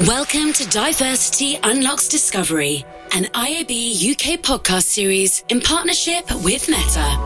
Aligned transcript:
Welcome 0.00 0.52
to 0.54 0.68
Diversity 0.70 1.56
Unlocks 1.62 2.08
Discovery, 2.08 2.84
an 3.14 3.26
IAB 3.26 4.10
UK 4.10 4.40
podcast 4.40 4.82
series 4.82 5.44
in 5.50 5.60
partnership 5.60 6.24
with 6.42 6.68
Meta. 6.68 7.16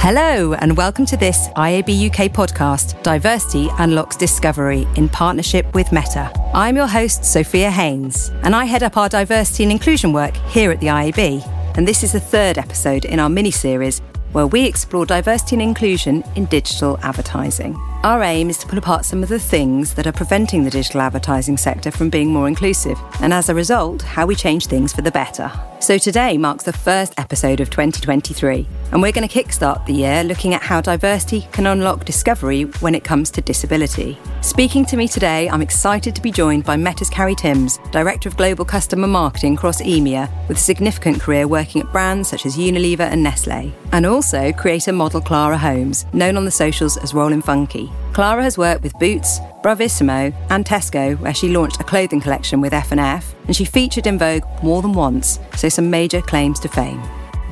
Hello, 0.00 0.54
and 0.54 0.74
welcome 0.74 1.04
to 1.04 1.18
this 1.18 1.48
IAB 1.48 2.06
UK 2.06 2.32
podcast, 2.32 3.00
Diversity 3.02 3.68
Unlocks 3.78 4.16
Discovery, 4.16 4.88
in 4.96 5.10
partnership 5.10 5.72
with 5.74 5.92
Meta. 5.92 6.32
I'm 6.54 6.76
your 6.76 6.86
host, 6.86 7.26
Sophia 7.26 7.70
Haynes, 7.70 8.30
and 8.42 8.56
I 8.56 8.64
head 8.64 8.82
up 8.82 8.96
our 8.96 9.10
diversity 9.10 9.64
and 9.64 9.72
inclusion 9.72 10.14
work 10.14 10.34
here 10.48 10.72
at 10.72 10.80
the 10.80 10.86
IAB. 10.86 11.46
And 11.76 11.86
this 11.86 12.02
is 12.02 12.12
the 12.12 12.20
third 12.20 12.56
episode 12.56 13.04
in 13.04 13.20
our 13.20 13.28
mini 13.28 13.50
series 13.50 14.00
where 14.32 14.46
we 14.46 14.64
explore 14.64 15.04
diversity 15.04 15.56
and 15.56 15.62
inclusion 15.62 16.24
in 16.36 16.46
digital 16.46 16.98
advertising. 17.02 17.78
Our 18.06 18.22
aim 18.22 18.50
is 18.50 18.58
to 18.58 18.68
pull 18.68 18.78
apart 18.78 19.04
some 19.04 19.24
of 19.24 19.28
the 19.28 19.40
things 19.40 19.94
that 19.94 20.06
are 20.06 20.12
preventing 20.12 20.62
the 20.62 20.70
digital 20.70 21.00
advertising 21.00 21.56
sector 21.56 21.90
from 21.90 22.08
being 22.08 22.32
more 22.32 22.46
inclusive, 22.46 22.96
and 23.20 23.34
as 23.34 23.48
a 23.48 23.54
result, 23.54 24.02
how 24.02 24.26
we 24.26 24.36
change 24.36 24.66
things 24.66 24.92
for 24.92 25.02
the 25.02 25.10
better. 25.10 25.50
So 25.86 25.98
today 25.98 26.36
marks 26.36 26.64
the 26.64 26.72
first 26.72 27.14
episode 27.16 27.60
of 27.60 27.70
2023, 27.70 28.66
and 28.90 29.00
we're 29.00 29.12
going 29.12 29.28
to 29.28 29.32
kickstart 29.32 29.86
the 29.86 29.92
year 29.92 30.24
looking 30.24 30.52
at 30.52 30.60
how 30.60 30.80
diversity 30.80 31.42
can 31.52 31.64
unlock 31.64 32.04
discovery 32.04 32.64
when 32.80 32.96
it 32.96 33.04
comes 33.04 33.30
to 33.30 33.40
disability. 33.40 34.18
Speaking 34.40 34.84
to 34.86 34.96
me 34.96 35.06
today, 35.06 35.48
I'm 35.48 35.62
excited 35.62 36.16
to 36.16 36.20
be 36.20 36.32
joined 36.32 36.64
by 36.64 36.74
Meta's 36.74 37.08
Carrie 37.08 37.36
Timms, 37.36 37.78
Director 37.92 38.28
of 38.28 38.36
Global 38.36 38.64
Customer 38.64 39.06
Marketing 39.06 39.54
across 39.54 39.80
EMEA, 39.80 40.28
with 40.48 40.56
a 40.56 40.60
significant 40.60 41.20
career 41.20 41.46
working 41.46 41.82
at 41.82 41.92
brands 41.92 42.28
such 42.28 42.46
as 42.46 42.56
Unilever 42.56 43.08
and 43.08 43.22
Nestle, 43.22 43.72
and 43.92 44.06
also 44.06 44.52
creator 44.52 44.92
model 44.92 45.20
Clara 45.20 45.56
Holmes, 45.56 46.04
known 46.12 46.36
on 46.36 46.44
the 46.44 46.50
socials 46.50 46.96
as 46.96 47.14
Rollin' 47.14 47.42
Funky. 47.42 47.92
Clara 48.12 48.42
has 48.42 48.58
worked 48.58 48.82
with 48.82 48.98
Boots, 48.98 49.38
Bravissimo, 49.66 50.32
and 50.50 50.64
Tesco, 50.64 51.18
where 51.18 51.34
she 51.34 51.48
launched 51.48 51.80
a 51.80 51.84
clothing 51.84 52.20
collection 52.20 52.60
with 52.60 52.72
F&F, 52.72 53.34
and 53.48 53.56
she 53.56 53.64
featured 53.64 54.06
in 54.06 54.16
Vogue 54.16 54.44
more 54.62 54.80
than 54.80 54.92
once, 54.92 55.40
so 55.56 55.68
some 55.68 55.90
major 55.90 56.20
claims 56.20 56.60
to 56.60 56.68
fame. 56.68 57.02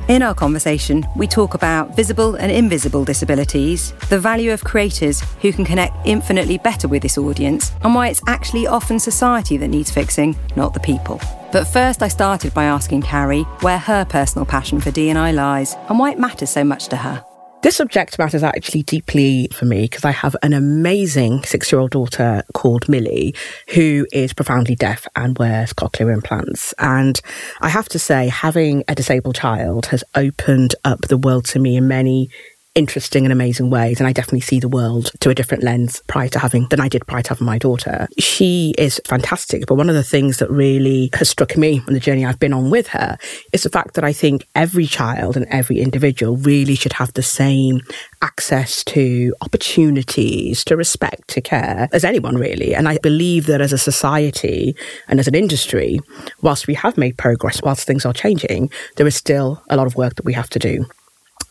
In 0.07 0.21
our 0.21 0.33
conversation, 0.33 1.05
we 1.17 1.27
talk 1.27 1.55
about 1.55 1.93
visible 1.93 2.35
and 2.35 2.49
invisible 2.49 3.03
disabilities, 3.03 3.91
the 4.07 4.17
value 4.17 4.53
of 4.53 4.63
creators 4.63 5.19
who 5.41 5.51
can 5.51 5.65
connect 5.65 5.93
infinitely 6.07 6.57
better 6.57 6.87
with 6.87 7.01
this 7.01 7.17
audience, 7.17 7.73
and 7.83 7.93
why 7.93 8.07
it's 8.07 8.21
actually 8.27 8.65
often 8.65 8.97
society 8.97 9.57
that 9.57 9.67
needs 9.67 9.91
fixing, 9.91 10.37
not 10.55 10.73
the 10.73 10.79
people. 10.79 11.19
But 11.51 11.65
first, 11.65 12.01
I 12.01 12.07
started 12.07 12.53
by 12.53 12.63
asking 12.63 13.01
Carrie 13.01 13.43
where 13.59 13.77
her 13.77 14.05
personal 14.05 14.45
passion 14.45 14.79
for 14.79 14.89
D&I 14.89 15.31
lies 15.31 15.75
and 15.89 15.99
why 15.99 16.11
it 16.11 16.19
matters 16.19 16.49
so 16.49 16.63
much 16.63 16.87
to 16.87 16.95
her. 16.95 17.25
This 17.65 17.77
subject 17.77 18.19
matter 18.19 18.37
is 18.37 18.43
actually 18.43 18.83
deeply 18.83 19.47
for 19.51 19.65
me 19.65 19.85
because 19.85 20.05
I 20.05 20.11
have 20.11 20.35
an 20.43 20.53
amazing 20.53 21.41
six 21.45 21.71
year 21.71 21.81
old 21.81 21.89
daughter 21.89 22.43
called 22.53 22.87
Millie 22.87 23.33
who 23.69 24.05
is 24.13 24.33
profoundly 24.33 24.75
deaf 24.75 25.07
and 25.15 25.35
wears 25.39 25.73
cochlear 25.73 26.13
implants. 26.13 26.75
And 26.77 27.19
I 27.61 27.69
have 27.69 27.89
to 27.89 27.97
say, 27.97 28.27
having 28.27 28.83
a 28.87 28.93
disabled 28.93 29.33
child 29.33 29.87
has 29.87 30.03
opened 30.13 30.75
up 30.83 31.07
the 31.07 31.17
world 31.17 31.45
to 31.45 31.59
me 31.59 31.75
in 31.75 31.87
many 31.87 32.29
interesting 32.75 33.25
and 33.25 33.31
amazing 33.31 33.69
ways. 33.69 33.99
And 33.99 34.07
I 34.07 34.13
definitely 34.13 34.41
see 34.41 34.59
the 34.59 34.67
world 34.67 35.11
to 35.21 35.29
a 35.29 35.35
different 35.35 35.63
lens 35.63 36.03
prior 36.07 36.27
to 36.29 36.39
having 36.39 36.67
than 36.69 36.81
I 36.81 36.89
did 36.89 37.07
prior 37.07 37.23
to 37.23 37.29
having 37.29 37.45
my 37.45 37.57
daughter. 37.57 38.07
She 38.19 38.75
is 38.77 39.01
fantastic. 39.05 39.65
But 39.65 39.75
one 39.75 39.89
of 39.89 39.95
the 39.95 40.03
things 40.03 40.37
that 40.37 40.51
really 40.51 41.09
has 41.13 41.29
struck 41.29 41.57
me 41.57 41.81
on 41.87 41.93
the 41.93 41.99
journey 41.99 42.25
I've 42.25 42.39
been 42.39 42.53
on 42.53 42.69
with 42.69 42.87
her 42.89 43.17
is 43.53 43.63
the 43.63 43.69
fact 43.69 43.95
that 43.95 44.03
I 44.03 44.13
think 44.13 44.45
every 44.55 44.85
child 44.85 45.37
and 45.37 45.45
every 45.49 45.79
individual 45.79 46.35
really 46.35 46.75
should 46.75 46.93
have 46.93 47.13
the 47.13 47.23
same 47.23 47.81
access 48.21 48.83
to 48.83 49.33
opportunities, 49.41 50.63
to 50.65 50.75
respect, 50.75 51.29
to 51.29 51.41
care 51.41 51.87
as 51.93 52.03
anyone 52.03 52.35
really. 52.35 52.75
And 52.75 52.89
I 52.89 52.97
believe 52.97 53.45
that 53.45 53.61
as 53.61 53.71
a 53.71 53.77
society 53.77 54.75
and 55.07 55.19
as 55.19 55.27
an 55.27 55.35
industry, 55.35 55.99
whilst 56.41 56.67
we 56.67 56.73
have 56.73 56.97
made 56.97 57.17
progress, 57.17 57.61
whilst 57.63 57.87
things 57.87 58.05
are 58.05 58.13
changing, 58.13 58.69
there 58.97 59.07
is 59.07 59.15
still 59.15 59.63
a 59.69 59.77
lot 59.77 59.87
of 59.87 59.95
work 59.95 60.15
that 60.15 60.25
we 60.25 60.33
have 60.33 60.49
to 60.49 60.59
do. 60.59 60.85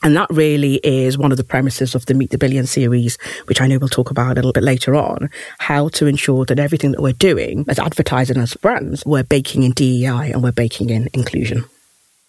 And 0.05 0.15
that 0.17 0.29
really 0.29 0.81
is 0.85 1.17
one 1.17 1.33
of 1.33 1.39
the 1.39 1.45
premises 1.45 1.95
of 1.95 2.05
the 2.05 2.13
Meet 2.13 2.29
the 2.29 2.37
Billion 2.37 2.67
series, 2.67 3.17
which 3.47 3.63
I 3.63 3.67
know 3.67 3.79
we'll 3.79 3.89
talk 3.89 4.11
about 4.11 4.33
a 4.33 4.35
little 4.35 4.53
bit 4.53 4.63
later 4.63 4.95
on, 4.95 5.31
how 5.59 5.89
to 5.89 6.07
ensure 6.07 6.45
that 6.45 6.59
everything 6.59 6.91
that 6.91 7.01
we're 7.01 7.15
doing 7.15 7.65
as 7.69 7.79
advertising 7.79 8.37
as 8.37 8.53
brands, 8.55 9.03
we're 9.07 9.25
baking 9.25 9.63
in 9.63 9.73
DEI 9.73 10.31
and 10.31 10.43
we're 10.43 10.53
baking 10.53 10.91
in 10.91 11.09
inclusion. 11.15 11.65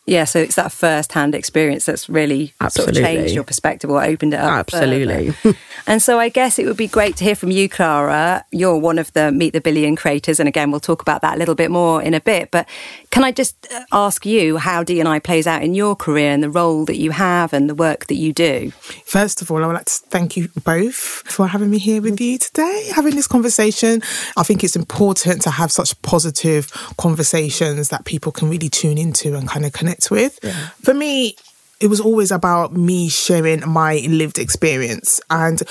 Yeah, 0.08 0.26
so 0.26 0.40
it's 0.40 0.56
that 0.56 0.72
first 0.72 1.14
hand 1.14 1.34
experience 1.34 1.86
that's 1.86 2.08
really 2.08 2.54
Absolutely. 2.62 2.94
sort 2.94 3.06
of 3.06 3.12
changed 3.12 3.34
your 3.34 3.44
perspective 3.44 3.90
or 3.90 4.04
opened 4.04 4.36
it 4.36 4.40
up. 4.40 4.52
Absolutely. 4.52 5.34
and 5.88 6.00
so 6.00 6.20
I 6.20 6.30
guess 6.30 6.60
it 6.60 6.68
would 6.68 6.78
be 6.78 6.88
great 6.88 7.18
to 7.18 7.24
hear 7.24 7.34
from 7.34 7.50
you, 7.50 7.68
Clara. 7.68 8.46
You're 8.52 8.78
one 8.78 9.00
of 9.00 9.12
the 9.14 9.32
Meet 9.32 9.54
the 9.54 9.62
Billion 9.62 9.96
creators. 9.96 10.40
And 10.40 10.48
again, 10.48 10.70
we'll 10.70 10.80
talk 10.80 11.02
about 11.02 11.22
that 11.22 11.36
a 11.36 11.40
little 11.40 11.56
bit 11.56 11.72
more 11.72 12.04
in 12.04 12.14
a 12.14 12.22
bit. 12.22 12.52
But 12.52 12.68
can 13.10 13.24
I 13.24 13.32
just 13.32 13.56
uh, 13.74 13.84
ask 13.92 14.28
you 14.28 14.58
how 14.58 14.84
D&I 14.84 15.18
plays 15.20 15.48
out 15.48 15.64
in 15.64 15.74
your 15.74 15.96
career 15.96 16.32
and 16.32 16.44
the 16.44 16.52
role 16.52 16.86
that 16.86 16.98
you 16.98 17.10
have 17.10 17.52
and 17.52 17.68
the 17.68 17.76
work 17.76 18.06
that 18.06 18.16
you 18.16 18.32
do? 18.32 18.72
First 19.06 19.42
of 19.42 19.50
all, 19.50 19.64
I 19.64 19.68
would 19.68 19.74
like 19.74 19.86
to 19.86 20.02
thank 20.10 20.38
you 20.38 20.50
both 20.64 20.96
for 20.96 21.48
having 21.48 21.72
me 21.72 21.80
here 21.80 22.02
with 22.02 22.22
you 22.22 22.38
today, 22.38 22.92
having 22.94 23.16
this 23.16 23.28
conversation. 23.28 24.04
I 24.38 24.44
think 24.44 24.64
it's 24.64 24.76
important 24.76 25.42
to 25.44 25.50
have 25.50 25.72
such 25.72 26.00
positive 26.04 26.72
conversations 26.98 27.90
that 27.90 28.06
people 28.06 28.32
can 28.32 28.50
really 28.50 28.70
tune 28.70 29.00
into 29.00 29.36
and 29.36 29.48
kind 29.48 29.66
of 29.66 29.74
connect 29.74 29.95
with. 30.10 30.40
Yeah. 30.44 30.70
For 30.82 30.94
me, 30.94 31.36
it 31.80 31.88
was 31.88 32.00
always 32.00 32.32
about 32.32 32.74
me 32.74 33.10
sharing 33.10 33.68
my 33.68 33.96
lived 34.08 34.40
experience 34.40 35.20
and 35.30 35.62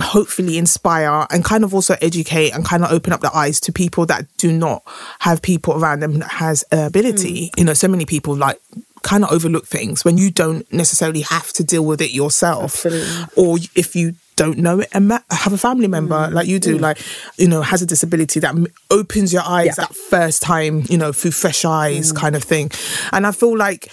hopefully 0.00 0.58
inspire 0.58 1.26
and 1.30 1.44
kind 1.44 1.64
of 1.64 1.74
also 1.74 1.96
educate 2.02 2.50
and 2.50 2.64
kind 2.64 2.84
of 2.84 2.92
open 2.92 3.12
up 3.12 3.20
the 3.20 3.34
eyes 3.34 3.58
to 3.60 3.72
people 3.72 4.04
that 4.06 4.26
do 4.36 4.52
not 4.52 4.82
have 5.20 5.40
people 5.40 5.74
around 5.74 6.00
them 6.00 6.18
that 6.18 6.30
has 6.32 6.64
ability. 6.70 7.48
Mm. 7.48 7.58
You 7.58 7.64
know, 7.64 7.74
so 7.74 7.88
many 7.88 8.04
people 8.04 8.36
like 8.36 8.60
kind 9.02 9.24
of 9.24 9.32
overlook 9.32 9.66
things 9.66 10.04
when 10.04 10.18
you 10.18 10.30
don't 10.30 10.70
necessarily 10.72 11.22
have 11.22 11.52
to 11.54 11.64
deal 11.64 11.84
with 11.84 12.02
it 12.02 12.10
yourself 12.10 12.84
Absolutely. 12.84 13.24
or 13.36 13.58
if 13.74 13.96
you 13.96 14.14
don't 14.38 14.58
know 14.58 14.78
it 14.78 14.88
and 14.92 15.10
have 15.30 15.52
a 15.52 15.58
family 15.58 15.88
member 15.88 16.14
mm. 16.14 16.32
like 16.32 16.46
you 16.46 16.60
do, 16.60 16.78
mm. 16.78 16.80
like, 16.80 16.98
you 17.36 17.48
know, 17.48 17.60
has 17.60 17.82
a 17.82 17.86
disability 17.86 18.38
that 18.38 18.54
opens 18.88 19.32
your 19.32 19.42
eyes 19.44 19.66
yeah. 19.66 19.74
that 19.78 19.94
first 19.94 20.42
time, 20.42 20.84
you 20.88 20.96
know, 20.96 21.12
through 21.12 21.32
fresh 21.32 21.64
eyes 21.64 22.12
mm. 22.12 22.16
kind 22.16 22.36
of 22.36 22.44
thing. 22.44 22.70
And 23.12 23.26
I 23.26 23.32
feel 23.32 23.56
like 23.56 23.90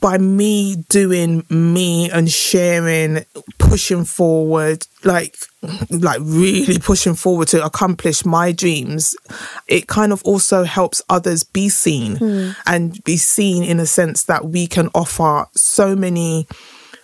by 0.00 0.16
me 0.16 0.76
doing 0.88 1.44
me 1.50 2.10
and 2.10 2.30
sharing, 2.30 3.26
pushing 3.58 4.06
forward, 4.06 4.86
like, 5.04 5.36
like 5.90 6.20
really 6.22 6.78
pushing 6.78 7.14
forward 7.14 7.48
to 7.48 7.62
accomplish 7.62 8.24
my 8.24 8.52
dreams, 8.52 9.14
it 9.68 9.88
kind 9.88 10.10
of 10.10 10.22
also 10.24 10.62
helps 10.62 11.02
others 11.10 11.44
be 11.44 11.68
seen 11.68 12.16
mm. 12.16 12.56
and 12.66 13.04
be 13.04 13.18
seen 13.18 13.62
in 13.62 13.78
a 13.78 13.86
sense 13.86 14.24
that 14.24 14.46
we 14.46 14.66
can 14.66 14.88
offer 14.94 15.46
so 15.54 15.94
many 15.94 16.46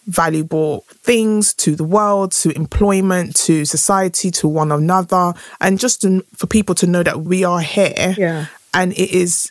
valuable 0.07 0.85
things 0.91 1.53
to 1.55 1.75
the 1.75 1.85
world, 1.85 2.33
to 2.33 2.51
employment, 2.57 3.37
to 3.37 3.65
society, 3.65 4.31
to 4.31 4.49
one 4.49 4.73
another, 4.73 5.35
and 5.61 5.79
just 5.79 6.03
to, 6.03 6.25
for 6.35 6.47
people 6.47 6.75
to 6.77 6.87
know 6.87 7.03
that 7.03 7.23
we 7.23 7.45
are 7.45 7.61
here. 7.61 8.15
Yeah. 8.17 8.47
And 8.73 8.93
it 8.93 9.11
is, 9.11 9.51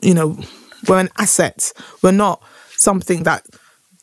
you 0.00 0.14
know, 0.14 0.38
we're 0.88 1.00
an 1.00 1.10
asset. 1.18 1.72
We're 2.02 2.12
not 2.12 2.42
something 2.76 3.24
that 3.24 3.44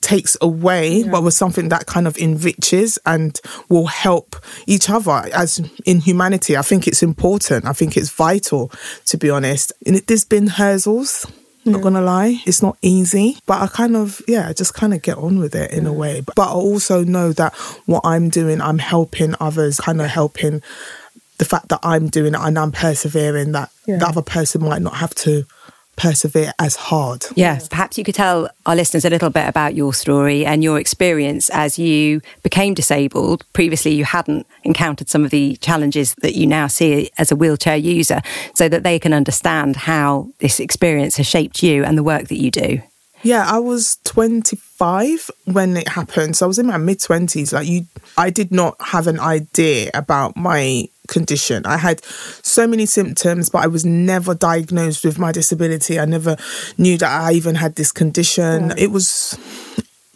takes 0.02 0.38
away, 0.42 1.00
yeah. 1.00 1.12
but 1.12 1.24
we're 1.24 1.32
something 1.32 1.70
that 1.70 1.86
kind 1.86 2.08
of 2.08 2.18
enriches 2.18 3.00
and 3.06 3.40
will 3.70 3.88
help 3.88 4.36
each 4.66 4.90
other 4.90 5.24
as 5.34 5.60
in 5.86 6.00
humanity. 6.00 6.56
I 6.56 6.62
think 6.62 6.88
it's 6.88 7.04
important. 7.04 7.66
I 7.66 7.74
think 7.74 7.98
it's 7.98 8.10
vital, 8.10 8.72
to 9.06 9.18
be 9.18 9.30
honest. 9.30 9.74
And 9.86 9.98
it, 9.98 10.08
there's 10.08 10.26
been 10.26 10.48
hurdles 10.48 11.26
not 11.68 11.82
gonna 11.82 12.02
lie, 12.02 12.42
it's 12.46 12.62
not 12.62 12.78
easy, 12.82 13.38
but 13.46 13.62
I 13.62 13.68
kind 13.68 13.96
of, 13.96 14.22
yeah, 14.28 14.48
I 14.48 14.54
just 14.54 14.74
kind 14.74 14.94
of 14.94 15.02
get 15.02 15.18
on 15.18 15.40
with 15.40 15.56
it 15.56 15.72
in 15.72 15.86
a 15.86 15.94
way. 15.94 16.22
But, 16.22 16.36
but 16.36 16.50
I 16.50 16.54
also 16.54 17.04
know 17.04 17.34
that 17.34 17.54
what 17.86 18.02
I'm 18.06 18.30
doing, 18.30 18.62
I'm 18.62 18.80
helping 18.80 19.36
others, 19.40 19.80
kind 19.80 20.02
of 20.02 20.08
helping 20.08 20.62
the 21.38 21.46
fact 21.46 21.70
that 21.70 21.80
I'm 21.84 22.08
doing 22.08 22.34
it 22.34 22.40
and 22.40 22.58
I'm 22.58 22.72
persevering, 22.72 23.52
that 23.52 23.72
yeah. 23.86 23.98
the 23.98 24.08
other 24.08 24.22
person 24.22 24.64
might 24.64 24.82
not 24.82 24.96
have 24.96 25.14
to 25.16 25.46
persevere 25.98 26.54
as 26.60 26.78
hard. 26.78 27.26
Yes, 27.36 27.68
perhaps 27.68 27.98
you 27.98 28.06
could 28.06 28.16
tell 28.16 28.50
our 28.66 28.76
listeners 28.76 29.04
a 29.04 29.10
little 29.10 29.30
bit 29.30 29.50
about 29.50 29.76
your 29.76 29.94
story 29.94 30.46
and 30.46 30.64
your 30.64 30.80
experience 30.80 31.50
as 31.50 31.78
you 31.78 32.22
became 32.44 32.74
disabled. 32.74 33.44
Previously, 33.52 33.94
you 33.94 34.06
hadn't 34.06 34.48
encountered 34.64 35.10
some 35.10 35.26
of 35.26 35.32
the 35.32 35.58
challenges 35.58 36.16
that 36.22 36.36
you 36.36 36.48
now 36.48 36.68
see 36.68 37.10
as 37.18 37.32
a 37.32 37.36
wheelchair 37.36 37.76
user, 37.76 38.22
so 38.54 38.70
that 38.70 38.84
they 38.84 38.98
can 39.00 39.12
understand 39.12 39.76
how 39.76 40.30
this 40.40 40.60
experience 40.60 41.18
has 41.18 41.28
shaped 41.28 41.62
you 41.62 41.84
and 41.84 41.98
the 41.98 42.04
work 42.04 42.30
that 42.30 42.38
you 42.38 42.52
do. 42.52 42.82
Yeah, 43.24 43.46
I 43.48 43.60
was 43.60 43.98
25 44.04 45.32
when 45.46 45.76
it 45.76 45.88
happened. 45.88 46.38
So 46.38 46.46
I 46.46 46.48
was 46.48 46.60
in 46.60 46.68
my 46.68 46.78
mid 46.78 47.00
20s. 47.00 47.52
Like 47.52 47.68
you 47.68 47.86
I 48.18 48.30
did 48.30 48.52
not 48.52 48.76
have 48.80 49.08
an 49.08 49.20
idea 49.20 49.90
about 49.94 50.38
my 50.38 50.88
condition. 51.08 51.66
I 51.66 51.78
had 51.78 52.04
so 52.44 52.68
many 52.68 52.86
symptoms, 52.86 53.50
but 53.50 53.64
I 53.64 53.68
was 53.68 53.86
never 53.86 54.36
diagnosed 54.36 55.06
with 55.06 55.18
my 55.18 55.32
disability. 55.32 56.00
I 56.00 56.06
never 56.06 56.38
knew 56.78 56.98
that 56.98 57.10
I 57.10 57.34
even 57.34 57.56
had 57.56 57.76
this 57.76 57.92
condition. 57.92 58.70
Yeah. 58.70 58.76
It 58.78 58.92
was 58.92 59.38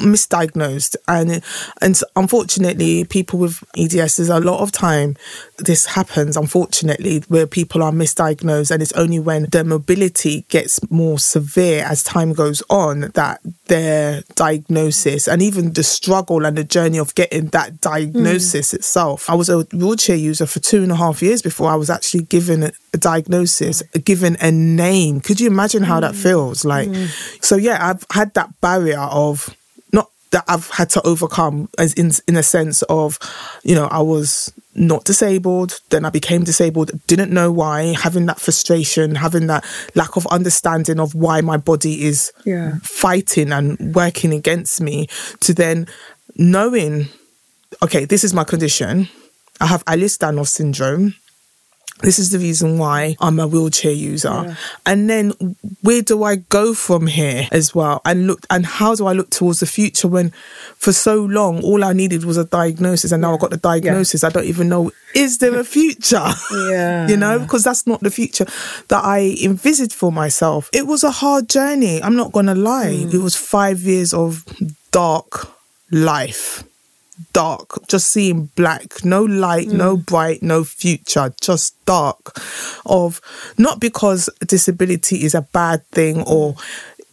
misdiagnosed 0.02 0.96
and 1.08 1.44
and 1.82 2.02
unfortunately 2.16 3.06
people 3.06 3.40
with 3.40 3.64
EDS 3.78 4.18
there's 4.18 4.30
a 4.30 4.40
lot 4.40 4.62
of 4.62 4.72
time 4.72 5.16
this 5.58 5.86
happens 5.86 6.36
unfortunately 6.36 7.20
where 7.28 7.48
people 7.48 7.84
are 7.84 7.92
misdiagnosed 7.92 8.72
and 8.72 8.82
it's 8.82 8.92
only 8.94 9.20
when 9.20 9.44
their 9.46 9.64
mobility 9.64 10.42
gets 10.50 10.80
more 10.92 11.20
severe 11.20 11.84
as 11.86 12.04
time 12.04 12.34
goes 12.34 12.64
on 12.70 13.12
that 13.14 13.40
their 13.68 14.24
diagnosis 14.36 15.28
and 15.28 15.42
even 15.42 15.74
the 15.74 15.84
struggle 15.84 16.46
and 16.46 16.58
the 16.58 16.64
journey 16.64 16.98
of 16.98 17.16
getting 17.16 17.48
that 17.48 17.80
diagnosis 17.82 18.72
mm. 18.72 18.76
itself 18.76 19.30
I 19.30 19.36
was 19.36 19.50
a 19.50 19.60
wheelchair 19.74 20.16
user 20.16 20.46
for 20.46 20.60
two 20.60 20.84
and 20.84 20.92
a 20.92 20.96
half 20.96 21.22
years 21.22 21.42
before 21.42 21.70
I 21.70 21.76
was 21.76 21.90
actually 21.90 22.24
given 22.24 22.64
a, 22.64 22.72
a 22.94 22.98
diagnosis 22.98 23.82
given 24.04 24.38
a 24.42 24.52
name 24.52 25.22
could 25.22 25.40
you 25.40 25.48
imagine 25.48 25.84
how 25.84 25.98
mm. 25.98 26.02
that 26.02 26.16
feels 26.16 26.66
like 26.66 26.90
mm. 26.90 27.44
so 27.44 27.56
yeah 27.56 27.78
I've 27.88 28.06
had 28.12 28.34
that 28.34 28.60
barrier 28.62 29.00
of 29.00 29.56
that 30.32 30.46
I've 30.48 30.70
had 30.70 30.90
to 30.92 31.02
overcome 31.06 31.70
as 31.78 31.94
in 31.94 32.12
in 32.28 32.36
a 32.36 32.44
sense 32.44 32.82
of, 32.84 33.20
you 33.64 33.76
know, 33.76 33.86
I 33.86 34.02
was 34.02 34.52
not 34.74 35.04
disabled, 35.04 35.80
then 35.90 36.06
I 36.06 36.10
became 36.10 36.44
disabled, 36.44 36.92
didn't 37.08 37.32
know 37.32 37.52
why, 37.52 37.94
having 37.94 38.26
that 38.28 38.40
frustration, 38.40 39.16
having 39.16 39.48
that 39.48 39.66
lack 39.96 40.16
of 40.16 40.26
understanding 40.28 41.00
of 41.00 41.14
why 41.14 41.42
my 41.42 41.58
body 41.58 42.06
is 42.06 42.32
yeah. 42.46 42.76
fighting 42.82 43.52
and 43.52 43.94
working 43.94 44.34
against 44.34 44.80
me, 44.80 45.08
to 45.42 45.54
then 45.54 45.88
knowing, 46.38 47.08
okay, 47.84 48.06
this 48.06 48.24
is 48.24 48.34
my 48.34 48.46
condition. 48.46 49.10
I 49.60 49.66
have 49.66 49.84
Ehlers-Danlos 49.86 50.48
syndrome 50.48 51.16
this 52.02 52.20
is 52.20 52.32
the 52.32 52.40
reason 52.40 52.78
why 52.78 53.16
I'm 53.20 53.40
a 53.40 53.48
wheelchair 53.48 53.92
user. 53.92 54.30
Yeah. 54.30 54.56
And 54.86 55.10
then 55.10 55.32
where 55.82 56.02
do 56.02 56.24
I 56.24 56.38
go 56.38 56.74
from 56.74 57.08
here 57.08 57.48
as 57.52 57.74
well? 57.76 58.02
And 58.06 58.28
look, 58.28 58.46
and 58.50 58.66
how 58.66 58.96
do 58.96 59.08
I 59.08 59.14
look 59.14 59.30
towards 59.30 59.60
the 59.60 59.66
future 59.66 60.08
when 60.08 60.32
for 60.78 60.92
so 60.92 61.24
long, 61.24 61.64
all 61.64 61.84
I 61.84 61.94
needed 61.94 62.26
was 62.26 62.38
a 62.38 62.46
diagnosis 62.46 63.12
and 63.12 63.22
now 63.22 63.32
yeah. 63.32 63.36
I 63.36 63.40
got 63.40 63.50
the 63.52 63.58
diagnosis. 63.58 64.24
Yeah. 64.24 64.30
I 64.30 64.32
don't 64.32 64.46
even 64.46 64.70
know, 64.70 64.92
is 65.14 65.38
there 65.38 65.58
a 65.60 65.64
future? 65.64 66.28
Yeah. 66.52 67.08
you 67.10 67.18
know, 67.18 67.40
because 67.40 67.64
that's 67.64 67.86
not 67.86 68.02
the 68.02 68.12
future 68.12 68.46
that 68.88 69.04
I 69.04 69.36
envisaged 69.44 69.94
for 69.94 70.12
myself. 70.12 70.70
It 70.74 70.88
was 70.88 71.04
a 71.04 71.12
hard 71.12 71.50
journey. 71.50 72.02
I'm 72.02 72.16
not 72.16 72.32
going 72.32 72.48
to 72.48 72.56
lie. 72.56 72.94
Mm. 72.94 73.14
It 73.14 73.20
was 73.20 73.36
five 73.36 73.82
years 73.82 74.14
of 74.14 74.46
dark 74.92 75.48
life 75.92 76.64
dark, 77.34 77.88
just 77.88 78.12
seeing 78.12 78.46
black, 78.56 79.04
no 79.04 79.24
light, 79.24 79.68
mm. 79.68 79.74
no 79.74 79.98
bright, 79.98 80.42
no 80.42 80.64
future, 80.64 81.34
just 81.42 81.84
dark. 81.86 82.40
Of 82.86 83.22
not 83.58 83.80
because 83.80 84.30
disability 84.46 85.24
is 85.24 85.36
a 85.36 85.42
bad 85.42 85.86
thing 85.88 86.22
or 86.24 86.56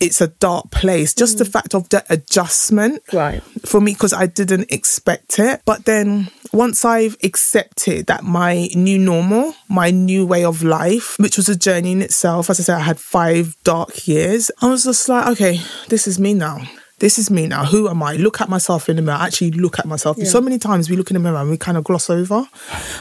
it's 0.00 0.20
a 0.20 0.28
dark 0.28 0.70
place, 0.70 1.12
just 1.14 1.36
mm. 1.36 1.38
the 1.38 1.44
fact 1.44 1.74
of 1.74 1.88
the 1.88 2.04
adjustment 2.08 3.02
right. 3.12 3.42
for 3.66 3.80
me 3.80 3.92
because 3.92 4.12
I 4.12 4.26
didn't 4.26 4.70
expect 4.70 5.38
it. 5.38 5.62
But 5.64 5.84
then 5.84 6.30
once 6.52 6.84
I've 6.84 7.16
accepted 7.22 8.06
that 8.06 8.22
my 8.22 8.68
new 8.74 8.98
normal, 8.98 9.54
my 9.68 9.90
new 9.90 10.24
way 10.24 10.44
of 10.44 10.62
life, 10.62 11.18
which 11.18 11.36
was 11.36 11.48
a 11.48 11.56
journey 11.56 11.92
in 11.92 12.02
itself, 12.02 12.50
as 12.50 12.60
I 12.60 12.62
said, 12.62 12.76
I 12.76 12.80
had 12.80 13.00
five 13.00 13.56
dark 13.64 14.06
years, 14.06 14.50
I 14.62 14.68
was 14.68 14.84
just 14.84 15.08
like, 15.08 15.26
okay, 15.32 15.60
this 15.88 16.06
is 16.06 16.18
me 16.18 16.34
now 16.34 16.60
this 16.98 17.18
is 17.18 17.30
me 17.30 17.46
now. 17.46 17.64
Who 17.64 17.88
am 17.88 18.02
I? 18.02 18.14
Look 18.14 18.40
at 18.40 18.48
myself 18.48 18.88
in 18.88 18.96
the 18.96 19.02
mirror. 19.02 19.18
Actually, 19.18 19.52
look 19.52 19.78
at 19.78 19.86
myself. 19.86 20.18
Yeah. 20.18 20.24
So 20.24 20.40
many 20.40 20.58
times 20.58 20.90
we 20.90 20.96
look 20.96 21.10
in 21.10 21.14
the 21.14 21.20
mirror 21.20 21.36
and 21.36 21.50
we 21.50 21.56
kind 21.56 21.76
of 21.78 21.84
gloss 21.84 22.10
over, 22.10 22.44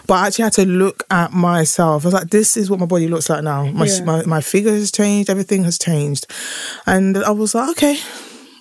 but 0.06 0.14
I 0.14 0.28
actually 0.28 0.44
had 0.44 0.54
to 0.54 0.66
look 0.66 1.04
at 1.10 1.32
myself. 1.34 2.04
I 2.04 2.08
was 2.08 2.14
like, 2.14 2.30
this 2.30 2.58
is 2.58 2.70
what 2.70 2.80
my 2.80 2.86
body 2.86 3.08
looks 3.08 3.30
like 3.30 3.44
now. 3.44 3.66
My 3.66 3.86
yeah. 3.86 4.04
my, 4.04 4.26
my 4.26 4.42
figure 4.42 4.72
has 4.72 4.92
changed. 4.92 5.30
Everything 5.30 5.64
has 5.64 5.78
changed, 5.78 6.28
and 6.86 7.18
I 7.18 7.32
was 7.32 7.56
like, 7.56 7.70
okay, 7.72 7.98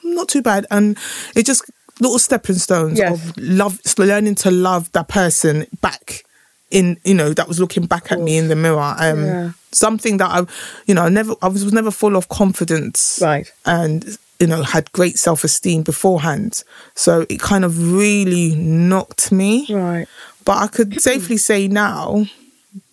not 0.04 0.28
too 0.28 0.42
bad. 0.42 0.66
And 0.70 0.96
it 1.34 1.44
just 1.44 1.70
little 2.00 2.18
stepping 2.18 2.56
stones 2.56 2.98
yes. 2.98 3.12
of 3.12 3.36
love, 3.38 3.80
learning 3.98 4.34
to 4.36 4.50
love 4.50 4.90
that 4.92 5.08
person 5.08 5.66
back 5.80 6.22
in 6.70 6.98
you 7.04 7.14
know 7.14 7.32
that 7.32 7.46
was 7.46 7.60
looking 7.60 7.86
back 7.86 8.10
at 8.10 8.20
me 8.20 8.36
in 8.36 8.48
the 8.48 8.56
mirror 8.56 8.94
um 8.98 9.24
yeah. 9.24 9.50
something 9.70 10.16
that 10.16 10.28
i 10.28 10.44
you 10.86 10.94
know 10.94 11.04
I 11.04 11.08
never 11.08 11.34
i 11.40 11.46
was, 11.46 11.64
was 11.64 11.72
never 11.72 11.92
full 11.92 12.16
of 12.16 12.28
confidence 12.28 13.20
right 13.22 13.50
and 13.64 14.18
you 14.38 14.46
know, 14.46 14.62
had 14.62 14.90
great 14.92 15.18
self 15.18 15.44
esteem 15.44 15.82
beforehand. 15.82 16.62
So 16.94 17.26
it 17.28 17.40
kind 17.40 17.64
of 17.64 17.92
really 17.92 18.54
knocked 18.54 19.32
me. 19.32 19.66
Right. 19.70 20.06
But 20.44 20.58
I 20.58 20.66
could 20.68 21.00
safely 21.00 21.36
say 21.36 21.68
now, 21.68 22.26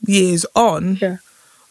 years 0.06 0.46
on, 0.56 0.98
yeah. 1.02 1.18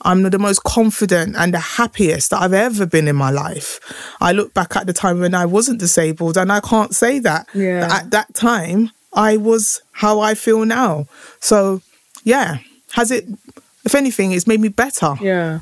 I'm 0.03 0.23
the 0.23 0.39
most 0.39 0.65
confident 0.65 1.37
and 1.37 1.55
the 1.55 1.59
happiest 1.59 2.31
that 2.31 2.43
I've 2.43 2.53
ever 2.53 2.87
been 2.87 3.09
in 3.09 3.17
my 3.17 3.31
life. 3.31 3.81
I 4.21 4.33
look 4.33 4.53
back 4.53 4.77
at 4.77 4.87
the 4.87 4.93
time 4.93 5.21
when 5.21 5.35
I 5.35 5.47
wasn't 5.47 5.81
disabled 5.81 6.37
and 6.37 6.51
I 6.51 6.61
can't 6.61 6.95
say 6.95 7.19
that. 7.21 7.47
Yeah. 7.55 7.89
At 7.91 8.11
that 8.11 8.35
time, 8.35 8.91
I 9.13 9.37
was 9.37 9.83
how 9.93 10.21
I 10.21 10.35
feel 10.35 10.65
now. 10.65 11.07
So, 11.41 11.83
yeah. 12.25 12.59
Has 12.93 13.11
it, 13.11 13.27
if 13.85 13.95
anything, 13.95 14.33
it's 14.33 14.47
made 14.47 14.61
me 14.61 14.69
better. 14.69 15.15
Yeah. 15.21 15.61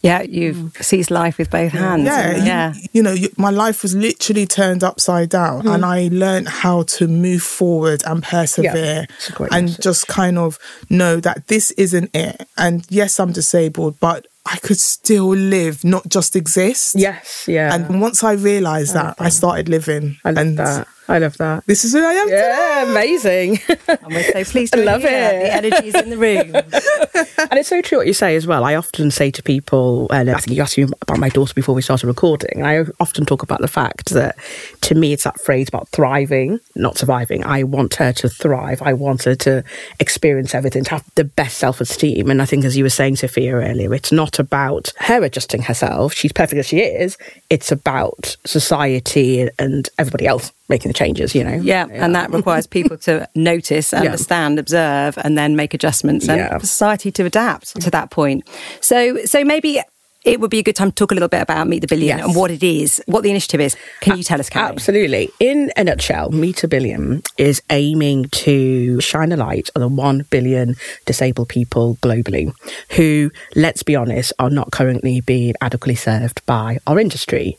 Yeah, 0.00 0.22
you've 0.22 0.56
mm. 0.56 0.84
seized 0.84 1.10
life 1.10 1.38
with 1.38 1.50
both 1.50 1.72
hands. 1.72 2.04
Yeah, 2.04 2.36
yeah. 2.36 2.74
You, 2.74 2.82
you 2.92 3.02
know, 3.02 3.12
you, 3.12 3.30
my 3.36 3.50
life 3.50 3.82
was 3.82 3.96
literally 3.96 4.46
turned 4.46 4.84
upside 4.84 5.28
down, 5.28 5.62
mm. 5.62 5.74
and 5.74 5.84
I 5.84 6.08
learned 6.12 6.48
how 6.48 6.82
to 6.82 7.08
move 7.08 7.42
forward 7.42 8.02
and 8.06 8.22
persevere, 8.22 9.06
yeah, 9.08 9.46
and 9.50 9.66
message. 9.66 9.82
just 9.82 10.06
kind 10.06 10.38
of 10.38 10.58
know 10.88 11.18
that 11.20 11.48
this 11.48 11.72
isn't 11.72 12.14
it. 12.14 12.48
And 12.56 12.86
yes, 12.88 13.18
I'm 13.18 13.32
disabled, 13.32 13.98
but 13.98 14.28
I 14.46 14.58
could 14.58 14.78
still 14.78 15.28
live, 15.28 15.84
not 15.84 16.08
just 16.08 16.36
exist. 16.36 16.94
Yes, 16.96 17.46
yeah. 17.48 17.74
And 17.74 18.00
once 18.00 18.22
I 18.22 18.32
realized 18.32 18.96
I 18.96 19.02
that, 19.02 19.16
that, 19.16 19.24
I 19.24 19.28
started 19.30 19.68
living. 19.68 20.18
I 20.24 20.30
and 20.30 20.58
that. 20.58 20.86
I 21.08 21.18
love 21.18 21.38
that. 21.38 21.64
This 21.66 21.86
is 21.86 21.94
who 21.94 22.04
I 22.04 22.12
am. 22.12 22.28
Yeah, 22.28 22.84
today. 22.84 22.90
amazing. 22.90 23.60
and 23.88 24.14
we're 24.14 24.22
so 24.24 24.44
pleased 24.44 24.74
to 24.74 24.84
love 24.84 25.04
it. 25.04 25.08
The 25.08 25.54
energy 25.54 25.88
is 25.88 25.94
in 25.94 26.10
the 26.10 26.18
room. 26.18 26.54
and 27.50 27.58
it's 27.58 27.70
so 27.70 27.80
true 27.80 27.98
what 27.98 28.06
you 28.06 28.12
say 28.12 28.36
as 28.36 28.46
well. 28.46 28.62
I 28.62 28.74
often 28.74 29.10
say 29.10 29.30
to 29.30 29.42
people, 29.42 30.08
and 30.10 30.28
I 30.28 30.38
think 30.38 30.54
you 30.54 30.62
asked 30.62 30.76
me 30.76 30.84
about 31.00 31.18
my 31.18 31.30
daughter 31.30 31.54
before 31.54 31.74
we 31.74 31.80
started 31.80 32.06
recording, 32.06 32.58
and 32.58 32.66
I 32.66 32.84
often 33.00 33.24
talk 33.24 33.42
about 33.42 33.62
the 33.62 33.68
fact 33.68 34.10
that 34.10 34.36
to 34.82 34.94
me 34.94 35.14
it's 35.14 35.24
that 35.24 35.40
phrase 35.40 35.68
about 35.68 35.88
thriving, 35.88 36.60
not 36.74 36.98
surviving. 36.98 37.42
I 37.44 37.62
want 37.62 37.94
her 37.94 38.12
to 38.12 38.28
thrive. 38.28 38.82
I 38.82 38.92
want 38.92 39.22
her 39.22 39.34
to 39.36 39.64
experience 40.00 40.54
everything, 40.54 40.84
to 40.84 40.90
have 40.90 41.04
the 41.14 41.24
best 41.24 41.56
self 41.56 41.80
esteem. 41.80 42.30
And 42.30 42.42
I 42.42 42.44
think, 42.44 42.66
as 42.66 42.76
you 42.76 42.84
were 42.84 42.90
saying, 42.90 43.16
Sophia, 43.16 43.54
earlier, 43.54 43.94
it's 43.94 44.12
not 44.12 44.38
about 44.38 44.92
her 44.98 45.24
adjusting 45.24 45.62
herself. 45.62 46.12
She's 46.12 46.32
perfect 46.32 46.58
as 46.58 46.66
she 46.66 46.80
is. 46.80 47.16
It's 47.48 47.72
about 47.72 48.36
society 48.44 49.48
and 49.58 49.88
everybody 49.98 50.26
else 50.26 50.52
making 50.68 50.88
the 50.90 50.94
changes, 50.94 51.34
you 51.34 51.44
know. 51.44 51.54
Yeah, 51.54 51.86
yeah. 51.86 52.04
and 52.04 52.14
that 52.14 52.32
requires 52.32 52.66
people 52.78 52.96
to 52.98 53.28
notice, 53.34 53.92
understand, 53.92 54.56
yeah. 54.56 54.60
observe, 54.60 55.18
and 55.18 55.36
then 55.36 55.56
make 55.56 55.74
adjustments, 55.74 56.28
and 56.28 56.38
yeah. 56.38 56.58
society 56.58 57.10
to 57.12 57.24
adapt 57.24 57.80
to 57.80 57.90
that 57.90 58.10
point. 58.10 58.48
So, 58.80 59.24
so 59.24 59.44
maybe 59.44 59.80
it 60.24 60.40
would 60.40 60.50
be 60.50 60.58
a 60.58 60.62
good 60.62 60.74
time 60.74 60.90
to 60.90 60.94
talk 60.94 61.12
a 61.12 61.14
little 61.14 61.28
bit 61.28 61.42
about 61.42 61.68
Meet 61.68 61.80
the 61.80 61.86
Billion 61.86 62.18
yes. 62.18 62.26
and 62.26 62.36
what 62.36 62.50
it 62.50 62.62
is, 62.62 63.00
what 63.06 63.22
the 63.22 63.30
initiative 63.30 63.60
is. 63.60 63.76
Can 64.00 64.16
you 64.16 64.24
tell 64.24 64.40
us, 64.40 64.50
Carrie? 64.50 64.66
Absolutely. 64.66 65.30
In 65.38 65.70
a 65.76 65.84
nutshell, 65.84 66.30
Meet 66.30 66.64
a 66.64 66.68
Billion 66.68 67.22
is 67.36 67.62
aiming 67.70 68.24
to 68.30 69.00
shine 69.00 69.30
a 69.30 69.36
light 69.36 69.70
on 69.76 69.80
the 69.80 69.88
1 69.88 70.26
billion 70.28 70.74
disabled 71.06 71.48
people 71.48 71.96
globally 72.02 72.52
who, 72.90 73.30
let's 73.54 73.84
be 73.84 73.94
honest, 73.94 74.32
are 74.40 74.50
not 74.50 74.72
currently 74.72 75.20
being 75.20 75.54
adequately 75.60 75.94
served 75.94 76.44
by 76.46 76.78
our 76.86 76.98
industry. 76.98 77.56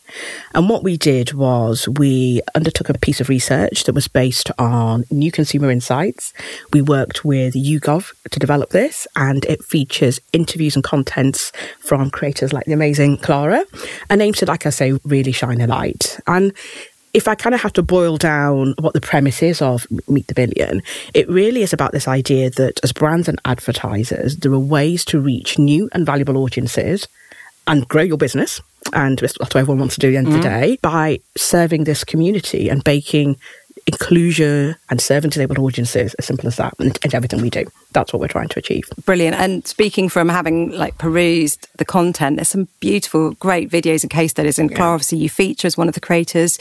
And 0.53 0.69
what 0.69 0.83
we 0.83 0.97
did 0.97 1.33
was 1.33 1.87
we 1.87 2.41
undertook 2.55 2.89
a 2.89 2.97
piece 2.97 3.21
of 3.21 3.29
research 3.29 3.85
that 3.85 3.95
was 3.95 4.09
based 4.09 4.51
on 4.59 5.05
new 5.11 5.31
consumer 5.31 5.71
insights. 5.71 6.33
We 6.73 6.81
worked 6.81 7.23
with 7.23 7.53
YouGov 7.53 8.11
to 8.31 8.39
develop 8.39 8.71
this, 8.71 9.07
and 9.15 9.45
it 9.45 9.63
features 9.63 10.19
interviews 10.33 10.75
and 10.75 10.83
contents 10.83 11.53
from 11.79 12.09
creators 12.09 12.48
like 12.53 12.65
the 12.65 12.73
amazing 12.73 13.17
Clara, 13.17 13.63
and 14.09 14.21
aims 14.21 14.37
to, 14.37 14.45
like 14.45 14.65
I 14.65 14.69
say, 14.69 14.93
really 15.03 15.31
shine 15.31 15.61
a 15.61 15.67
light. 15.67 16.19
And 16.27 16.53
if 17.13 17.27
I 17.27 17.35
kind 17.35 17.55
of 17.55 17.61
have 17.61 17.73
to 17.73 17.81
boil 17.81 18.17
down 18.17 18.75
what 18.79 18.93
the 18.93 19.01
premise 19.01 19.41
is 19.41 19.61
of 19.61 19.87
Meet 20.07 20.27
the 20.27 20.35
Billion, 20.35 20.81
it 21.13 21.27
really 21.29 21.63
is 21.63 21.73
about 21.73 21.91
this 21.91 22.07
idea 22.07 22.49
that 22.51 22.79
as 22.83 22.93
brands 22.93 23.27
and 23.27 23.39
advertisers, 23.45 24.37
there 24.37 24.53
are 24.53 24.59
ways 24.59 25.03
to 25.05 25.19
reach 25.19 25.57
new 25.57 25.89
and 25.91 26.05
valuable 26.05 26.37
audiences 26.37 27.07
and 27.67 27.87
grow 27.87 28.03
your 28.03 28.17
business. 28.17 28.61
And 28.93 29.19
that's 29.19 29.37
what 29.39 29.55
everyone 29.55 29.79
wants 29.79 29.95
to 29.95 30.01
do 30.01 30.07
at 30.07 30.11
the 30.11 30.17
end 30.17 30.27
mm. 30.27 30.35
of 30.35 30.41
the 30.41 30.47
mm. 30.47 30.61
day 30.61 30.77
by 30.81 31.19
serving 31.35 31.83
this 31.83 32.03
community 32.03 32.69
and 32.69 32.81
making 32.85 33.37
inclusion 33.87 34.75
and 34.89 35.01
serving 35.01 35.29
disabled 35.31 35.59
audiences, 35.59 36.13
as 36.15 36.25
simple 36.25 36.47
as 36.47 36.55
that, 36.57 36.73
and, 36.79 36.97
and 37.03 37.13
everything 37.13 37.41
we 37.41 37.49
do. 37.49 37.65
That's 37.91 38.13
what 38.13 38.19
we're 38.19 38.27
trying 38.27 38.49
to 38.49 38.59
achieve. 38.59 38.83
Brilliant. 39.05 39.35
And 39.35 39.65
speaking 39.65 40.09
from 40.09 40.29
having 40.29 40.71
like 40.71 40.97
perused 40.99 41.67
the 41.77 41.85
content, 41.85 42.35
there's 42.37 42.47
some 42.49 42.67
beautiful, 42.79 43.31
great 43.33 43.69
videos 43.69 44.03
and 44.03 44.11
case 44.11 44.31
studies. 44.31 44.59
And 44.59 44.73
Clara, 44.73 44.93
obviously, 44.93 45.17
you 45.17 45.29
feature 45.29 45.65
as 45.67 45.75
one 45.77 45.87
of 45.87 45.95
the 45.95 45.99
creators. 45.99 46.59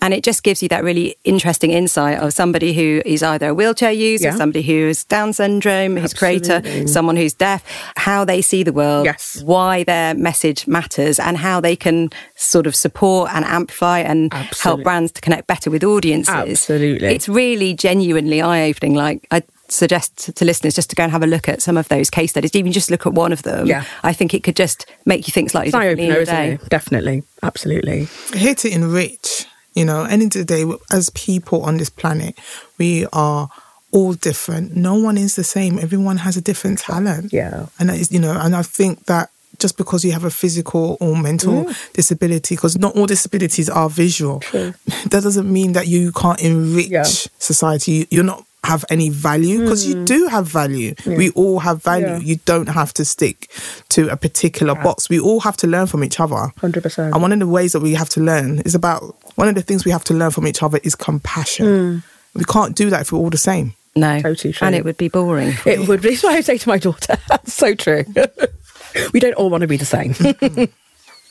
And 0.00 0.14
it 0.14 0.24
just 0.24 0.42
gives 0.42 0.62
you 0.62 0.68
that 0.70 0.82
really 0.82 1.16
interesting 1.24 1.70
insight 1.70 2.18
of 2.18 2.32
somebody 2.32 2.72
who 2.72 3.02
is 3.04 3.22
either 3.22 3.48
a 3.50 3.54
wheelchair 3.54 3.92
user, 3.92 4.28
Yeah. 4.28 4.36
somebody 4.36 4.62
who 4.62 4.86
has 4.86 5.04
Down 5.04 5.32
syndrome, 5.32 5.96
who's 5.96 6.14
creator, 6.14 6.62
someone 6.86 7.16
who's 7.16 7.34
deaf, 7.34 7.62
how 7.96 8.24
they 8.24 8.40
see 8.40 8.62
the 8.62 8.72
world, 8.72 9.04
Yes. 9.04 9.42
why 9.44 9.84
their 9.84 10.14
message 10.14 10.66
matters, 10.66 11.18
and 11.18 11.36
how 11.36 11.60
they 11.60 11.76
can 11.76 12.10
sort 12.36 12.66
of 12.66 12.74
support 12.74 13.30
and 13.34 13.44
amplify 13.44 13.98
and 14.00 14.32
help 14.62 14.82
brands 14.82 15.12
to 15.12 15.20
connect 15.20 15.46
better 15.46 15.70
with 15.70 15.84
audiences. 15.84 16.30
Absolutely. 16.34 16.59
It's 16.68 17.28
really 17.28 17.74
genuinely 17.74 18.42
eye 18.42 18.68
opening. 18.68 18.94
Like, 18.94 19.26
I 19.30 19.42
suggest 19.68 20.34
to 20.36 20.44
listeners 20.44 20.74
just 20.74 20.90
to 20.90 20.96
go 20.96 21.04
and 21.04 21.12
have 21.12 21.22
a 21.22 21.26
look 21.26 21.48
at 21.48 21.62
some 21.62 21.76
of 21.76 21.88
those 21.88 22.10
case 22.10 22.30
studies, 22.30 22.54
even 22.54 22.72
just 22.72 22.90
look 22.90 23.06
at 23.06 23.14
one 23.14 23.32
of 23.32 23.42
them. 23.42 23.66
Yeah. 23.66 23.84
I 24.02 24.12
think 24.12 24.34
it 24.34 24.42
could 24.42 24.56
just 24.56 24.86
make 25.06 25.26
you 25.26 25.32
think 25.32 25.50
slightly 25.50 25.68
It's 25.68 25.74
eye 25.74 25.88
differently 25.88 26.06
in 26.06 26.10
opener, 26.10 26.14
your 26.14 26.22
isn't 26.22 26.64
it? 26.64 26.68
Definitely. 26.68 27.22
Absolutely. 27.42 28.08
here 28.34 28.54
to 28.54 28.70
enrich. 28.70 29.46
You 29.74 29.84
know, 29.84 30.02
end 30.02 30.22
of 30.22 30.30
the 30.30 30.44
day, 30.44 30.64
as 30.92 31.10
people 31.10 31.62
on 31.62 31.76
this 31.76 31.90
planet, 31.90 32.36
we 32.76 33.06
are 33.12 33.48
all 33.92 34.14
different. 34.14 34.76
No 34.76 34.96
one 34.96 35.16
is 35.16 35.36
the 35.36 35.44
same. 35.44 35.78
Everyone 35.78 36.18
has 36.18 36.36
a 36.36 36.40
different 36.40 36.80
talent. 36.80 37.32
Yeah. 37.32 37.66
and 37.78 37.88
that 37.88 37.96
is, 37.98 38.10
you 38.10 38.18
know, 38.18 38.36
and 38.38 38.56
I 38.56 38.62
think 38.62 39.06
that 39.06 39.30
just 39.60 39.76
because 39.76 40.04
you 40.04 40.12
have 40.12 40.24
a 40.24 40.30
physical 40.30 40.96
or 41.00 41.16
mental 41.16 41.64
mm. 41.64 41.92
disability, 41.92 42.56
because 42.56 42.78
not 42.78 42.96
all 42.96 43.06
disabilities 43.06 43.68
are 43.68 43.88
visual, 43.88 44.38
that 44.52 45.20
doesn't 45.22 45.50
mean 45.50 45.72
that 45.72 45.86
you 45.86 46.12
can't 46.12 46.40
enrich 46.40 46.88
Yeah. 46.88 47.04
society. 47.04 48.06
You're 48.10 48.24
not 48.24 48.44
have 48.64 48.84
any 48.90 49.08
value 49.08 49.60
because 49.60 49.86
you 49.86 49.96
mm. 49.96 50.04
do 50.04 50.26
have 50.26 50.46
value. 50.46 50.94
We 51.06 51.30
all 51.30 51.60
have 51.60 51.82
value. 51.82 52.06
Yeah. 52.06 52.18
You 52.18 52.36
don't 52.44 52.68
have 52.68 52.92
to 52.94 53.04
stick 53.04 53.50
to 53.90 54.08
a 54.08 54.16
particular 54.16 54.74
box. 54.74 55.08
We 55.08 55.18
all 55.18 55.40
have 55.40 55.56
to 55.58 55.66
learn 55.66 55.86
from 55.86 56.04
each 56.04 56.20
other. 56.20 56.52
100%. 56.60 57.12
And 57.12 57.22
one 57.22 57.32
of 57.32 57.38
the 57.38 57.46
ways 57.46 57.72
that 57.72 57.80
we 57.80 57.94
have 57.94 58.10
to 58.10 58.20
learn 58.20 58.60
is 58.60 58.74
about 58.74 59.16
one 59.36 59.48
of 59.48 59.54
the 59.54 59.62
things 59.62 59.84
we 59.84 59.90
have 59.90 60.04
to 60.04 60.14
learn 60.14 60.30
from 60.30 60.46
each 60.46 60.62
other 60.62 60.78
is 60.82 60.94
compassion. 60.94 61.66
Mm. 61.66 62.02
We 62.34 62.44
can't 62.44 62.76
do 62.76 62.90
that 62.90 63.02
if 63.02 63.12
we're 63.12 63.18
all 63.18 63.30
the 63.30 63.38
same. 63.38 63.74
No. 63.96 64.20
Totally 64.20 64.52
true. 64.52 64.66
And 64.66 64.74
it 64.74 64.84
would 64.84 64.96
be 64.96 65.08
boring. 65.08 65.54
It 65.66 65.88
would 65.88 66.02
be. 66.02 66.10
That's 66.10 66.22
what 66.22 66.34
I 66.34 66.40
say 66.42 66.58
to 66.58 66.68
my 66.68 66.78
daughter. 66.78 67.16
That's 67.28 67.52
so 67.52 67.74
true. 67.74 68.04
We 69.12 69.20
don't 69.20 69.34
all 69.34 69.50
want 69.50 69.62
to 69.62 69.66
be 69.68 69.76
the 69.76 69.84
same. 69.84 70.14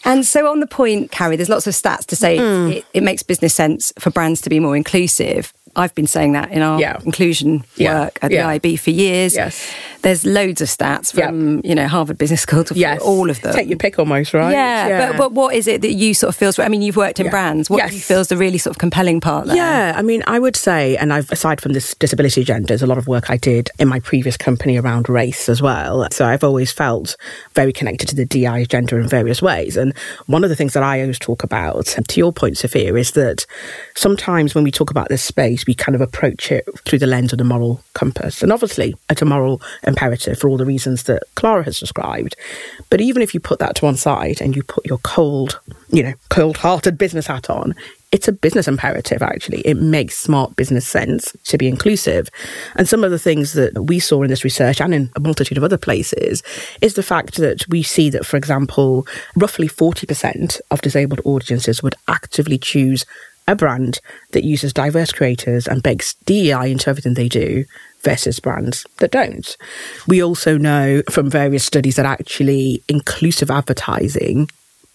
And 0.05 0.25
so, 0.25 0.49
on 0.49 0.61
the 0.61 0.65
point, 0.65 1.11
Carrie, 1.11 1.35
there's 1.35 1.49
lots 1.49 1.67
of 1.67 1.73
stats 1.73 2.05
to 2.05 2.15
say 2.15 2.37
Hmm. 2.37 2.71
it, 2.71 2.85
it 2.93 3.03
makes 3.03 3.21
business 3.21 3.53
sense 3.53 3.91
for 3.99 4.09
brands 4.11 4.39
to 4.41 4.49
be 4.49 4.57
more 4.61 4.77
inclusive. 4.77 5.53
I've 5.75 5.93
been 5.95 6.07
saying 6.07 6.33
that 6.33 6.51
in 6.51 6.61
our 6.61 6.79
Yeah. 6.79 6.97
inclusion 7.05 7.63
Yeah. 7.75 8.01
work 8.05 8.19
at 8.21 8.29
the 8.29 8.35
Yeah. 8.35 8.47
IAB 8.47 8.75
for 8.79 8.89
years. 8.91 9.35
Yes. 9.35 9.71
There's 10.01 10.25
loads 10.25 10.61
of 10.61 10.69
stats 10.69 11.11
from, 11.13 11.59
you 11.63 11.75
know, 11.75 11.88
Harvard 11.88 12.17
Business 12.17 12.41
School 12.41 12.63
to 12.63 12.73
yes. 12.73 13.01
all 13.01 13.29
of 13.29 13.41
them. 13.41 13.53
Take 13.53 13.67
your 13.67 13.77
pick 13.77 13.99
almost, 13.99 14.33
right? 14.33 14.51
Yeah, 14.53 15.09
But, 15.09 15.17
but 15.17 15.31
what 15.33 15.53
is 15.53 15.67
it 15.67 15.81
that 15.81 15.93
you 15.93 16.13
sort 16.13 16.29
of 16.29 16.35
feels? 16.38 16.57
I 16.57 16.69
mean, 16.69 16.81
you've 16.81 16.95
worked 16.95 17.19
in 17.19 17.29
brands. 17.29 17.69
What 17.69 17.88
do 17.89 17.93
you 17.93 17.99
feel 18.01 18.19
is 18.21 18.27
the 18.29 18.38
really 18.38 18.57
sort 18.57 18.75
of 18.75 18.79
compelling 18.79 19.19
part 19.19 19.47
there? 19.47 19.57
Yeah, 19.57 19.93
I 19.97 20.01
mean, 20.01 20.23
I 20.25 20.39
would 20.39 20.55
say, 20.55 20.95
and 20.97 21.11
I've 21.11 21.29
aside 21.31 21.59
from 21.59 21.73
this 21.73 21.95
disability 21.95 22.41
agenda, 22.41 22.67
there's 22.67 22.81
a 22.81 22.88
lot 22.88 22.97
of 22.97 23.07
work 23.07 23.29
I 23.29 23.35
did 23.38 23.69
in 23.77 23.88
my 23.89 23.99
previous 23.99 24.38
company 24.38 24.77
around 24.77 25.09
race 25.09 25.49
as 25.49 25.61
well. 25.61 26.07
So 26.11 26.25
I've 26.25 26.43
always 26.45 26.71
felt 26.71 27.17
very 27.53 27.73
connected 27.73 28.07
to 28.09 28.15
the 28.15 28.25
DI 28.25 28.59
agenda 28.59 28.95
in 28.95 29.07
various 29.07 29.41
ways. 29.41 29.75
And 29.75 29.93
one 30.27 30.43
of 30.45 30.49
the 30.49 30.55
things 30.55 30.73
that 30.73 30.83
I 30.83 31.01
always 31.01 31.19
talk 31.19 31.43
about, 31.43 31.85
to 31.88 32.19
your 32.19 32.31
point, 32.31 32.57
Sophia, 32.57 32.95
is 32.95 33.11
that 33.11 33.45
sometimes 33.95 34.55
when 34.55 34.63
we 34.63 34.71
talk 34.71 34.89
about 34.91 35.09
this 35.09 35.21
space, 35.23 35.65
we 35.69 35.75
kind 35.75 35.93
of 35.93 36.01
approach 36.01 36.51
it 36.51 36.67
through 36.83 36.97
the 36.97 37.05
lens 37.05 37.31
of 37.31 37.38
the 37.38 37.43
moral 37.43 37.79
compass. 37.93 38.41
And 38.41 38.51
obviously, 38.51 38.95
it's 39.07 39.21
a 39.21 39.25
moral 39.25 39.61
imperative 39.83 40.39
for 40.39 40.49
all 40.49 40.57
the 40.57 40.65
reasons 40.65 41.03
that 41.03 41.21
Clara 41.35 41.63
has 41.63 41.79
described. 41.79 42.35
But 42.89 43.01
even 43.01 43.21
if 43.21 43.35
you 43.35 43.39
put 43.39 43.59
that 43.59 43.75
to 43.75 43.85
one 43.85 43.95
side 43.95 44.41
and 44.41 44.55
you 44.55 44.63
put 44.63 44.88
your 44.88 44.97
cold, 45.03 45.59
you 45.91 46.01
know, 46.01 46.13
cold 46.31 46.57
hearted 46.57 46.97
business 46.97 47.27
hat 47.27 47.51
on, 47.51 47.75
it's 48.11 48.27
a 48.27 48.31
business 48.31 48.67
imperative, 48.67 49.21
actually. 49.21 49.61
It 49.61 49.77
makes 49.77 50.17
smart 50.17 50.55
business 50.55 50.88
sense 50.88 51.35
to 51.43 51.59
be 51.59 51.67
inclusive. 51.67 52.29
And 52.75 52.89
some 52.89 53.03
of 53.03 53.11
the 53.11 53.19
things 53.19 53.53
that 53.53 53.85
we 53.85 53.99
saw 53.99 54.23
in 54.23 54.29
this 54.29 54.43
research 54.43 54.81
and 54.81 54.91
in 54.95 55.11
a 55.15 55.19
multitude 55.19 55.59
of 55.59 55.63
other 55.63 55.77
places 55.77 56.41
is 56.81 56.95
the 56.95 57.03
fact 57.03 57.35
that 57.35 57.69
we 57.69 57.83
see 57.83 58.09
that, 58.09 58.25
for 58.25 58.38
example, 58.38 59.05
roughly 59.35 59.67
40% 59.67 60.59
of 60.71 60.81
disabled 60.81 61.21
audiences 61.25 61.83
would 61.83 61.93
actively 62.07 62.57
choose 62.57 63.05
a 63.49 63.55
brand 63.55 63.99
that 64.31 64.43
uses 64.43 64.73
diverse 64.73 65.11
creators 65.11 65.67
and 65.67 65.81
bakes 65.81 66.13
DEI 66.25 66.71
into 66.71 66.89
everything 66.89 67.15
they 67.15 67.27
do 67.27 67.65
versus 68.01 68.39
brands 68.39 68.85
that 68.97 69.11
don't. 69.11 69.57
We 70.07 70.23
also 70.23 70.57
know 70.57 71.01
from 71.09 71.29
various 71.29 71.65
studies 71.65 71.95
that 71.95 72.05
actually 72.05 72.83
inclusive 72.87 73.49
advertising 73.49 74.49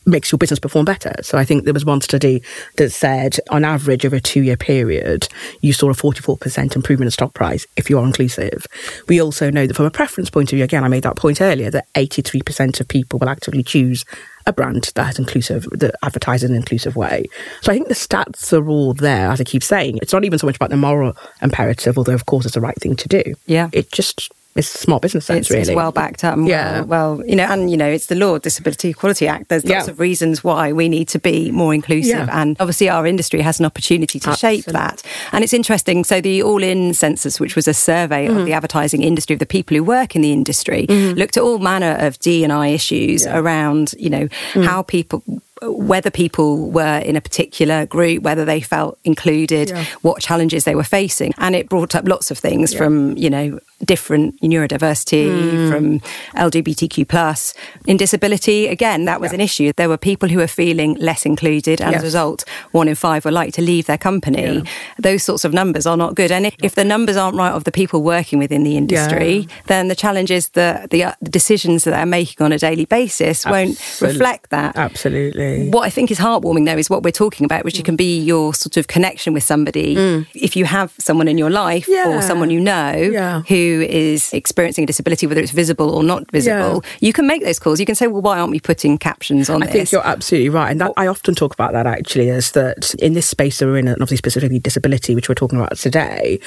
makes 0.07 0.31
your 0.31 0.39
business 0.39 0.59
perform 0.59 0.85
better. 0.85 1.15
So 1.23 1.39
I 1.39 1.45
think 1.45 1.65
there 1.65 1.75
was 1.75 1.85
one 1.85 2.01
study 2.01 2.43
that 2.77 2.91
said 2.91 3.39
on 3.51 3.65
average 3.65 4.05
over 4.05 4.17
a 4.17 4.21
two 4.21 4.43
year 4.43 4.57
period, 4.57 5.29
you 5.61 5.73
saw 5.73 5.91
a 5.91 5.95
44% 5.95 6.77
improvement 6.77 7.07
in 7.07 7.11
stock 7.11 7.35
price 7.35 7.67
if 7.77 7.89
you 7.89 7.99
are 7.99 8.05
inclusive. 8.05 8.67
We 9.09 9.21
also 9.21 9.51
know 9.51 9.67
that 9.67 9.75
from 9.75 9.87
a 9.87 9.91
preference 9.91 10.31
point 10.31 10.53
of 10.53 10.57
view, 10.57 10.65
again, 10.65 10.85
I 10.85 10.89
made 10.89 11.05
that 11.05 11.17
point 11.17 11.41
earlier, 11.41 11.71
that 11.71 11.93
83% 11.95 12.81
of 12.81 12.89
people 12.89 13.19
will 13.19 13.29
actively 13.29 13.63
choose 13.63 14.05
a 14.47 14.53
brand 14.53 14.91
that 14.95 15.05
has 15.05 15.19
inclusive, 15.19 15.67
that 15.73 15.95
advertises 16.03 16.51
in 16.51 16.55
an 16.55 16.61
inclusive 16.61 16.97
way. 16.97 17.25
So 17.63 17.73
I 17.73 17.75
think 17.75 17.89
the 17.89 17.95
stats 17.95 18.53
are 18.53 18.69
all 18.69 18.93
there, 18.93 19.31
as 19.31 19.41
I 19.41 19.45
keep 19.45 19.63
saying. 19.63 19.99
It's 20.03 20.13
not 20.13 20.25
even 20.25 20.39
so 20.39 20.47
much 20.47 20.57
about 20.57 20.71
the 20.71 20.77
moral 20.77 21.17
imperative, 21.41 21.97
although 21.97 22.15
of 22.15 22.27
course 22.27 22.45
it's 22.45 22.55
the 22.55 22.61
right 22.61 22.77
thing 22.77 22.97
to 22.97 23.09
do. 23.09 23.23
Yeah. 23.47 23.71
It 23.73 23.91
just, 23.91 24.31
it's 24.57 24.69
smart 24.69 25.03
business 25.03 25.27
sense, 25.27 25.41
It's, 25.47 25.51
really. 25.51 25.63
it's 25.63 25.71
well 25.75 25.91
backed 25.93 26.23
up. 26.25 26.37
And 26.37 26.47
Yeah. 26.47 26.83
Well, 26.83 27.17
well, 27.17 27.27
you 27.27 27.35
know, 27.37 27.45
and 27.45 27.71
you 27.71 27.77
know, 27.77 27.89
it's 27.89 28.07
the 28.07 28.15
law, 28.15 28.39
Disability 28.39 28.91
Equality 28.91 29.27
Act. 29.27 29.49
There's 29.49 29.65
lots 29.65 29.87
Yeah. 29.87 29.91
of 29.93 29.99
reasons 29.99 30.45
why 30.45 30.73
we 30.73 30.89
need 30.89 31.09
to 31.09 31.19
be 31.19 31.51
more 31.51 31.75
inclusive, 31.75 32.29
Yeah. 32.29 32.41
and 32.41 32.57
obviously 32.61 32.89
our 32.89 33.07
industry 33.07 33.41
has 33.41 33.59
an 33.59 33.67
opportunity 33.67 34.21
to 34.21 34.35
shape 34.37 34.65
that. 34.67 35.03
And 35.33 35.43
it's 35.43 35.53
interesting. 35.53 36.05
So 36.05 36.21
the 36.21 36.43
All 36.43 36.63
In 36.63 36.95
census, 36.95 37.41
which 37.41 37.57
was 37.57 37.67
a 37.69 37.75
survey 37.75 38.27
Mm-hmm. 38.29 38.39
of 38.39 38.47
the 38.47 38.53
advertising 38.53 39.03
industry 39.03 39.35
of 39.35 39.41
the 39.41 39.47
people 39.47 39.77
who 39.77 39.83
work 39.85 40.15
in 40.15 40.23
the 40.23 40.33
industry, 40.33 40.87
looked 40.89 41.37
at 41.37 41.43
all 41.43 41.59
manner 41.59 41.97
of 41.99 42.19
D 42.21 42.45
and 42.45 42.53
I 42.53 42.69
issues 42.69 43.27
around, 43.27 43.95
you 43.99 44.11
know, 44.11 44.29
Mm. 44.55 44.65
how 44.67 44.83
people. 44.83 45.23
Whether 45.63 46.11
people 46.11 46.71
were 46.71 46.99
in 46.99 47.17
a 47.17 47.21
particular 47.21 47.87
group, 47.87 48.23
whether 48.23 48.45
they 48.45 48.61
felt 48.61 48.99
included, 49.05 49.71
Yeah. 49.71 49.85
what 50.03 50.21
challenges 50.21 50.65
they 50.65 50.75
were 50.75 50.83
facing. 50.85 51.33
And 51.39 51.55
it 51.55 51.69
brought 51.69 51.95
up 51.95 52.09
lots 52.09 52.31
of 52.31 52.39
things 52.39 52.75
from, 52.75 53.17
you 53.17 53.31
know, 53.31 53.59
different 53.85 54.41
neurodiversity, 54.41 55.29
Hmm. 55.29 55.71
from 55.71 56.01
LGBTQ 56.37 57.05
plus. 57.07 57.55
In 57.87 57.97
disability, 57.97 58.67
again, 58.67 59.05
that 59.05 59.21
was 59.21 59.33
an 59.33 59.41
issue. 59.41 59.73
There 59.77 59.89
were 59.89 59.97
people 60.11 60.29
who 60.29 60.39
were 60.39 60.47
feeling 60.63 60.95
less 61.01 61.25
included, 61.27 61.81
and 61.81 61.95
as 61.95 62.03
a 62.03 62.05
result, 62.07 62.45
one 62.73 62.89
in 62.89 62.95
five 62.95 63.25
were 63.25 63.31
like 63.31 63.53
to 63.55 63.63
leave 63.63 63.87
their 63.87 63.99
company. 63.99 64.63
Those 64.99 65.23
sorts 65.23 65.45
of 65.45 65.53
numbers 65.53 65.87
are 65.87 65.97
not 65.97 66.15
good. 66.15 66.31
And 66.33 66.47
if, 66.63 66.75
the 66.75 66.85
numbers 66.85 67.17
aren't 67.17 67.37
right 67.37 67.53
of 67.53 67.65
the 67.65 67.73
people 67.73 68.03
working 68.03 68.39
within 68.41 68.65
the 68.65 68.77
industry, 68.77 69.47
then 69.67 69.89
the 69.89 69.95
challenge 69.95 70.31
is 70.31 70.49
that 70.51 70.91
the, 70.91 71.05
uh, 71.05 71.13
the 71.23 71.31
decisions 71.31 71.85
that 71.85 71.93
they're 71.93 72.07
making 72.21 72.45
on 72.45 72.51
a 72.53 72.59
daily 72.59 72.87
basis 72.87 73.45
won't 73.47 73.79
reflect 74.01 74.51
that. 74.51 74.77
Absolutely. 74.77 75.44
What 75.71 75.83
I 75.83 75.91
think 75.91 76.11
is 76.11 76.19
heartwarming, 76.19 76.67
though, 76.67 76.77
is 76.77 76.91
what 76.91 77.03
we're 77.03 77.11
talking 77.11 77.45
about, 77.45 77.65
which 77.65 77.77
mm. 77.77 77.85
can 77.85 77.97
be 77.97 78.19
your 78.19 78.55
sort 78.55 78.77
of 78.77 78.87
connection 78.87 79.33
with 79.33 79.43
somebody. 79.43 79.97
Mm. 79.97 80.27
If 80.35 80.57
you 80.57 80.65
have 80.65 80.93
someone 80.99 81.29
in 81.29 81.39
your 81.39 81.51
life 81.51 81.87
Yeah. 81.89 82.09
or 82.09 82.23
someone 82.23 82.51
you 82.51 82.61
know 82.61 82.93
Yeah. 82.95 83.43
who 83.49 83.87
is 83.89 84.33
experiencing 84.33 84.85
a 84.85 84.87
disability, 84.87 85.27
whether 85.27 85.41
it's 85.41 85.53
visible 85.53 85.91
or 85.91 86.03
not 86.03 86.31
visible, 86.31 86.85
you 87.01 87.13
can 87.13 87.27
make 87.27 87.43
those 87.45 87.59
calls. 87.59 87.81
You 87.81 87.87
can 87.87 87.95
say, 87.95 88.07
well, 88.07 88.23
why 88.23 88.39
aren't 88.39 88.51
we 88.51 88.61
putting 88.61 88.99
captions 88.99 89.49
on 89.51 89.63
I 89.63 89.67
this? 89.67 89.73
think 89.75 89.93
you're 89.93 90.07
absolutely 90.07 90.49
right. 90.49 90.71
And 90.71 90.81
that, 90.81 90.93
I 90.97 91.07
often 91.07 91.35
talk 91.35 91.53
about 91.55 91.73
that 91.73 91.87
actually, 91.87 92.29
is 92.29 92.53
that 92.53 92.95
in 92.95 93.15
this 93.15 93.27
space 93.27 93.59
that 93.59 93.67
we're 93.67 93.79
in, 93.79 93.89
and 93.89 93.97
obviously 93.97 94.17
specifically 94.19 94.59
disability, 94.59 95.15
which 95.15 95.29
we're 95.29 95.35
talking 95.35 95.59
about 95.59 95.77
today, 95.77 96.41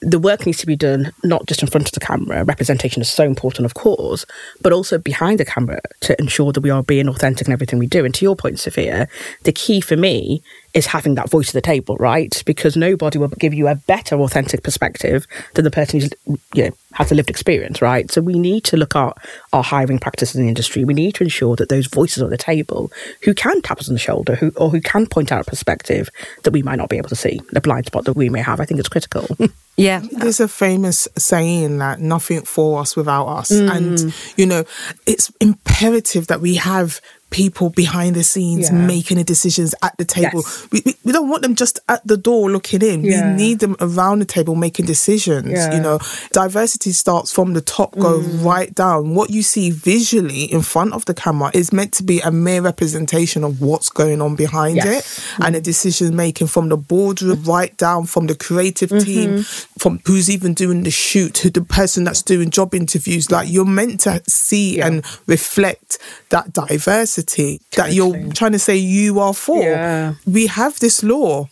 the 0.00 0.18
work 0.18 0.46
needs 0.46 0.58
to 0.58 0.66
be 0.66 0.76
done 0.76 1.12
not 1.24 1.46
just 1.46 1.62
in 1.62 1.68
front 1.68 1.88
of 1.88 1.92
the 1.92 2.00
camera. 2.00 2.44
Representation 2.44 3.02
is 3.02 3.08
so 3.08 3.24
important, 3.24 3.66
of 3.66 3.74
course, 3.74 4.24
but 4.62 4.72
also 4.72 4.98
behind 4.98 5.40
the 5.40 5.44
camera 5.44 5.80
to 6.00 6.18
ensure 6.20 6.52
that 6.52 6.60
we 6.60 6.70
are 6.70 6.82
being 6.82 7.08
authentic 7.08 7.46
in 7.46 7.52
everything 7.52 7.78
we 7.78 7.86
do. 7.86 8.04
And 8.04 8.14
to 8.14 8.24
your 8.24 8.36
point, 8.36 8.60
Sophia, 8.60 9.08
the 9.42 9.52
key 9.52 9.80
for 9.80 9.96
me 9.96 10.42
is 10.74 10.86
having 10.86 11.14
that 11.14 11.30
voice 11.30 11.48
at 11.48 11.54
the 11.54 11.60
table, 11.60 11.96
right? 11.96 12.42
Because 12.44 12.76
nobody 12.76 13.18
will 13.18 13.28
give 13.28 13.54
you 13.54 13.68
a 13.68 13.74
better 13.74 14.16
authentic 14.16 14.62
perspective 14.62 15.26
than 15.54 15.64
the 15.64 15.70
person 15.70 16.00
who's, 16.00 16.10
you 16.54 16.64
know, 16.64 16.70
has 16.92 17.12
a 17.12 17.14
lived 17.14 17.30
experience, 17.30 17.80
right? 17.80 18.10
So 18.10 18.20
we 18.20 18.38
need 18.38 18.64
to 18.64 18.76
look 18.76 18.96
at 18.96 19.16
our 19.52 19.62
hiring 19.62 19.98
practices 19.98 20.36
in 20.36 20.42
the 20.42 20.48
industry. 20.48 20.84
We 20.84 20.94
need 20.94 21.14
to 21.16 21.24
ensure 21.24 21.54
that 21.56 21.68
those 21.68 21.86
voices 21.86 22.22
are 22.22 22.26
at 22.26 22.30
the 22.30 22.36
table 22.36 22.90
who 23.22 23.34
can 23.34 23.62
tap 23.62 23.78
us 23.78 23.88
on 23.88 23.94
the 23.94 24.00
shoulder, 24.00 24.34
who 24.34 24.52
or 24.56 24.70
who 24.70 24.80
can 24.80 25.06
point 25.06 25.30
out 25.30 25.46
a 25.46 25.50
perspective 25.50 26.10
that 26.42 26.52
we 26.52 26.62
might 26.62 26.76
not 26.76 26.88
be 26.88 26.96
able 26.96 27.08
to 27.10 27.16
see, 27.16 27.40
the 27.52 27.60
blind 27.60 27.86
spot 27.86 28.04
that 28.04 28.14
we 28.14 28.28
may 28.28 28.40
have. 28.40 28.60
I 28.60 28.64
think 28.64 28.80
it's 28.80 28.88
critical. 28.88 29.28
yeah. 29.76 30.02
There's 30.12 30.40
a 30.40 30.48
famous 30.48 31.06
saying 31.16 31.78
that 31.78 32.00
nothing 32.00 32.42
for 32.42 32.80
us 32.80 32.96
without 32.96 33.26
us. 33.26 33.50
Mm. 33.50 33.76
And, 33.76 34.14
you 34.36 34.46
know, 34.46 34.64
it's 35.06 35.30
imperative 35.40 36.26
that 36.26 36.40
we 36.40 36.56
have 36.56 37.00
people 37.30 37.70
behind 37.70 38.16
the 38.16 38.22
scenes 38.24 38.70
Yeah. 38.70 38.86
making 38.86 39.18
the 39.18 39.24
decisions 39.24 39.74
at 39.82 39.96
the 39.98 40.04
table. 40.04 40.40
Yes. 40.44 40.68
We, 40.72 40.82
we, 40.86 40.94
we 41.04 41.12
don't 41.12 41.28
want 41.28 41.42
them 41.42 41.54
just 41.54 41.78
at 41.88 42.06
the 42.06 42.16
door 42.16 42.50
looking 42.50 42.80
in. 42.82 43.04
Yeah. 43.04 43.30
We 43.32 43.36
need 43.36 43.58
them 43.60 43.76
around 43.80 44.20
the 44.20 44.24
table 44.24 44.54
making 44.54 44.86
decisions. 44.86 45.50
Yeah. 45.50 45.74
You 45.74 45.80
know, 45.82 45.98
diversity 46.32 46.92
starts 46.92 47.32
from 47.32 47.52
the 47.54 47.60
top, 47.60 47.94
go 47.98 48.18
Mm. 48.20 48.44
right 48.44 48.74
down. 48.74 49.14
What 49.14 49.30
you 49.30 49.42
see 49.42 49.70
visually 49.70 50.44
in 50.44 50.62
front 50.62 50.92
of 50.94 51.04
the 51.04 51.14
camera 51.14 51.50
is 51.54 51.72
meant 51.72 51.92
to 51.94 52.02
be 52.02 52.20
a 52.20 52.30
mere 52.30 52.62
representation 52.62 53.44
of 53.44 53.60
what's 53.60 53.90
going 53.90 54.20
on 54.22 54.34
behind 54.34 54.76
Yes. 54.76 55.18
it 55.18 55.44
and 55.44 55.54
the 55.54 55.60
decision 55.60 56.16
making 56.16 56.46
from 56.46 56.68
the 56.70 56.76
boardroom 56.76 57.42
right 57.44 57.76
down 57.76 58.06
from 58.06 58.26
the 58.26 58.34
creative 58.34 58.88
Mm-hmm. 58.90 59.04
team, 59.04 59.42
from 59.78 60.00
who's 60.06 60.30
even 60.30 60.54
doing 60.54 60.82
the 60.84 60.90
shoot 60.90 61.34
to 61.34 61.50
the 61.50 61.60
person 61.62 62.04
that's 62.04 62.22
doing 62.22 62.48
job 62.50 62.74
interviews. 62.74 63.30
Like 63.30 63.48
you're 63.50 63.64
meant 63.66 64.00
to 64.00 64.22
see 64.26 64.80
and 64.80 65.04
reflect 65.26 65.98
that 66.30 66.52
diversity 66.52 67.17
that 67.22 67.92
you're 67.92 68.32
trying 68.32 68.52
to 68.52 68.58
say 68.58 68.76
you 68.76 69.20
are 69.20 69.34
for. 69.34 69.62
Yeah. 69.62 70.14
We 70.26 70.46
have 70.46 70.78
this 70.80 71.02
law. 71.02 71.48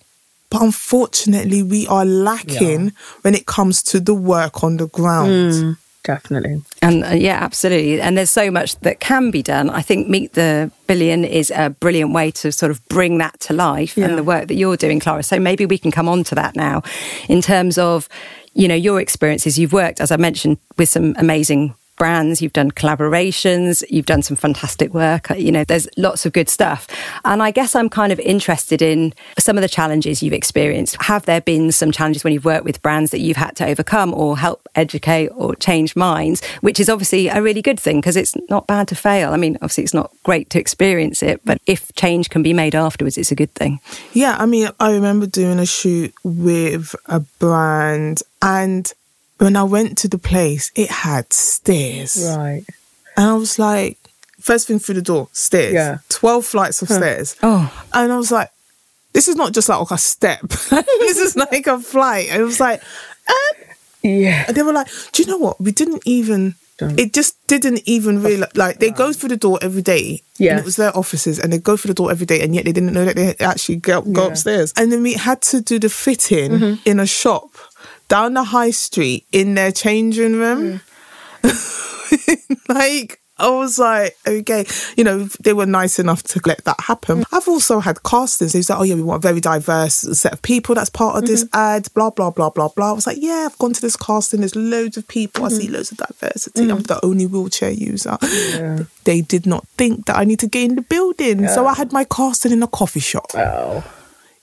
But 0.49 0.62
unfortunately, 0.62 1.62
we 1.64 1.88
are 1.88 2.04
lacking 2.04 2.92
when 3.23 3.35
it 3.35 3.46
comes 3.46 3.82
to 3.82 3.99
the 3.99 4.14
work 4.14 4.62
on 4.62 4.76
the 4.76 4.87
ground. 4.87 5.52
Mm. 5.52 5.76
Definitely. 6.04 6.62
And 6.80 7.04
uh, 7.04 7.08
yeah, 7.08 7.38
absolutely. 7.42 8.00
And 8.00 8.16
there's 8.16 8.30
so 8.30 8.49
much 8.49 8.78
that 8.80 9.00
can 9.00 9.32
be 9.32 9.42
done. 9.42 9.68
I 9.70 9.82
think 9.82 10.08
Meet 10.08 10.35
the 10.35 10.70
Billion 10.87 11.25
is 11.25 11.50
a 11.50 11.70
brilliant 11.70 12.12
way 12.12 12.30
to 12.30 12.52
sort 12.52 12.70
of 12.70 12.87
bring 12.88 13.18
that 13.18 13.40
to 13.40 13.54
life 13.54 13.96
Yeah. 13.96 14.06
and 14.06 14.16
the 14.16 14.23
work 14.23 14.46
that 14.46 14.54
you're 14.54 14.76
doing, 14.76 15.00
Clara. 15.00 15.25
So 15.25 15.40
maybe 15.40 15.66
we 15.66 15.78
can 15.78 15.90
come 15.90 16.08
on 16.08 16.23
to 16.25 16.37
that 16.37 16.54
now 16.54 16.82
in 17.28 17.42
terms 17.42 17.76
of, 17.76 18.08
you 18.54 18.68
know, 18.68 18.76
your 18.76 19.00
experiences. 19.00 19.58
You've 19.58 19.73
worked, 19.73 20.00
as 20.00 20.12
I 20.12 20.16
mentioned, 20.16 20.58
with 20.78 20.88
some 20.88 21.16
amazing 21.18 21.75
brands, 21.97 22.41
you've 22.41 22.53
done 22.53 22.71
collaborations, 22.71 23.85
you've 23.91 24.07
done 24.07 24.23
some 24.23 24.37
fantastic 24.37 24.95
work. 24.95 25.31
Uh, 25.31 25.35
you 25.35 25.50
know, 25.50 25.65
there's 25.65 25.88
lots 25.97 26.26
of 26.26 26.33
good 26.33 26.49
stuff. 26.49 26.87
And 27.25 27.43
I 27.43 27.50
guess 27.50 27.75
I'm 27.75 27.88
kind 27.88 28.12
of 28.12 28.21
interested 28.21 28.83
in 28.83 29.15
some 29.38 29.57
of 29.57 29.62
the 29.62 29.69
challenges 29.69 30.23
you've 30.23 30.33
experienced. 30.33 30.97
Have 31.03 31.26
there 31.26 31.41
been 31.41 31.73
some 31.73 31.91
challenges 31.91 32.25
when 32.25 32.33
you've 32.33 32.45
worked 32.45 32.65
with 32.65 32.83
brands 32.83 33.11
that 33.11 33.21
you've 33.21 33.37
had 33.37 33.57
to 33.57 33.67
overcome 33.67 34.15
or 34.15 34.38
help 34.38 34.67
educate 34.75 35.29
or 35.29 35.55
change 35.57 35.97
minds, 35.97 36.45
which 36.61 36.79
is 36.79 36.88
obviously 36.88 37.29
a 37.29 37.43
really 37.43 37.62
good 37.62 37.81
thing 37.81 38.00
because 38.00 38.17
it's 38.17 38.35
not 38.49 38.67
bad 38.67 38.88
to 38.88 38.95
fail. 38.95 39.33
I 39.33 39.37
mean, 39.37 39.57
obviously, 39.57 39.85
it's 39.85 39.95
not 39.95 40.12
great 40.23 40.50
to 40.50 40.61
experience 40.61 41.23
it, 41.23 41.41
but 41.45 41.61
if 41.67 41.93
change 41.95 42.31
can 42.31 42.43
be 42.43 42.53
made 42.53 42.75
afterwards, 42.75 43.19
it's 43.19 43.33
a 43.33 43.37
good 43.37 43.53
thing. 43.55 43.81
Yeah, 44.12 44.37
I 44.38 44.47
mean, 44.47 44.69
I 44.79 44.93
remember 44.93 45.26
doing 45.26 45.59
a 45.59 45.67
shoot 45.67 46.15
with 46.23 46.95
a 47.07 47.21
brand, 47.21 48.23
and 48.43 48.93
when 49.38 49.57
I 49.57 49.62
went 49.64 49.99
to 49.99 50.09
the 50.09 50.19
place, 50.19 50.71
it 50.75 50.88
had 50.90 51.33
stairs. 51.33 52.16
Right. 52.37 52.64
And 53.16 53.26
I 53.31 53.35
was 53.35 53.59
like, 53.59 53.99
first 54.40 54.66
thing 54.69 54.78
through 54.78 54.97
the 54.97 55.02
door, 55.02 55.28
stairs. 55.33 55.75
Yeah. 55.75 55.99
12 56.09 56.45
flights 56.47 56.83
of 56.83 56.88
stairs. 56.88 57.37
Oh. 57.43 57.71
And 57.93 58.12
I 58.12 58.16
was 58.16 58.31
like, 58.33 58.50
this 59.12 59.28
is 59.28 59.37
not 59.37 59.52
just 59.55 59.69
like 59.69 59.90
a 59.90 59.99
step. 59.99 60.40
this 60.49 61.19
is 61.19 61.37
like 61.37 61.66
a 61.66 61.78
flight. 61.78 62.28
And 62.31 62.40
it 62.43 62.45
was 62.45 62.61
like, 62.61 62.83
um, 63.28 63.64
Yeah. 64.02 64.45
and 64.49 64.57
they 64.57 64.62
were 64.62 64.73
like, 64.73 64.88
do 65.12 65.23
you 65.23 65.28
know 65.28 65.38
what? 65.38 65.61
We 65.61 65.73
didn't 65.73 66.02
even. 66.05 66.55
Don't- 66.78 67.00
It 67.00 67.14
just 67.14 67.35
didn't 67.47 67.81
even 67.87 68.23
realize. 68.23 68.55
Like 68.55 68.78
they 68.81 68.90
go 68.90 69.11
through 69.14 69.31
the 69.31 69.38
door 69.38 69.59
every 69.62 69.81
day. 69.81 70.21
Yeah. 70.37 70.50
And 70.50 70.61
it 70.61 70.66
was 70.66 70.76
their 70.76 70.95
offices, 70.95 71.38
and 71.38 71.50
they 71.50 71.57
go 71.59 71.75
through 71.78 71.88
the 71.88 71.95
door 71.95 72.11
every 72.11 72.26
day, 72.26 72.43
and 72.43 72.55
yet 72.55 72.66
they 72.66 72.73
didn't 72.73 72.93
know 72.93 73.07
that 73.07 73.16
they 73.16 73.35
actually 73.43 73.76
go, 73.76 74.02
go 74.02 74.09
Yeah. 74.11 74.12
Mm-hmm. 74.12 74.33
upstairs. 74.33 74.75
And 74.76 74.93
then 74.93 75.02
we 75.02 75.14
had 75.14 75.40
to 75.43 75.62
do 75.62 75.78
the 75.78 75.88
fitting 75.88 76.78
in 76.85 77.00
a 77.00 77.07
shop 77.07 77.55
down 78.08 78.34
the 78.34 78.44
high 78.44 78.70
street 78.70 79.26
in 79.32 79.54
their 79.54 79.72
changing 79.72 80.34
room. 80.36 80.80
Mm. 81.42 82.62
like 82.68 83.20
I 83.38 83.50
was 83.50 83.78
like, 83.78 84.16
okay, 84.26 84.64
you 84.96 85.04
know, 85.04 85.25
they 85.44 85.52
were 85.52 85.66
nice 85.66 85.98
enough 85.98 86.22
to 86.22 86.40
let 86.46 86.64
that 86.64 86.80
happen. 86.80 87.22
I've 87.32 87.46
also 87.46 87.80
had 87.80 88.02
castings. 88.02 88.54
They 88.54 88.60
like, 88.60 88.80
oh 88.80 88.82
yeah, 88.82 88.94
we 88.94 89.02
want 89.02 89.22
a 89.22 89.28
very 89.28 89.40
diverse 89.42 89.94
set 90.18 90.32
of 90.32 90.40
people 90.40 90.75
that's 90.75 90.88
part 90.88 91.18
of 91.18 91.26
this 91.28 91.44
Mm-hmm. 91.44 91.56
ad, 91.58 91.88
blah 91.94 92.08
blah 92.10 92.30
blah 92.30 92.48
blah 92.48 92.68
blah. 92.68 92.90
I 92.90 92.92
was 92.92 93.06
like, 93.06 93.18
yeah, 93.20 93.46
I've 93.50 93.58
gone 93.58 93.75
to 93.75 93.80
this 93.82 93.94
casting. 93.96 94.40
There's 94.40 94.56
loads 94.56 94.96
of 94.96 95.06
people. 95.06 95.44
I 95.44 95.48
Mm-hmm. 95.48 95.56
see 95.58 95.68
loads 95.68 95.92
of 95.92 95.98
diversity. 95.98 96.70
I'm 96.70 96.78
Mm. 96.78 96.86
the 96.86 97.04
only 97.04 97.26
wheelchair 97.26 97.70
user. 97.70 98.16
They 99.04 99.20
did 99.20 99.44
not 99.46 99.68
think 99.76 100.06
that 100.06 100.16
I 100.16 100.25
need 100.25 100.40
to 100.40 100.46
get 100.46 100.64
in 100.70 100.76
the 100.76 100.82
building, 100.82 101.46
so 101.48 101.66
I 101.66 101.75
had 101.75 101.92
my 101.92 102.04
casting 102.04 102.52
in 102.52 102.62
a 102.62 102.66
coffee 102.66 103.00
shop. 103.00 103.26
Oh. 103.34 103.84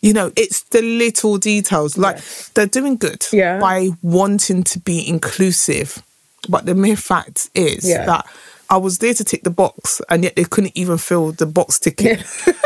You 0.03 0.13
know, 0.13 0.31
it's 0.35 0.61
the 0.69 0.81
little 0.81 1.37
details. 1.37 1.97
Like 1.97 2.17
they're 2.53 2.67
doing 2.79 2.97
good 2.97 3.25
Yeah. 3.31 3.59
by 3.59 3.89
wanting 4.01 4.63
to 4.65 4.79
be 4.79 4.97
inclusive. 5.07 6.03
But 6.49 6.65
the 6.65 6.75
mere 6.75 6.97
fact 6.97 7.49
is 7.55 7.83
Yeah. 7.87 8.05
that 8.05 8.25
I 8.69 8.77
was 8.77 8.97
there 8.97 9.13
to 9.13 9.23
tick 9.23 9.43
the 9.43 9.49
box 9.49 10.01
and 10.09 10.23
yet 10.23 10.35
they 10.35 10.43
couldn't 10.43 10.73
even 10.75 10.97
fill 10.97 11.31
the 11.31 11.45
box 11.45 11.79
ticket. 11.79 12.23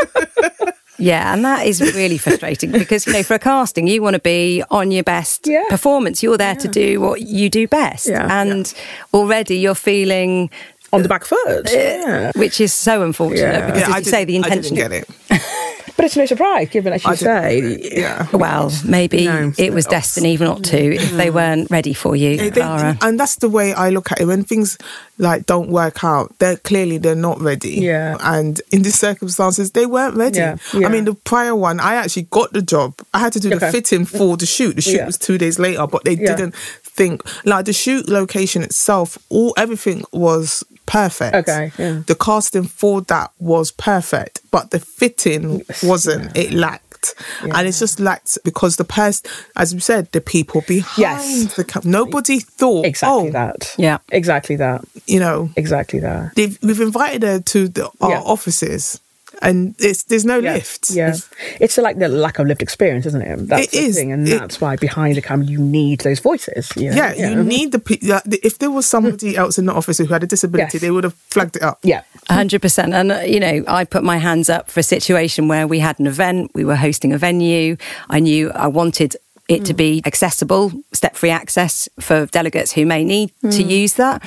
Yeah, 1.00 1.32
and 1.32 1.44
that 1.44 1.64
is 1.64 1.80
really 1.80 2.18
frustrating 2.18 2.72
because 2.72 3.06
you 3.06 3.12
know 3.12 3.22
for 3.22 3.34
a 3.34 3.38
casting 3.38 3.86
you 3.86 4.02
want 4.02 4.14
to 4.14 4.20
be 4.20 4.64
on 4.68 4.90
your 4.90 5.04
best 5.04 5.46
Yeah. 5.46 5.62
performance. 5.70 6.24
You're 6.24 6.36
there 6.36 6.56
to 6.56 6.66
do 6.66 7.00
what 7.00 7.20
you 7.22 7.48
do 7.48 7.68
best, 7.68 8.08
Yeah. 8.08 8.26
and 8.40 8.74
already 9.14 9.58
you're 9.58 9.76
feeling, 9.76 10.50
On 10.92 11.02
the 11.02 11.08
back 11.08 11.24
foot. 11.24 11.68
Uh, 11.68 11.70
yeah. 11.72 12.32
which 12.34 12.60
is 12.60 12.72
so 12.74 13.02
unfortunate 13.02 13.42
Yeah. 13.60 13.66
because 13.66 13.80
Yeah, 13.82 13.88
as 13.90 13.94
I 13.94 13.98
you 13.98 14.04
say, 14.04 14.24
the 14.24 14.32
didn't- 14.32 14.46
I 14.46 14.48
intention. 14.56 14.74
didn't 14.74 14.90
get 14.90 15.06
it. 15.30 15.42
But 15.98 16.04
it's 16.04 16.16
no 16.16 16.26
surprise, 16.26 16.68
given 16.68 16.92
as 16.92 17.02
you 17.02 17.10
I 17.10 17.14
say. 17.16 17.90
yeah. 17.92 18.28
Well, 18.32 18.70
maybe 18.84 19.24
No. 19.24 19.52
it 19.58 19.72
was 19.72 19.84
destiny 19.84 20.36
not 20.36 20.62
to 20.66 20.94
if 20.94 21.10
they 21.10 21.26
mm. 21.26 21.34
weren't 21.34 21.70
ready 21.72 21.92
for 21.92 22.14
you, 22.14 22.36
They- 22.36 22.50
they- 22.50 22.60
Clara. 22.60 22.96
and 23.02 23.18
that's 23.18 23.34
the 23.34 23.48
way 23.48 23.72
I 23.74 23.90
look 23.90 24.12
at 24.12 24.20
it. 24.20 24.26
When 24.26 24.44
things 24.44 24.78
like 25.18 25.46
don't 25.46 25.70
work 25.70 26.04
out, 26.04 26.32
they're 26.38 26.56
clearly 26.58 26.98
they're 26.98 27.16
not 27.16 27.40
ready. 27.40 27.80
Yeah. 27.80 28.16
And 28.20 28.62
in 28.70 28.82
these 28.82 28.96
circumstances, 28.96 29.72
they 29.72 29.86
weren't 29.86 30.14
ready. 30.14 30.38
Yeah, 30.38 30.58
yeah. 30.72 30.86
I 30.86 30.88
mean, 30.90 31.04
the 31.04 31.14
prior 31.14 31.56
one, 31.56 31.80
I 31.80 31.94
actually 31.96 32.28
got 32.30 32.52
the 32.52 32.62
job. 32.62 32.94
I 33.12 33.18
had 33.18 33.32
to 33.32 33.40
do 33.40 33.48
the 33.50 33.58
fitting 33.72 34.04
for 34.04 34.36
the 34.36 34.46
shoot. 34.46 34.76
The 34.76 34.82
shoot 34.82 34.98
Yeah. 34.98 35.06
was 35.06 35.18
two 35.18 35.36
days 35.36 35.58
later, 35.58 35.84
but 35.88 36.04
they 36.04 36.14
Yeah. 36.14 36.36
didn't 36.36 36.54
think 36.98 37.22
like 37.46 37.64
the 37.64 37.72
shoot 37.72 38.08
location 38.08 38.62
itself. 38.62 39.16
All 39.30 39.54
everything 39.56 40.02
was 40.12 40.64
perfect. 40.86 41.34
Okay, 41.34 41.70
yeah. 41.78 42.02
The 42.06 42.14
casting 42.14 42.64
for 42.64 43.00
that 43.02 43.30
was 43.38 43.70
perfect, 43.72 44.40
but 44.50 44.70
the 44.72 44.80
fitting 44.80 45.62
wasn't. 45.82 46.36
It 46.36 46.52
lacked. 46.52 47.14
And 47.42 47.68
it's 47.68 47.78
just 47.78 48.00
lacked 48.00 48.38
because 48.44 48.74
the 48.76 48.84
person, 48.84 49.30
as 49.54 49.72
you 49.72 49.78
said, 49.78 50.10
the 50.10 50.20
people 50.20 50.62
behind 50.66 50.98
Yes. 50.98 51.54
the 51.54 51.62
camera, 51.64 51.88
nobody 51.88 52.40
thought, 52.40 52.84
Exactly 52.86 53.28
oh, 53.28 53.30
that. 53.30 53.72
Yeah. 53.78 53.98
Exactly 54.10 54.56
that. 54.56 54.80
you 55.06 55.20
know, 55.20 55.48
Exactly 55.54 56.00
that. 56.00 56.34
they've, 56.34 56.58
we've 56.60 56.80
invited 56.80 57.22
her 57.22 57.38
to 57.40 57.68
the, 57.68 57.88
our 58.00 58.10
Yeah. 58.10 58.20
offices 58.34 58.98
and 59.42 59.74
it's 59.78 60.04
there's 60.04 60.24
no 60.24 60.38
Yeah. 60.38 60.54
lift. 60.54 60.90
Yeah. 60.90 61.08
It's- 61.08 61.28
It's 61.60 61.76
like 61.78 61.98
the 61.98 62.08
lack 62.08 62.38
of 62.38 62.46
lived 62.46 62.62
experience, 62.62 63.06
isn't 63.06 63.22
it? 63.22 63.48
That's 63.48 63.64
It 63.66 63.70
the 63.72 63.78
is. 63.78 63.96
thing. 63.96 64.12
And 64.12 64.26
It- 64.28 64.38
that's 64.38 64.60
why 64.60 64.76
behind 64.76 65.16
the 65.16 65.22
camera 65.22 65.46
you 65.46 65.58
need 65.58 66.00
those 66.00 66.20
voices. 66.20 66.68
You 66.76 66.90
know? 66.90 66.96
yeah, 66.96 67.14
you 67.14 67.42
need 67.44 67.72
the 67.72 67.78
pe- 67.78 67.98
yeah, 68.02 68.20
the- 68.24 68.40
if 68.46 68.58
there 68.58 68.70
was 68.70 68.86
somebody 68.86 69.36
else 69.42 69.58
in 69.58 69.66
the 69.66 69.72
office 69.72 69.98
who 69.98 70.06
had 70.06 70.22
a 70.22 70.26
disability, 70.26 70.70
Yes. 70.78 70.82
they 70.82 70.90
would 70.90 71.04
have 71.04 71.14
flagged 71.30 71.56
it 71.56 71.62
up. 71.62 71.78
Yeah. 71.82 72.02
100%. 72.30 72.92
And, 72.94 73.12
uh, 73.12 73.20
you 73.26 73.40
know, 73.40 73.64
I 73.66 73.84
put 73.84 74.02
my 74.02 74.18
hands 74.18 74.48
up 74.50 74.70
for 74.70 74.80
a 74.80 74.82
situation 74.82 75.48
where 75.48 75.66
we 75.66 75.78
had 75.80 75.98
an 76.00 76.06
event, 76.06 76.50
we 76.54 76.64
were 76.64 76.76
hosting 76.76 77.12
a 77.12 77.18
venue. 77.18 77.76
I 78.10 78.20
knew 78.20 78.50
I 78.52 78.66
wanted 78.66 79.16
it 79.48 79.64
to 79.64 79.72
be 79.74 80.02
accessible, 80.04 80.72
step 80.92 81.16
free 81.16 81.30
access 81.30 81.88
for 81.98 82.26
delegates 82.26 82.72
who 82.72 82.84
may 82.84 83.02
need 83.02 83.30
to 83.50 83.62
use 83.62 83.94
that. 83.94 84.22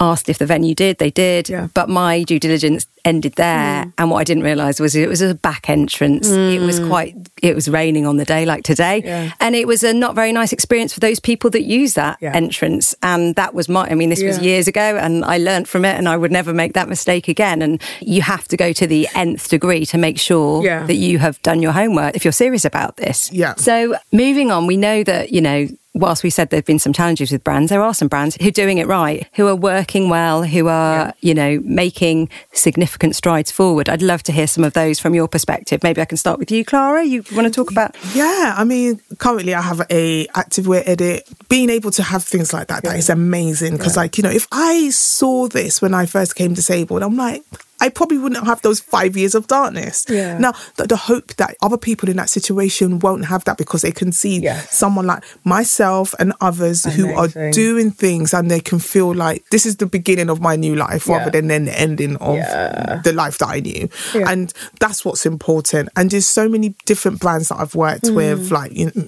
Asked 0.00 0.28
if 0.28 0.38
the 0.38 0.44
venue 0.46 0.74
did, 0.74 0.98
they 0.98 1.10
did. 1.10 1.48
Yeah. 1.48 1.68
But 1.72 1.88
my 1.88 2.24
due 2.24 2.38
diligence 2.40 2.86
ended 3.04 3.34
there. 3.34 3.84
Hmm. 3.84 3.90
And 3.98 4.10
what 4.10 4.18
I 4.18 4.24
didn't 4.24 4.42
realise 4.42 4.80
was 4.80 4.94
it 4.94 5.08
was 5.08 5.22
a 5.22 5.34
back 5.34 5.68
entrance. 5.68 6.30
It 6.30 6.60
was 6.60 6.78
hmm. 6.78 6.88
quite, 6.88 7.16
it 7.42 7.54
was 7.54 7.68
raining 7.68 8.06
on 8.06 8.16
the 8.16 8.24
day 8.24 8.44
like 8.44 8.64
today. 8.64 9.02
Yeah. 9.04 9.32
And 9.40 9.54
it 9.54 9.66
was 9.66 9.82
a 9.82 9.92
not 9.92 10.14
very 10.14 10.32
nice 10.32 10.52
experience 10.52 10.92
for 10.92 11.00
those 11.00 11.20
people 11.20 11.50
that 11.50 11.62
use 11.62 11.94
that 11.94 12.18
Yeah. 12.20 12.32
entrance. 12.34 12.94
And 13.02 13.34
that 13.36 13.54
was 13.54 13.68
my, 13.68 13.88
I 13.88 13.94
mean, 13.94 14.10
this 14.10 14.22
was 14.22 14.38
years 14.38 14.68
ago 14.68 14.96
and 14.96 15.24
I 15.24 15.38
learned 15.38 15.68
from 15.68 15.84
it 15.84 15.96
and 15.96 16.08
I 16.08 16.16
would 16.16 16.32
never 16.32 16.54
make 16.54 16.72
that 16.74 16.88
mistake 16.88 17.28
again. 17.28 17.62
And 17.62 17.80
you 18.00 18.22
have 18.22 18.48
to 18.48 18.56
go 18.56 18.72
to 18.72 18.86
the 18.86 19.08
nth 19.14 19.48
degree 19.48 19.86
to 19.86 19.98
make 19.98 20.18
sure 20.18 20.64
Yeah. 20.64 20.86
that 20.86 20.94
you 20.96 21.18
have 21.18 21.40
done 21.42 21.62
your 21.62 21.72
homework 21.72 22.16
if 22.16 22.24
you're 22.24 22.32
serious 22.32 22.64
about 22.64 22.96
this. 22.96 23.30
Yeah. 23.32 23.54
So 23.56 23.96
moving 24.12 24.50
on, 24.50 24.66
we 24.66 24.76
know 24.76 25.04
that, 25.04 25.32
you 25.32 25.40
know, 25.40 25.68
whilst 25.94 26.24
we 26.24 26.30
said 26.30 26.50
there 26.50 26.58
have 26.58 26.64
been 26.64 26.78
some 26.78 26.92
challenges 26.92 27.30
with 27.30 27.44
brands, 27.44 27.70
there 27.70 27.82
are 27.82 27.94
some 27.94 28.08
brands 28.08 28.36
who 28.40 28.48
are 28.48 28.52
doing 28.52 28.78
it 28.78 28.86
right, 28.86 29.28
who 29.34 29.46
are 29.46 29.54
working 29.54 30.08
well, 30.08 30.42
who 30.42 30.66
are, 30.66 31.14
you 31.20 31.34
know, 31.34 31.60
making 31.64 32.28
significant 32.52 32.93
strides 33.12 33.50
forward. 33.50 33.88
I'd 33.88 34.02
love 34.02 34.22
to 34.24 34.32
hear 34.32 34.46
some 34.46 34.64
of 34.64 34.72
those 34.72 34.98
from 35.00 35.14
your 35.14 35.28
perspective. 35.28 35.82
Maybe 35.82 36.00
I 36.00 36.04
can 36.04 36.16
start 36.16 36.38
with 36.38 36.50
you, 36.50 36.64
Clara. 36.64 37.04
You 37.04 37.24
want 37.32 37.46
to 37.46 37.50
talk 37.50 37.70
about? 37.70 37.96
Yeah, 38.14 38.54
I 38.56 38.64
mean, 38.64 39.00
currently 39.18 39.54
I 39.54 39.62
have 39.62 39.80
a 39.90 40.26
activewear 40.28 40.82
edit. 40.86 41.28
Being 41.48 41.70
able 41.70 41.90
to 41.92 42.02
have 42.02 42.24
things 42.24 42.52
like 42.52 42.68
that, 42.68 42.82
that 42.84 42.96
is 42.96 43.10
amazing. 43.10 43.76
Because, 43.76 43.96
like, 43.96 44.16
you 44.16 44.22
know, 44.22 44.30
if 44.30 44.46
I 44.52 44.90
saw 44.90 45.48
this 45.48 45.80
when 45.80 45.94
I 45.94 46.06
first 46.06 46.36
came 46.36 46.54
disabled, 46.54 47.02
I'm 47.02 47.16
like, 47.16 47.42
I 47.80 47.88
probably 47.88 48.18
wouldn't 48.18 48.46
have 48.46 48.62
those 48.62 48.80
five 48.80 49.16
years 49.16 49.34
of 49.34 49.46
darkness. 49.46 50.06
Yeah. 50.08 50.38
Now, 50.38 50.52
the, 50.76 50.86
the 50.86 50.96
hope 50.96 51.34
that 51.36 51.56
other 51.60 51.76
people 51.76 52.08
in 52.08 52.16
that 52.16 52.30
situation 52.30 52.98
won't 53.00 53.26
have 53.26 53.44
that 53.44 53.58
because 53.58 53.82
they 53.82 53.92
can 53.92 54.12
see 54.12 54.38
Yes. 54.40 54.74
someone 54.76 55.06
like 55.06 55.22
myself 55.44 56.14
and 56.18 56.32
others 56.40 56.84
who 56.94 57.12
are 57.14 57.28
doing 57.50 57.90
things 57.90 58.32
and 58.32 58.50
they 58.50 58.60
can 58.60 58.78
feel 58.78 59.14
like 59.14 59.44
this 59.50 59.66
is 59.66 59.76
the 59.76 59.86
beginning 59.86 60.30
of 60.30 60.40
my 60.40 60.56
new 60.56 60.74
life 60.76 61.08
rather 61.08 61.30
than 61.30 61.48
then 61.48 61.64
the 61.66 61.78
ending 61.78 62.16
of 62.16 62.36
Yeah. 62.36 63.00
the 63.04 63.12
life 63.12 63.38
that 63.38 63.48
I 63.48 63.60
knew. 63.60 63.88
Yeah. 64.14 64.30
And 64.30 64.52
that's 64.80 65.04
what's 65.04 65.26
important. 65.26 65.88
And 65.96 66.10
there's 66.10 66.26
so 66.26 66.48
many 66.48 66.74
different 66.86 67.20
brands 67.20 67.48
that 67.48 67.56
I've 67.60 67.74
worked 67.74 68.04
Mm. 68.04 68.14
with, 68.14 68.50
like, 68.50 68.72
you 68.72 68.92
know, 68.94 69.04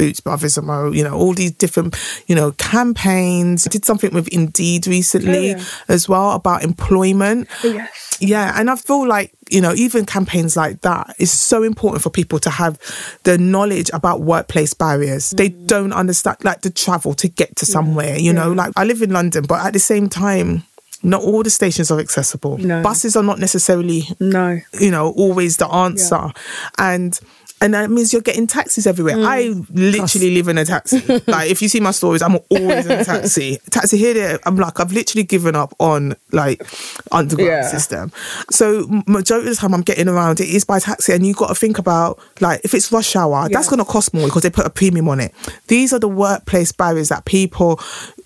Boots, 0.00 0.20
Brothers, 0.20 0.56
you 0.56 1.04
know, 1.04 1.12
all 1.14 1.34
these 1.34 1.50
different, 1.52 1.94
you 2.26 2.34
know, 2.34 2.52
campaigns. 2.52 3.66
I 3.66 3.70
did 3.70 3.84
something 3.84 4.14
with 4.14 4.28
Indeed 4.28 4.86
recently 4.86 5.52
Oh, 5.52 5.56
yeah. 5.58 5.64
as 5.88 6.08
well 6.08 6.30
about 6.30 6.62
employment. 6.64 7.48
Yes. 7.62 8.16
Yeah, 8.18 8.54
and 8.58 8.70
I 8.70 8.76
feel 8.76 9.06
like, 9.06 9.32
you 9.50 9.60
know, 9.60 9.74
even 9.74 10.06
campaigns 10.06 10.56
like 10.56 10.80
that 10.82 11.14
is 11.18 11.30
so 11.30 11.62
important 11.62 12.02
for 12.02 12.08
people 12.08 12.38
to 12.40 12.50
have 12.50 12.78
the 13.24 13.36
knowledge 13.36 13.90
about 13.92 14.22
workplace 14.22 14.72
barriers. 14.72 15.30
They 15.36 15.50
Mm. 15.50 15.66
don't 15.66 15.92
understand, 15.92 16.38
like, 16.44 16.62
the 16.62 16.70
travel 16.70 17.12
to 17.14 17.28
get 17.28 17.56
to 17.56 17.66
somewhere, 17.66 18.16
you 18.18 18.32
know, 18.32 18.52
like, 18.52 18.72
I 18.76 18.84
live 18.84 19.02
in 19.02 19.10
London, 19.10 19.44
but 19.46 19.64
at 19.66 19.74
the 19.74 19.78
same 19.80 20.08
time, 20.08 20.62
not 21.02 21.22
all 21.22 21.42
the 21.42 21.50
stations 21.50 21.90
are 21.90 21.98
accessible. 22.00 22.56
No. 22.58 22.82
Buses 22.82 23.16
are 23.16 23.22
not 23.22 23.38
necessarily 23.38 24.08
No. 24.20 24.60
you 24.78 24.90
know, 24.90 25.10
always 25.16 25.56
the 25.56 25.66
answer. 25.68 26.30
And 26.76 27.18
and 27.60 27.74
that 27.74 27.90
means 27.90 28.12
you're 28.12 28.22
getting 28.22 28.46
taxis 28.46 28.86
everywhere. 28.86 29.16
Mm. 29.16 29.26
I 29.26 29.64
literally 29.72 30.34
live 30.34 30.48
in 30.48 30.56
a 30.58 30.64
taxi. 30.64 31.00
like 31.26 31.50
if 31.50 31.60
you 31.60 31.68
see 31.68 31.80
my 31.80 31.90
stories, 31.90 32.22
I'm 32.22 32.38
always 32.48 32.86
in 32.86 32.92
a 32.92 33.04
taxi. 33.04 33.58
Taxi 33.70 33.98
here, 33.98 34.14
there. 34.14 34.38
I'm 34.44 34.56
like 34.56 34.80
I've 34.80 34.92
literally 34.92 35.24
given 35.24 35.54
up 35.54 35.74
on 35.78 36.16
like 36.32 36.62
underground 37.12 37.48
Yeah. 37.48 37.68
system. 37.68 38.12
So 38.50 38.86
majority 39.06 39.48
of 39.48 39.54
the 39.54 39.60
time 39.60 39.74
I'm 39.74 39.82
getting 39.82 40.08
around 40.08 40.40
it 40.40 40.48
is 40.48 40.64
by 40.64 40.78
taxi, 40.78 41.12
and 41.12 41.26
you've 41.26 41.36
got 41.36 41.48
to 41.48 41.54
think 41.54 41.78
about 41.78 42.18
like 42.40 42.60
if 42.64 42.74
it's 42.74 42.90
rush 42.92 43.14
hour, 43.16 43.48
that's 43.48 43.68
going 43.68 43.78
to 43.78 43.84
cost 43.84 44.14
more 44.14 44.26
because 44.26 44.42
they 44.42 44.50
put 44.50 44.66
a 44.66 44.70
premium 44.70 45.08
on 45.08 45.20
it. 45.20 45.34
These 45.68 45.92
are 45.92 45.98
the 45.98 46.08
workplace 46.08 46.72
barriers 46.72 47.08
that 47.10 47.24
people 47.24 47.78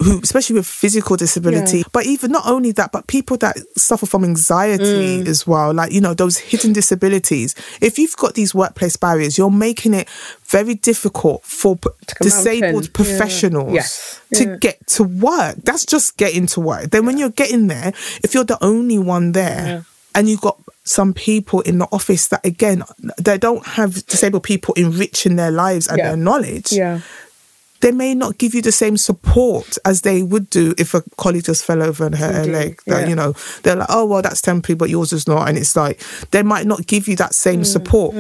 who, 0.05 0.21
especially 0.21 0.57
with 0.57 0.67
physical 0.67 1.17
disability, 1.17 1.79
Yeah. 1.79 1.85
but 1.93 2.07
even 2.07 2.31
not 2.33 2.47
only 2.47 2.73
that, 2.73 2.93
but 2.93 3.07
people 3.07 3.37
that 3.39 3.57
suffer 3.77 4.07
from 4.07 4.23
anxiety 4.25 5.23
Mm. 5.25 5.27
as 5.29 5.47
well, 5.47 5.73
like, 5.75 5.93
you 5.93 6.01
know, 6.01 6.15
those 6.15 6.37
hidden 6.39 6.73
disabilities. 6.73 7.55
If 7.81 7.99
you've 7.99 8.17
got 8.17 8.35
these 8.35 8.55
workplace 8.55 8.97
barriers, 8.97 9.37
you're 9.39 9.51
making 9.51 9.95
it 9.95 10.09
very 10.49 10.75
difficult 10.75 11.43
for 11.45 11.77
disabled. 12.21 12.85
Yeah. 12.85 12.91
professionals 12.93 13.73
Yes. 13.73 14.21
to 14.35 14.45
Yeah. 14.45 14.57
get 14.61 14.87
to 14.89 15.05
work. 15.05 15.57
That's 15.65 15.85
just 15.87 16.17
getting 16.17 16.47
to 16.49 16.61
work. 16.61 16.91
Then 16.91 17.07
when 17.07 17.19
you're 17.19 17.31
getting 17.31 17.67
there, 17.69 17.93
if 18.23 18.35
you're 18.35 18.45
the 18.45 18.63
only 18.63 18.99
one 18.99 19.33
there, 19.33 19.85
and 20.15 20.29
you've 20.29 20.41
got 20.41 20.59
some 20.85 21.13
people 21.15 21.61
in 21.63 21.79
the 21.79 21.87
office 21.91 22.29
that 22.29 22.45
again 22.45 22.85
they 23.19 23.39
don't 23.39 23.67
have 23.67 24.07
disabled 24.07 24.43
people 24.43 24.75
enriching 24.75 25.37
their 25.37 25.51
lives 25.51 25.87
and 25.89 25.97
Yeah. 25.99 26.09
their 26.09 26.17
knowledge 26.17 26.73
Yeah. 26.73 27.01
They 27.85 27.93
may 27.93 28.15
not 28.15 28.39
give 28.39 28.55
you 28.55 28.63
the 28.63 28.73
same 28.73 28.97
support 28.97 29.77
as 29.85 30.01
they 30.01 30.23
would 30.23 30.49
do 30.49 30.73
if 30.79 30.95
a 30.95 31.03
colleague 31.19 31.45
just 31.45 31.67
fell 31.67 31.83
over 31.83 32.07
and 32.07 32.15
hurt 32.15 32.35
her 32.35 32.47
leg. 32.47 32.81
That, 32.87 33.03
yeah. 33.03 33.09
You 33.09 33.15
know, 33.15 33.35
they're 33.63 33.77
like, 33.77 33.89
oh, 33.91 34.07
well, 34.07 34.23
that's 34.23 34.41
temporary, 34.41 34.79
but 34.79 34.89
yours 34.89 35.13
is 35.13 35.29
not. 35.29 35.51
And 35.51 35.59
it's 35.59 35.77
like, 35.77 36.01
they 36.31 36.43
might 36.43 36.67
not 36.67 36.87
give 36.87 37.09
you 37.09 37.17
that 37.17 37.35
same 37.35 37.61
Mm, 37.61 37.67
support. 37.67 38.15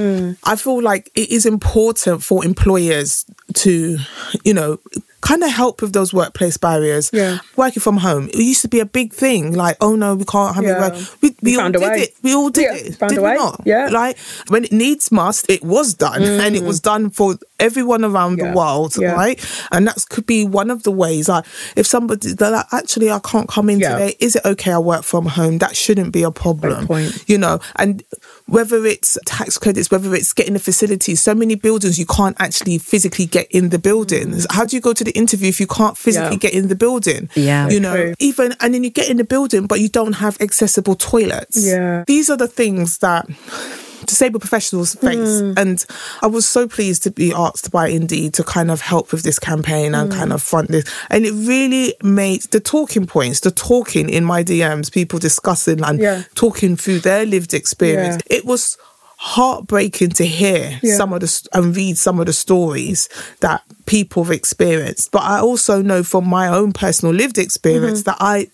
I 0.45 0.57
feel 0.57 0.83
like 0.83 1.11
it 1.15 1.31
is 1.31 1.47
important 1.47 2.23
for 2.23 2.45
employers 2.45 3.25
to, 3.55 3.97
you 4.45 4.53
know, 4.53 4.79
kind 5.25 5.43
of 5.43 5.51
help 5.51 5.81
with 5.81 5.93
those 5.95 6.13
workplace 6.13 6.57
barriers. 6.59 7.11
Yeah. 7.13 7.39
Working 7.57 7.81
from 7.81 7.97
home. 7.97 8.29
It 8.29 8.37
used 8.39 8.61
to 8.63 8.69
be 8.69 8.81
a 8.81 8.87
big 8.87 9.13
thing. 9.13 9.55
Like, 9.55 9.77
oh 9.81 9.97
no, 9.97 10.15
we 10.15 10.25
can't 10.25 10.55
have 10.55 10.65
Yeah. 10.65 10.93
it. 10.93 11.17
We, 11.23 11.35
we, 11.43 11.57
We 11.57 11.59
all 11.59 11.71
did 11.71 11.81
way. 11.81 12.01
it. 12.03 12.15
We 12.23 12.35
all 12.35 12.51
did 12.51 12.63
Yeah, 12.63 12.75
it. 12.75 12.97
found 12.97 13.11
did 13.11 13.19
a 13.19 13.23
we 13.23 13.29
way. 13.29 13.35
not? 13.37 13.61
Yeah. 13.65 13.89
Like, 13.91 14.19
when 14.49 14.65
it 14.65 14.73
needs 14.73 15.11
must, 15.11 15.49
it 15.49 15.65
was 15.65 15.95
done. 15.95 16.23
And 16.23 16.55
it 16.55 16.63
mm. 16.63 16.67
was 16.67 16.81
done 16.81 17.09
for 17.11 17.37
everyone 17.59 18.05
around 18.05 18.39
Yeah. 18.39 18.51
the 18.51 18.57
world. 18.57 18.95
Yeah. 18.99 19.13
Right 19.13 19.41
and 19.73 19.87
that 19.87 20.05
could 20.11 20.27
be 20.27 20.45
one 20.45 20.71
of 20.71 20.83
the 20.83 20.91
ways 20.91 21.29
like 21.29 21.45
if 21.77 21.87
somebody 21.87 22.33
they're 22.33 22.51
like 22.51 22.67
actually 22.73 23.11
i 23.11 23.19
can't 23.21 23.49
come 23.49 23.69
in 23.71 23.81
today 23.81 24.15
is 24.21 24.37
it 24.37 24.45
okay 24.45 24.73
i 24.73 24.79
work 24.79 25.03
from 25.03 25.27
home 25.27 25.59
that 25.59 25.77
shouldn't 25.77 26.13
be 26.13 26.23
a 26.23 26.31
problem 26.31 26.87
point. 26.87 27.25
you 27.27 27.39
know 27.39 27.59
and 27.77 28.03
whether 28.47 28.85
it's 28.85 29.17
tax 29.25 29.57
credits 29.57 29.91
whether 29.91 30.15
it's 30.15 30.33
getting 30.35 30.53
the 30.53 30.59
facilities 30.59 31.21
so 31.21 31.35
many 31.35 31.55
buildings 31.55 31.99
you 31.99 32.05
can't 32.07 32.37
actually 32.39 32.77
physically 32.79 33.25
get 33.25 33.47
in 33.51 33.71
the 33.71 33.79
buildings 33.79 34.47
how 34.51 34.65
do 34.67 34.77
you 34.77 34.83
go 34.83 34.93
to 34.93 35.03
the 35.05 35.13
interview 35.13 35.49
if 35.49 35.59
you 35.61 35.67
can't 35.67 35.97
physically 35.97 36.37
Mm. 36.37 36.43
Yeah. 36.43 36.51
get 36.51 36.53
in 36.55 36.69
the 36.69 36.75
building 36.77 37.29
Yeah. 37.35 37.69
you 37.69 37.81
know 37.81 37.95
True. 37.97 38.15
even 38.19 38.55
and 38.61 38.75
then 38.75 38.85
you 38.85 38.91
get 38.91 39.09
in 39.09 39.17
the 39.17 39.25
building 39.25 39.67
but 39.67 39.81
you 39.81 39.89
don't 39.89 40.15
have 40.15 40.37
accessible 40.41 40.95
toilets 40.95 41.57
Yeah. 41.67 42.05
these 42.07 42.29
are 42.31 42.37
the 42.37 42.47
things 42.49 42.99
that 42.99 43.27
disabled 44.07 44.43
professionals 44.43 44.95
face. 44.95 45.41
Mm. 45.43 45.59
And 45.59 45.85
I 46.23 46.27
was 46.27 46.49
so 46.49 46.67
pleased 46.69 47.03
to 47.05 47.11
be 47.11 47.33
asked 47.33 47.71
by 47.71 47.89
Indeed 47.89 48.35
to 48.35 48.45
kind 48.45 48.71
of 48.71 48.81
help 48.81 49.13
with 49.13 49.23
this 49.23 49.39
campaign 49.39 49.95
and 49.95 50.11
Mm. 50.11 50.17
kind 50.17 50.33
of 50.33 50.43
front 50.43 50.71
this. 50.71 50.85
And 51.11 51.25
it 51.27 51.33
really 51.33 51.95
made 52.03 52.43
the 52.51 52.61
talking 52.61 53.07
points, 53.07 53.41
the 53.41 53.51
talking 53.51 54.09
in 54.09 54.25
my 54.25 54.43
DMs, 54.45 54.91
people 54.91 55.19
discussing 55.19 55.83
and 55.83 55.99
Yeah. 56.01 56.23
talking 56.35 56.77
through 56.77 57.01
their 57.01 57.25
lived 57.27 57.55
experience. 57.55 58.23
It 58.31 58.45
was 58.45 58.77
heartbreaking 59.17 60.11
to 60.11 60.27
hear 60.27 60.79
Yeah. 60.83 60.97
some 60.97 61.13
of 61.13 61.21
the 61.21 61.49
and 61.53 61.75
read 61.75 61.97
some 61.97 62.21
of 62.21 62.27
the 62.27 62.33
stories 62.33 63.09
that 63.41 63.63
people 63.87 64.25
have 64.25 64.33
experienced 64.33 65.11
but 65.13 65.23
i 65.23 65.39
also 65.41 65.81
know 65.81 66.03
from 66.03 66.29
my 66.29 66.47
own 66.49 66.73
personal 66.73 67.15
lived 67.15 67.39
experience 67.39 68.01
Mm-hmm. 68.03 68.11
that 68.11 68.17
i 68.21 68.49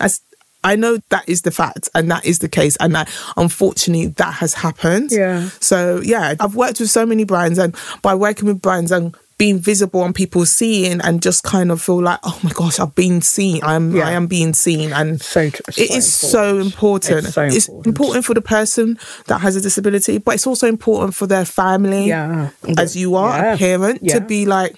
as 0.00 0.20
I 0.64 0.76
know 0.76 0.98
that 1.10 1.28
is 1.28 1.42
the 1.42 1.50
fact 1.50 1.88
and 1.94 2.10
that 2.10 2.24
is 2.24 2.38
the 2.40 2.48
case 2.48 2.76
and 2.80 2.94
that 2.94 3.08
unfortunately 3.36 4.08
that 4.08 4.34
has 4.34 4.54
happened. 4.54 5.10
Yeah. 5.12 5.48
So 5.60 6.00
yeah, 6.02 6.34
I've 6.40 6.56
worked 6.56 6.80
with 6.80 6.90
so 6.90 7.04
many 7.06 7.24
brands 7.24 7.58
and 7.58 7.76
by 8.02 8.14
working 8.14 8.46
with 8.48 8.60
brands 8.62 8.90
and 8.90 9.14
being 9.36 9.58
visible 9.58 10.04
and 10.04 10.14
people 10.14 10.46
seeing 10.46 11.00
and 11.00 11.20
just 11.20 11.42
kind 11.42 11.72
of 11.72 11.82
feel 11.82 12.00
like, 12.00 12.20
oh 12.22 12.38
my 12.44 12.50
gosh, 12.54 12.78
I've 12.78 12.94
been 12.94 13.20
seen. 13.20 13.64
I'm 13.64 13.94
Yeah. 13.94 14.06
I 14.06 14.12
am 14.12 14.28
being 14.28 14.54
seen 14.54 14.92
and 14.92 15.20
So 15.20 15.50
tr- 15.50 15.60
it 15.76 15.88
so 15.90 15.94
is 15.96 16.14
so 16.14 16.58
important. 16.58 17.24
It's 17.26 17.34
so 17.34 17.42
It's 17.42 17.66
important. 17.68 17.86
important 17.88 18.24
for 18.26 18.34
the 18.34 18.40
person 18.42 18.96
that 19.26 19.38
has 19.40 19.56
a 19.56 19.60
disability, 19.60 20.18
but 20.18 20.36
it's 20.36 20.46
also 20.46 20.68
important 20.68 21.16
for 21.16 21.26
their 21.26 21.44
family 21.44 22.06
Yeah. 22.06 22.50
as 22.78 22.94
you 22.96 23.16
are 23.16 23.36
Yeah. 23.36 23.54
a 23.54 23.58
parent 23.58 24.08
to 24.10 24.20
be 24.20 24.46
like 24.46 24.76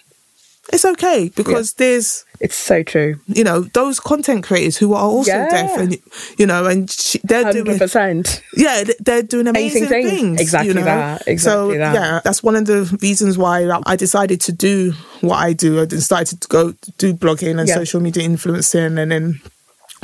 it's 0.73 0.85
okay 0.85 1.31
because 1.37 1.75
there's 1.75 2.25
It's 2.41 2.57
so 2.57 2.83
true. 2.83 3.17
you 3.27 3.45
know 3.45 3.61
those 3.73 4.01
content 4.01 4.45
creators 4.45 4.77
who 4.77 4.95
are 4.95 5.05
also 5.05 5.31
Yeah. 5.31 5.49
deaf 5.49 5.79
and 5.79 5.97
you 6.39 6.47
know 6.47 6.67
and 6.67 6.91
she, 6.91 7.21
they're 7.25 7.45
Hundred 7.45 7.65
doing 7.67 7.79
percent. 7.79 8.43
yeah 8.57 8.85
they're 9.01 9.23
doing 9.23 9.47
amazing, 9.47 9.85
Amazing 9.87 9.89
things. 9.89 10.21
things 10.21 10.41
Exactly 10.41 10.69
you 10.69 10.75
know? 10.75 10.85
that, 10.85 11.23
so 11.25 11.31
exactly 11.31 11.79
that. 11.79 11.95
yeah 11.95 12.21
that's 12.25 12.43
one 12.43 12.57
of 12.57 12.67
the 12.67 12.99
reasons 13.01 13.39
why 13.39 13.69
I 13.87 13.97
decided 13.97 14.41
to 14.43 14.53
do 14.53 14.93
what 15.21 15.37
I 15.37 15.53
do 15.53 15.81
I 15.81 15.85
decided 15.87 16.41
to 16.43 16.49
go 16.49 16.75
do 16.99 17.15
blogging 17.15 17.59
and 17.59 17.69
Yeah. 17.69 17.75
social 17.77 18.01
media 18.01 18.23
influencing 18.25 18.99
and 18.99 19.11
then 19.11 19.41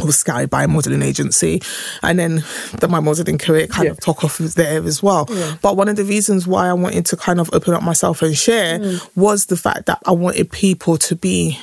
was 0.05 0.17
scouted 0.19 0.51
by 0.51 0.65
a 0.65 0.69
modeling 0.69 1.03
agency 1.03 1.61
and 2.03 2.19
then 2.19 2.45
the, 2.81 2.89
my 2.89 3.01
modeling 3.01 3.39
career 3.39 3.67
kind 3.67 3.85
Yeah. 3.87 3.91
of 3.93 4.01
took 4.01 4.25
off 4.25 4.39
there 4.39 4.83
as 4.85 5.03
well 5.03 5.27
but 5.63 5.77
one 5.77 5.89
of 5.89 5.97
the 5.97 6.05
reasons 6.05 6.47
why 6.47 6.69
I 6.69 6.73
wanted 6.73 7.07
to 7.07 7.17
kind 7.17 7.41
of 7.41 7.51
open 7.53 7.75
up 7.75 7.83
myself 7.83 8.23
and 8.23 8.37
share 8.37 8.79
Mm. 8.79 9.09
was 9.17 9.47
the 9.47 9.57
fact 9.57 9.87
that 9.87 9.99
I 10.07 10.13
wanted 10.13 10.51
people 10.51 10.97
to 10.99 11.17
be 11.17 11.59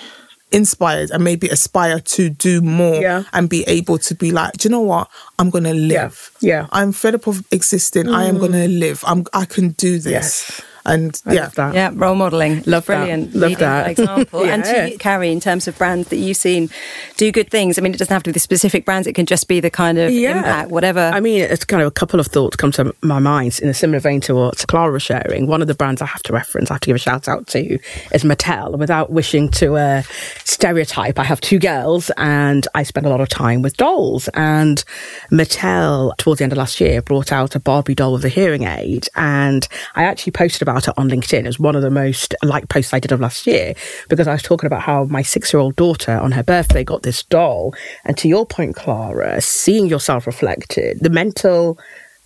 inspired 0.52 1.12
and 1.12 1.23
maybe 1.23 1.47
aspire 1.49 1.99
to 1.99 2.30
do 2.30 2.62
more 2.62 2.95
Yeah. 3.02 3.23
and 3.34 3.47
be 3.47 3.63
able 3.67 3.97
to 3.99 4.15
be 4.15 4.32
like, 4.32 4.54
do 4.54 4.67
you 4.67 4.71
know 4.71 4.82
what? 4.82 5.08
I'm 5.38 5.49
gonna 5.52 5.73
live. 5.75 6.32
Yeah. 6.41 6.65
I'm 6.71 6.91
fed 6.91 7.13
up 7.15 7.28
of 7.28 7.43
existing. 7.52 8.10
I 8.10 8.25
am 8.25 8.39
gonna 8.39 8.67
live. 8.67 9.04
I'm 9.06 9.25
I 9.32 9.45
can 9.45 9.69
do 9.78 9.99
this. 9.99 10.12
Yes. 10.12 10.62
And 10.85 11.21
I 11.25 11.33
yeah. 11.33 11.47
that. 11.47 11.75
Yeah, 11.75 11.91
role 11.93 12.15
modelling. 12.15 12.63
Love 12.65 12.85
that. 12.85 12.97
Brilliant. 12.97 13.35
Love 13.35 13.57
that. 13.57 13.85
by 13.85 13.91
example. 13.91 14.43
And 14.45 14.63
Yeah. 14.65 14.85
to 14.85 14.91
you, 14.91 14.97
Carrie, 14.97 15.31
in 15.31 15.39
terms 15.39 15.67
of 15.67 15.77
brands 15.77 16.09
that 16.09 16.17
you've 16.17 16.37
seen 16.37 16.69
do 17.17 17.31
good 17.31 17.49
things, 17.49 17.77
I 17.77 17.81
mean, 17.81 17.93
it 17.93 17.97
doesn't 17.97 18.13
have 18.13 18.23
to 18.23 18.29
be 18.29 18.33
the 18.33 18.39
specific 18.39 18.85
brands, 18.85 19.07
it 19.07 19.13
can 19.13 19.25
just 19.25 19.47
be 19.47 19.59
the 19.59 19.69
kind 19.69 19.97
of 19.97 20.11
impact, 20.11 20.71
whatever. 20.71 21.11
I 21.13 21.19
mean, 21.19 21.41
it's 21.41 21.65
kind 21.65 21.81
of 21.81 21.87
a 21.87 21.91
couple 21.91 22.19
of 22.19 22.27
thoughts 22.27 22.55
come 22.55 22.71
to 22.73 22.93
my 23.01 23.19
mind 23.19 23.59
in 23.61 23.69
a 23.69 23.73
similar 23.73 23.99
vein 23.99 24.21
to 24.21 24.35
what 24.35 24.65
Clara 24.67 24.91
was 24.91 25.03
sharing. 25.03 25.47
One 25.47 25.61
of 25.61 25.67
the 25.67 25.73
brands 25.73 26.01
I 26.01 26.05
have 26.05 26.23
to 26.23 26.33
reference, 26.33 26.69
I 26.69 26.75
have 26.75 26.81
to 26.81 26.87
give 26.87 26.95
a 26.95 26.99
shout 26.99 27.27
out 27.27 27.47
to, 27.47 27.79
is 28.13 28.23
Mattel. 28.23 28.77
Without 28.77 29.11
wishing 29.11 29.49
to 29.51 29.75
uh, 29.75 30.01
stereotype, 30.43 31.17
I 31.19 31.23
have 31.23 31.41
two 31.41 31.59
girls 31.59 32.11
and 32.17 32.67
I 32.75 32.83
spend 32.83 33.05
a 33.05 33.09
lot 33.09 33.21
of 33.21 33.29
time 33.29 33.61
with 33.61 33.77
dolls. 33.77 34.27
And 34.33 34.83
Mattel, 35.31 36.15
towards 36.17 36.39
the 36.39 36.43
end 36.43 36.51
of 36.51 36.57
last 36.57 36.79
year, 36.79 37.01
brought 37.01 37.31
out 37.31 37.55
a 37.55 37.59
Barbie 37.59 37.95
doll 37.95 38.13
with 38.13 38.25
a 38.25 38.29
hearing 38.29 38.63
aid. 38.63 39.07
And 39.15 39.67
I 39.95 40.03
actually 40.03 40.31
posted 40.31 40.61
about 40.69 40.88
it 40.88 40.93
on 40.97 41.10
LinkedIn. 41.10 41.39
It 41.39 41.45
was 41.45 41.60
one 41.60 41.75
of 41.75 41.82
the 41.82 41.89
most 41.89 42.36
liked 42.43 42.69
posts 42.69 42.93
I 42.93 42.99
did 42.99 43.12
of 43.12 43.19
last 43.19 43.47
year 43.47 43.73
because 44.08 44.27
I 44.27 44.34
was 44.34 44.43
talking 44.43 44.67
about 44.67 44.82
how 44.82 45.05
my 45.05 45.21
six 45.21 45.51
year 45.51 45.60
old 45.60 45.75
daughter 45.75 46.12
on 46.12 46.32
her 46.34 46.43
birthday 46.43 46.84
got 46.84 47.01
this 47.01 47.23
doll. 47.23 47.73
And 48.05 48.17
to 48.17 48.27
your 48.27 48.45
point, 48.45 48.75
Clara, 48.75 49.41
seeing 49.41 49.88
yourself 49.88 50.27
reflected, 50.27 50.99
the 50.99 51.10
mental 51.10 51.79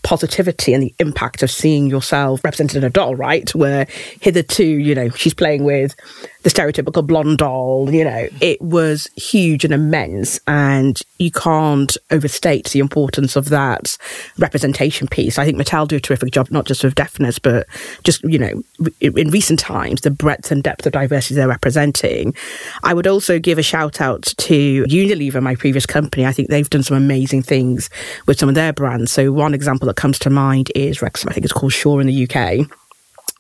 positivity 0.04 0.74
and 0.74 0.84
the 0.84 0.94
impact 1.00 1.42
of 1.44 1.50
seeing 1.50 1.88
yourself 1.88 2.44
represented 2.44 2.78
in 2.78 2.84
a 2.84 2.90
doll, 2.90 3.16
right? 3.16 3.54
Where 3.56 3.88
hitherto, 4.22 4.66
you 4.66 4.94
know, 4.94 5.10
she's 5.10 5.34
playing 5.34 5.64
with 5.64 5.96
the 6.44 6.50
stereotypical 6.50 7.08
blonde 7.08 7.38
doll, 7.38 7.90
you 7.90 8.04
know, 8.04 8.28
it 8.42 8.62
was 8.62 9.08
huge 9.16 9.64
and 9.64 9.74
immense. 9.74 10.40
And 10.46 11.00
you 11.18 11.32
can't 11.32 11.96
overstate 12.12 12.70
the 12.72 12.80
importance 12.80 13.38
of 13.38 13.48
that 13.50 13.98
representation 14.38 15.08
piece. 15.08 15.40
I 15.40 15.46
think 15.46 15.58
Mattel 15.58 15.88
do 15.88 15.96
a 15.96 16.02
terrific 16.02 16.32
job, 16.32 16.52
not 16.52 16.66
just 16.66 16.84
with 16.84 16.96
deafness, 16.96 17.40
but 17.40 17.66
just, 18.04 18.24
you 18.26 18.38
know, 18.38 18.62
in 19.00 19.30
recent 19.30 19.60
times, 19.60 20.02
the 20.02 20.12
breadth 20.12 20.52
and 20.52 20.62
depth 20.62 20.86
of 20.86 20.92
diversity 20.92 21.36
they're 21.36 21.48
representing. 21.48 22.36
I 22.84 22.94
would 22.94 23.08
also 23.08 23.40
give 23.40 23.58
a 23.58 23.64
shout 23.64 24.02
out 24.02 24.24
to 24.24 24.84
Unilever, 24.84 25.42
my 25.42 25.56
previous 25.56 25.86
company. 25.86 26.26
I 26.26 26.34
think 26.34 26.50
they've 26.50 26.70
done 26.70 26.84
some 26.84 26.98
amazing 26.98 27.44
things 27.44 27.90
with 28.28 28.38
some 28.38 28.50
of 28.50 28.56
their 28.56 28.74
brands. 28.74 29.14
So 29.14 29.32
one 29.32 29.54
example 29.54 29.88
that 29.94 30.02
comes 30.02 30.18
to 30.20 30.30
mind 30.30 30.72
is 30.76 31.00
Rexona. 31.00 31.30
I 31.30 31.34
think 31.34 31.46
it's 31.46 31.54
called 31.54 31.74
Sure 31.74 32.02
in 32.02 32.08
the 32.08 32.28
UK 32.28 32.68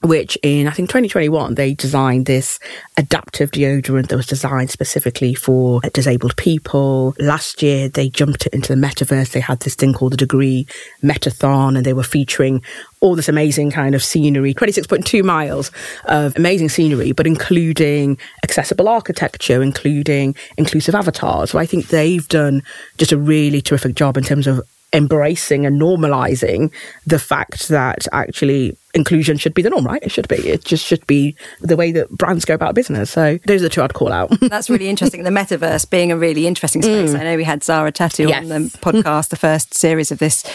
which 0.03 0.37
in 0.43 0.67
I 0.67 0.71
think 0.71 0.89
2021 0.89 1.55
they 1.55 1.73
designed 1.73 2.25
this 2.25 2.59
adaptive 2.97 3.51
deodorant 3.51 4.09
that 4.09 4.17
was 4.17 4.27
designed 4.27 4.69
specifically 4.69 5.33
for 5.33 5.79
disabled 5.93 6.35
people. 6.35 7.15
Last 7.19 7.63
year 7.63 7.87
they 7.87 8.09
jumped 8.09 8.45
it 8.45 8.53
into 8.53 8.75
the 8.75 8.81
metaverse. 8.81 9.31
They 9.31 9.39
had 9.39 9.61
this 9.61 9.75
thing 9.75 9.93
called 9.93 10.11
the 10.11 10.17
Degree 10.17 10.67
Metathon 11.01 11.77
and 11.77 11.85
they 11.85 11.93
were 11.93 12.03
featuring 12.03 12.61
all 12.99 13.15
this 13.15 13.29
amazing 13.29 13.71
kind 13.71 13.95
of 13.95 14.03
scenery, 14.03 14.53
26.2 14.53 15.23
miles 15.23 15.71
of 16.05 16.35
amazing 16.35 16.67
scenery, 16.67 17.13
but 17.13 17.25
including 17.25 18.17
accessible 18.43 18.89
architecture, 18.89 19.63
including 19.63 20.35
inclusive 20.57 20.95
avatars. 20.95 21.51
So 21.51 21.59
I 21.59 21.65
think 21.65 21.87
they've 21.87 22.27
done 22.27 22.61
just 22.97 23.13
a 23.13 23.17
really 23.17 23.61
terrific 23.61 23.95
job 23.95 24.17
in 24.17 24.25
terms 24.25 24.47
of 24.47 24.61
embracing 24.93 25.65
and 25.65 25.81
normalizing 25.81 26.71
the 27.05 27.19
fact 27.19 27.67
that 27.69 28.07
actually 28.11 28.77
inclusion 28.93 29.37
should 29.37 29.53
be 29.53 29.61
the 29.61 29.69
norm, 29.69 29.85
right? 29.85 30.01
It 30.03 30.11
should 30.11 30.27
be. 30.27 30.35
It 30.35 30.63
just 30.63 30.85
should 30.85 31.05
be 31.07 31.35
the 31.61 31.75
way 31.75 31.91
that 31.91 32.09
brands 32.11 32.45
go 32.45 32.53
about 32.53 32.75
business. 32.75 33.09
So 33.09 33.39
those 33.45 33.61
are 33.61 33.65
the 33.65 33.69
two 33.69 33.81
I'd 33.81 33.93
call 33.93 34.11
out. 34.11 34.29
That's 34.41 34.69
really 34.69 34.87
interesting. 34.87 35.23
The 35.23 35.29
metaverse 35.29 35.89
being 35.89 36.11
a 36.11 36.17
really 36.17 36.45
interesting 36.45 36.81
space. 36.81 37.11
Mm. 37.11 37.19
I 37.19 37.23
know 37.23 37.37
we 37.37 37.43
had 37.43 37.63
Zara 37.63 37.91
Tatu 37.91 38.27
yes. 38.27 38.43
on 38.43 38.49
the 38.49 38.59
podcast, 38.81 39.29
the 39.29 39.35
first 39.35 39.73
series 39.73 40.11
of 40.11 40.19
this, 40.19 40.45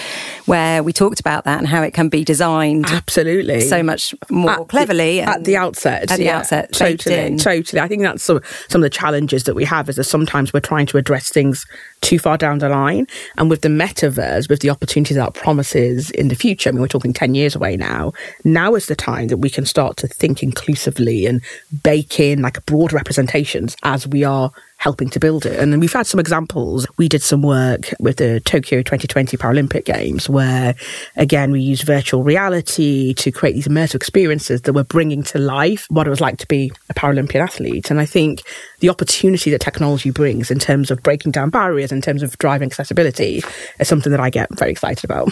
where 0.46 0.82
we 0.82 0.92
talked 0.92 1.20
about 1.20 1.44
that 1.44 1.58
and 1.58 1.66
how 1.66 1.82
it 1.82 1.94
can 1.94 2.08
be 2.08 2.24
designed 2.24 2.86
absolutely 2.86 3.60
so 3.62 3.82
much 3.82 4.14
more 4.30 4.50
at 4.50 4.68
cleverly 4.68 5.16
the, 5.18 5.28
at 5.28 5.44
the 5.44 5.56
outset. 5.56 6.10
At 6.10 6.18
the 6.18 6.24
yeah, 6.24 6.38
outset, 6.38 6.72
totally, 6.72 7.36
totally. 7.36 7.80
I 7.80 7.88
think 7.88 8.02
that's 8.02 8.22
some 8.22 8.40
some 8.68 8.82
of 8.82 8.84
the 8.84 8.90
challenges 8.90 9.44
that 9.44 9.54
we 9.54 9.64
have 9.64 9.88
is 9.88 9.96
that 9.96 10.04
sometimes 10.04 10.52
we're 10.52 10.60
trying 10.60 10.86
to 10.86 10.98
address 10.98 11.30
things 11.30 11.66
too 12.00 12.18
far 12.18 12.38
down 12.38 12.58
the 12.58 12.68
line, 12.68 13.06
and 13.36 13.50
with 13.50 13.62
the 13.62 13.68
metaverse, 13.68 14.48
with 14.48 14.60
the 14.60 14.70
opportunities 14.70 15.16
that 15.16 15.34
promises 15.34 16.10
in 16.12 16.28
the 16.28 16.36
future. 16.36 16.70
I 16.70 16.72
mean, 16.72 16.80
we're 16.80 16.88
talking 16.88 17.12
ten 17.12 17.34
years 17.34 17.56
away 17.56 17.76
now 17.76 18.12
now 18.44 18.74
is 18.74 18.86
the 18.86 18.96
time 18.96 19.28
that 19.28 19.38
we 19.38 19.50
can 19.50 19.66
start 19.66 19.96
to 19.98 20.08
think 20.08 20.42
inclusively 20.42 21.26
and 21.26 21.42
bake 21.82 22.20
in 22.20 22.42
like 22.42 22.64
broad 22.66 22.92
representations 22.92 23.76
as 23.82 24.06
we 24.06 24.24
are 24.24 24.52
helping 24.78 25.10
to 25.10 25.18
build 25.18 25.44
it. 25.44 25.58
And 25.58 25.80
we've 25.80 25.92
had 25.92 26.06
some 26.06 26.20
examples. 26.20 26.86
We 26.96 27.08
did 27.08 27.22
some 27.22 27.42
work 27.42 27.92
with 27.98 28.16
the 28.18 28.40
Tokyo 28.40 28.78
2020 28.78 29.36
Paralympic 29.36 29.84
Games 29.84 30.28
where, 30.28 30.76
again, 31.16 31.50
we 31.50 31.60
used 31.60 31.82
virtual 31.82 32.22
reality 32.22 33.12
to 33.14 33.32
create 33.32 33.54
these 33.54 33.66
immersive 33.66 33.96
experiences 33.96 34.62
that 34.62 34.72
were 34.72 34.84
bringing 34.84 35.24
to 35.24 35.38
life 35.38 35.86
what 35.90 36.06
it 36.06 36.10
was 36.10 36.20
like 36.20 36.38
to 36.38 36.46
be 36.46 36.72
a 36.88 36.94
Paralympian 36.94 37.42
athlete. 37.42 37.90
And 37.90 38.00
I 38.00 38.06
think 38.06 38.42
the 38.78 38.88
opportunity 38.88 39.50
that 39.50 39.60
technology 39.60 40.10
brings 40.10 40.48
in 40.50 40.60
terms 40.60 40.92
of 40.92 41.02
breaking 41.02 41.32
down 41.32 41.50
barriers, 41.50 41.90
in 41.90 42.00
terms 42.00 42.22
of 42.22 42.38
driving 42.38 42.68
accessibility, 42.68 43.42
is 43.80 43.88
something 43.88 44.12
that 44.12 44.20
I 44.20 44.30
get 44.30 44.56
very 44.56 44.70
excited 44.70 45.04
about. 45.04 45.28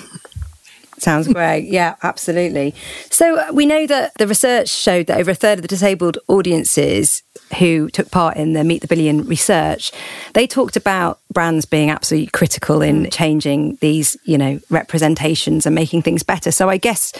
Sounds 0.98 1.28
great. 1.28 1.66
Yeah, 1.66 1.96
absolutely. 2.02 2.74
So 3.10 3.36
uh, 3.36 3.52
we 3.52 3.66
know 3.66 3.86
that 3.86 4.12
the 4.18 4.26
research 4.26 4.68
showed 4.68 5.06
that 5.06 5.18
over 5.18 5.30
a 5.30 5.34
third 5.34 5.58
of 5.58 5.62
the 5.62 5.68
disabled 5.68 6.18
audiences 6.28 7.22
who 7.58 7.88
took 7.90 8.10
part 8.10 8.36
in 8.36 8.54
the 8.54 8.64
Meet 8.64 8.82
the 8.82 8.88
Billion 8.88 9.26
research, 9.26 9.92
they 10.32 10.46
talked 10.46 10.76
about 10.76 11.20
brands 11.32 11.66
being 11.66 11.90
absolutely 11.90 12.28
critical 12.28 12.80
in 12.82 13.04
mm. 13.04 13.12
changing 13.12 13.76
these, 13.80 14.16
you 14.24 14.38
know, 14.38 14.58
representations 14.70 15.66
and 15.66 15.74
making 15.74 16.02
things 16.02 16.22
better. 16.22 16.50
So 16.50 16.68
I 16.68 16.78
guess 16.78 17.12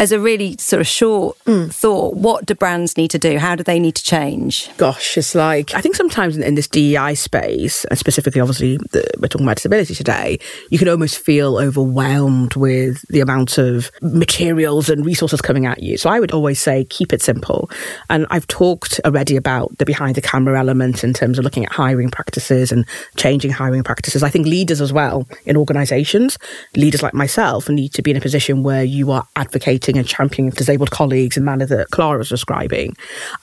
as 0.00 0.12
a 0.12 0.18
really 0.18 0.56
sort 0.56 0.80
of 0.80 0.86
short 0.86 1.38
mm. 1.44 1.72
thought, 1.72 2.14
what 2.14 2.46
do 2.46 2.54
brands 2.54 2.96
need 2.96 3.10
to 3.10 3.18
do? 3.18 3.36
How 3.36 3.54
do 3.54 3.62
they 3.62 3.78
need 3.78 3.94
to 3.96 4.02
change? 4.02 4.74
Gosh, 4.78 5.18
it's 5.18 5.34
like, 5.34 5.74
I 5.74 5.82
think 5.82 5.94
sometimes 5.94 6.38
in, 6.38 6.42
in 6.42 6.54
this 6.54 6.66
DEI 6.66 7.14
space, 7.14 7.84
and 7.84 7.98
specifically, 7.98 8.40
obviously, 8.40 8.78
the, 8.92 9.06
we're 9.20 9.28
talking 9.28 9.46
about 9.46 9.58
disability 9.58 9.94
today, 9.94 10.38
you 10.70 10.78
can 10.78 10.88
almost 10.88 11.18
feel 11.18 11.58
overwhelmed 11.58 12.56
with 12.56 13.06
the 13.08 13.20
amount 13.20 13.58
of 13.58 13.90
materials 14.00 14.88
and 14.88 15.04
resources 15.04 15.42
coming 15.42 15.66
at 15.66 15.82
you. 15.82 15.98
So 15.98 16.08
I 16.08 16.18
would 16.18 16.32
always 16.32 16.58
say, 16.58 16.84
keep 16.84 17.12
it 17.12 17.20
simple. 17.20 17.70
And 18.08 18.26
I've 18.30 18.46
talked 18.46 19.00
already 19.04 19.36
about 19.36 19.76
the 19.76 19.84
behind 19.84 20.14
the 20.14 20.22
camera 20.22 20.58
element 20.58 21.04
in 21.04 21.12
terms 21.12 21.38
of 21.38 21.44
looking 21.44 21.66
at 21.66 21.72
hiring 21.72 22.10
practices 22.10 22.72
and 22.72 22.86
changing 23.16 23.50
hiring 23.50 23.82
practices. 23.82 24.22
I 24.22 24.30
think 24.30 24.46
leaders 24.46 24.80
as 24.80 24.94
well 24.94 25.28
in 25.44 25.58
organizations, 25.58 26.38
leaders 26.74 27.02
like 27.02 27.12
myself, 27.12 27.68
need 27.68 27.92
to 27.92 28.00
be 28.00 28.12
in 28.12 28.16
a 28.16 28.20
position 28.22 28.62
where 28.62 28.82
you 28.82 29.10
are 29.10 29.28
advocating 29.36 29.89
and 29.96 30.06
championing 30.06 30.48
of 30.48 30.56
disabled 30.56 30.90
colleagues 30.90 31.36
in 31.36 31.44
the 31.44 31.50
manner 31.50 31.66
that 31.66 31.90
Clara 31.90 32.18
was 32.18 32.28
describing. 32.28 32.96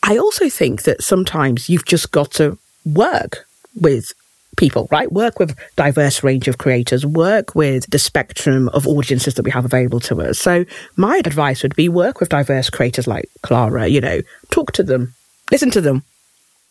I 0.03 0.17
also 0.17 0.49
think 0.49 0.83
that 0.83 1.03
sometimes 1.03 1.69
you've 1.69 1.86
just 1.86 2.12
got 2.12 2.31
to 2.33 2.57
work 2.86 3.45
with 3.75 4.12
people, 4.57 4.88
right? 4.91 5.12
Work 5.12 5.39
with 5.39 5.57
diverse 5.75 6.23
range 6.23 6.47
of 6.47 6.57
creators, 6.57 7.05
work 7.05 7.55
with 7.55 7.89
the 7.89 7.99
spectrum 7.99 8.69
of 8.69 8.88
audiences 8.88 9.36
that 9.36 9.43
we 9.43 9.51
have 9.51 9.65
available 9.65 9.99
to 10.01 10.21
us. 10.21 10.39
So 10.39 10.65
my 10.95 11.17
advice 11.17 11.63
would 11.63 11.75
be 11.75 11.88
work 11.88 12.19
with 12.19 12.29
diverse 12.29 12.69
creators 12.69 13.07
like 13.07 13.29
Clara, 13.43 13.88
you 13.88 14.01
know, 14.01 14.21
talk 14.49 14.71
to 14.73 14.83
them, 14.83 15.13
listen 15.51 15.71
to 15.71 15.81
them, 15.81 16.03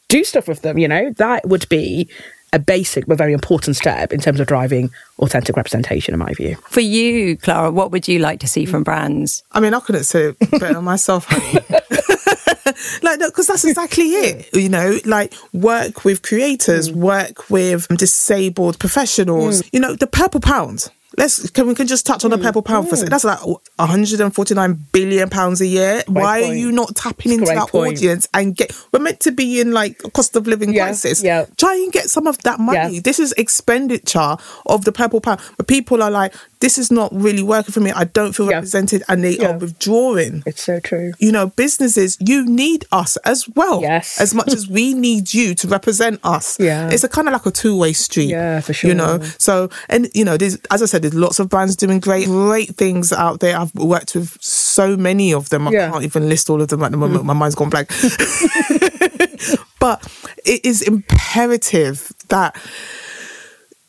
do 0.08 0.24
stuff 0.24 0.48
with 0.48 0.62
them, 0.62 0.78
you 0.78 0.88
know, 0.88 1.10
that 1.18 1.48
would 1.48 1.68
be 1.68 2.08
a 2.52 2.58
basic 2.58 3.06
but 3.06 3.18
very 3.18 3.32
important 3.32 3.76
step 3.76 4.12
in 4.12 4.20
terms 4.20 4.40
of 4.40 4.46
driving 4.46 4.90
authentic 5.18 5.56
representation, 5.56 6.14
in 6.14 6.20
my 6.20 6.32
view. 6.34 6.56
For 6.68 6.80
you, 6.80 7.36
Clara, 7.36 7.70
what 7.70 7.90
would 7.90 8.06
you 8.08 8.18
like 8.18 8.40
to 8.40 8.48
see 8.48 8.64
from 8.66 8.82
brands? 8.82 9.42
I 9.52 9.60
mean, 9.60 9.74
I 9.74 9.80
couldn't 9.80 10.04
say 10.04 10.34
it 10.38 10.50
better 10.60 10.80
myself, 10.82 11.26
honey. 11.28 11.60
like, 13.02 13.20
because 13.20 13.46
that's 13.46 13.64
exactly 13.64 14.04
it. 14.04 14.54
You 14.54 14.68
know, 14.68 14.98
like 15.04 15.34
work 15.52 16.04
with 16.04 16.22
creators, 16.22 16.90
mm. 16.90 16.96
work 16.96 17.50
with 17.50 17.88
disabled 17.88 18.78
professionals. 18.78 19.62
Mm. 19.62 19.68
You 19.72 19.80
know, 19.80 19.94
the 19.94 20.06
Purple 20.06 20.40
Pound 20.40 20.90
let's 21.16 21.50
can 21.50 21.66
we 21.66 21.74
can 21.74 21.86
just 21.86 22.06
touch 22.06 22.24
on 22.24 22.30
the 22.30 22.36
mm. 22.36 22.42
purple 22.42 22.62
pound 22.62 22.86
mm. 22.86 22.88
for 22.88 22.94
a 22.94 22.98
second. 22.98 23.12
That's 23.12 23.24
like 23.24 23.40
149 23.40 24.86
billion 24.92 25.28
pounds 25.28 25.60
a 25.60 25.66
year. 25.66 26.02
Great 26.06 26.08
Why 26.08 26.40
point. 26.40 26.52
are 26.52 26.56
you 26.56 26.72
not 26.72 26.94
tapping 26.94 27.32
into 27.32 27.46
that 27.46 27.68
point. 27.68 27.96
audience 27.96 28.28
and 28.34 28.54
get? 28.56 28.76
We're 28.92 29.00
meant 29.00 29.20
to 29.20 29.32
be 29.32 29.60
in 29.60 29.72
like 29.72 30.02
a 30.04 30.10
cost 30.10 30.36
of 30.36 30.46
living 30.46 30.72
yeah, 30.72 30.84
crisis. 30.84 31.22
Yeah. 31.22 31.46
Try 31.56 31.74
and 31.74 31.92
get 31.92 32.10
some 32.10 32.26
of 32.26 32.38
that 32.38 32.60
money. 32.60 32.96
Yeah. 32.96 33.00
This 33.02 33.18
is 33.18 33.32
expenditure 33.32 34.36
of 34.66 34.84
the 34.84 34.92
purple 34.92 35.20
pound. 35.20 35.40
But 35.56 35.66
people 35.66 36.02
are 36.02 36.10
like, 36.10 36.34
this 36.60 36.78
is 36.78 36.90
not 36.90 37.12
really 37.14 37.42
working 37.42 37.72
for 37.72 37.80
me. 37.80 37.92
I 37.92 38.04
don't 38.04 38.32
feel 38.32 38.48
yeah. 38.48 38.56
represented, 38.56 39.02
and 39.08 39.22
they 39.22 39.38
are 39.38 39.58
withdrawing. 39.58 40.42
It's 40.46 40.62
so 40.62 40.80
true. 40.80 41.12
You 41.18 41.32
know, 41.32 41.48
businesses, 41.48 42.16
you 42.20 42.46
need 42.46 42.84
us 42.92 43.16
as 43.18 43.48
well. 43.50 43.80
Yes. 43.80 44.20
As 44.20 44.34
much 44.34 44.52
as 44.52 44.68
we 44.68 44.94
need 45.06 45.34
you 45.34 45.54
to 45.56 45.68
represent 45.68 46.20
us. 46.24 46.58
Yeah. 46.58 46.88
It's 46.90 47.04
a 47.04 47.08
kind 47.08 47.28
of 47.28 47.32
like 47.32 47.46
a 47.46 47.50
two 47.50 47.76
way 47.76 47.92
street. 47.92 48.30
Yeah, 48.30 48.60
for 48.60 48.72
sure. 48.72 48.88
You 48.88 48.94
know, 48.94 49.20
so 49.38 49.70
and 49.88 50.08
you 50.14 50.24
know, 50.24 50.36
as 50.40 50.82
I 50.82 50.86
said, 50.86 51.04
there's 51.06 51.20
lots 51.20 51.38
of 51.38 51.48
brands 51.48 51.76
doing 51.76 52.00
great, 52.00 52.26
great 52.26 52.74
things 52.76 53.12
out 53.12 53.40
there. 53.40 53.56
I've 53.56 53.74
worked 53.74 54.14
with 54.16 54.36
so 54.42 54.96
many 54.96 55.32
of 55.32 55.50
them. 55.50 55.68
I 55.68 55.70
yeah. 55.70 55.90
can't 55.90 56.04
even 56.04 56.28
list 56.28 56.50
all 56.50 56.60
of 56.60 56.68
them 56.68 56.82
at 56.82 56.90
the 56.90 56.96
moment. 56.96 57.22
Mm. 57.22 57.26
My 57.26 57.32
mind's 57.32 57.54
gone 57.54 57.70
blank. 57.70 57.88
but 59.78 60.02
it 60.44 60.64
is 60.64 60.82
imperative 60.82 62.12
that 62.28 62.56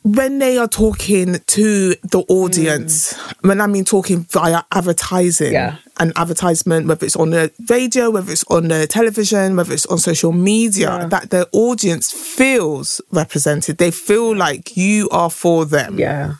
when 0.03 0.38
they 0.38 0.58
are 0.58 0.67
talking 0.67 1.38
to 1.47 1.95
the 2.03 2.23
audience, 2.30 3.13
mm. 3.13 3.47
when 3.49 3.62
I 3.62 3.67
mean 3.67 3.84
talking 3.84 4.27
via 4.30 4.62
advertising 4.71 5.53
yeah. 5.53 5.77
and 5.99 6.13
advertisement, 6.15 6.88
whether 6.88 7.03
it's 7.03 7.15
on 7.15 7.32
the 7.32 7.51
radio, 7.67 8.12
whether 8.12 8.32
it's 8.32 8.45
on 8.45 8.67
the 8.67 8.86
television, 8.86 9.56
whether 9.56 9.73
it's 9.73 9.88
on 9.88 9.97
social 9.97 10.32
media, 10.32 10.99
yeah. 10.99 11.08
that 11.08 11.32
the 11.32 11.49
audience 11.51 12.12
feels 12.12 13.01
represented. 13.12 13.80
They 13.80 13.89
feel 13.91 14.36
like 14.36 14.77
you 14.77 15.10
are 15.10 15.32
for 15.32 15.65
them. 15.65 15.97
Yeah. 15.97 16.36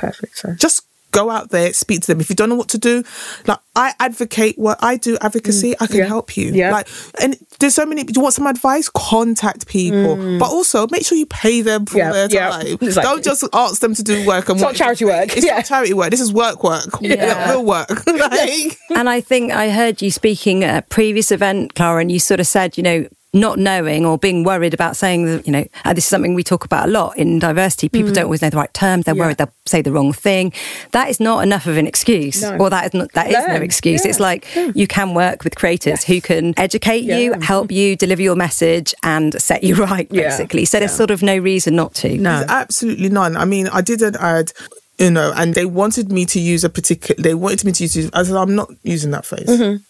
Perfect. 0.00 0.36
So. 0.36 0.54
Just 0.54 0.84
go 1.12 1.30
out 1.30 1.50
there, 1.50 1.72
speak 1.72 2.00
to 2.02 2.06
them. 2.08 2.20
If 2.20 2.30
you 2.30 2.36
don't 2.36 2.48
know 2.48 2.56
what 2.56 2.68
to 2.70 2.78
do, 2.78 3.02
like 3.46 3.58
I 3.74 3.94
advocate 3.98 4.58
what 4.58 4.78
I 4.82 4.96
do 4.96 5.18
advocacy, 5.20 5.72
mm, 5.72 5.76
I 5.80 5.86
can 5.86 5.96
yeah, 5.96 6.04
help 6.04 6.36
you. 6.36 6.52
Yeah. 6.52 6.72
Like 6.72 6.88
and 7.20 7.36
there's 7.58 7.74
so 7.74 7.84
many 7.84 8.04
do 8.04 8.12
you 8.14 8.22
want 8.22 8.34
some 8.34 8.46
advice? 8.46 8.88
Contact 8.88 9.66
people. 9.66 10.16
Mm. 10.16 10.38
But 10.38 10.50
also 10.50 10.86
make 10.88 11.04
sure 11.04 11.18
you 11.18 11.26
pay 11.26 11.62
them 11.62 11.86
for 11.86 11.98
yeah, 11.98 12.12
their 12.12 12.28
time. 12.28 12.78
Exactly. 12.80 13.02
Don't 13.02 13.24
just 13.24 13.44
ask 13.52 13.80
them 13.80 13.94
to 13.94 14.02
do 14.02 14.26
work 14.26 14.48
and 14.48 14.56
it's 14.56 14.62
not 14.62 14.74
charity 14.74 15.04
work. 15.04 15.36
It's 15.36 15.46
not 15.46 15.64
charity 15.64 15.94
work. 15.94 16.10
This 16.10 16.20
is 16.20 16.32
work 16.32 16.62
work. 16.62 16.84
Yeah. 17.00 17.50
real 17.50 17.64
work. 17.64 18.06
like. 18.06 18.78
And 18.90 19.08
I 19.08 19.20
think 19.20 19.50
I 19.50 19.70
heard 19.70 20.00
you 20.00 20.12
speaking 20.12 20.62
at 20.62 20.84
a 20.84 20.86
previous 20.86 21.32
event, 21.32 21.74
Clara, 21.74 22.00
and 22.00 22.12
you 22.12 22.20
sort 22.20 22.38
of 22.38 22.46
said, 22.46 22.76
you 22.76 22.84
know, 22.84 23.08
not 23.32 23.58
knowing 23.58 24.04
or 24.04 24.18
being 24.18 24.42
worried 24.42 24.74
about 24.74 24.96
saying 24.96 25.24
that, 25.24 25.46
you 25.46 25.52
know, 25.52 25.64
and 25.84 25.96
this 25.96 26.04
is 26.04 26.08
something 26.08 26.34
we 26.34 26.42
talk 26.42 26.64
about 26.64 26.88
a 26.88 26.90
lot 26.90 27.16
in 27.16 27.38
diversity. 27.38 27.88
People 27.88 28.10
mm. 28.10 28.14
don't 28.14 28.24
always 28.24 28.42
know 28.42 28.50
the 28.50 28.56
right 28.56 28.72
terms. 28.74 29.04
They're 29.04 29.14
yeah. 29.14 29.22
worried 29.22 29.36
they'll 29.38 29.52
say 29.66 29.82
the 29.82 29.92
wrong 29.92 30.12
thing. 30.12 30.52
That 30.90 31.08
is 31.08 31.20
not 31.20 31.42
enough 31.42 31.66
of 31.66 31.76
an 31.76 31.86
excuse. 31.86 32.42
No. 32.42 32.56
Or 32.58 32.70
that 32.70 32.86
is 32.86 32.94
not, 32.94 33.12
that 33.12 33.28
is 33.28 33.46
no 33.46 33.54
excuse. 33.54 34.04
Yeah. 34.04 34.10
It's 34.10 34.20
like 34.20 34.52
yeah. 34.54 34.72
you 34.74 34.86
can 34.86 35.14
work 35.14 35.44
with 35.44 35.54
creators 35.54 35.86
yes. 35.86 36.04
who 36.04 36.20
can 36.20 36.54
educate 36.56 37.04
you, 37.04 37.34
help 37.40 37.70
you, 37.70 37.94
deliver 37.94 38.22
your 38.22 38.36
message 38.36 38.94
and 39.02 39.40
set 39.40 39.62
you 39.62 39.74
right, 39.84 40.08
basically. 40.08 40.64
So 40.64 40.80
there's 40.80 40.96
sort 40.96 41.10
of 41.10 41.22
no 41.22 41.36
reason 41.38 41.76
not 41.76 41.94
to. 41.96 42.16
No. 42.18 42.38
There's 42.38 42.50
absolutely 42.50 43.10
none. 43.10 43.36
I 43.36 43.44
mean, 43.44 43.68
I 43.68 43.80
did 43.80 44.02
an 44.02 44.16
ad 44.16 44.52
you 44.98 45.10
know, 45.10 45.32
and 45.34 45.54
they 45.54 45.64
wanted 45.64 46.12
me 46.12 46.26
to 46.26 46.38
use 46.38 46.62
a 46.62 46.68
particular, 46.68 47.22
they 47.22 47.32
wanted 47.32 47.64
me 47.64 47.72
to 47.72 47.84
use, 47.84 48.10
I 48.12 48.22
said, 48.22 48.36
I'm 48.36 48.54
not 48.54 48.70
using 48.82 49.12
that 49.12 49.24
phrase. 49.24 49.46
Mm-hmm. 49.48 49.82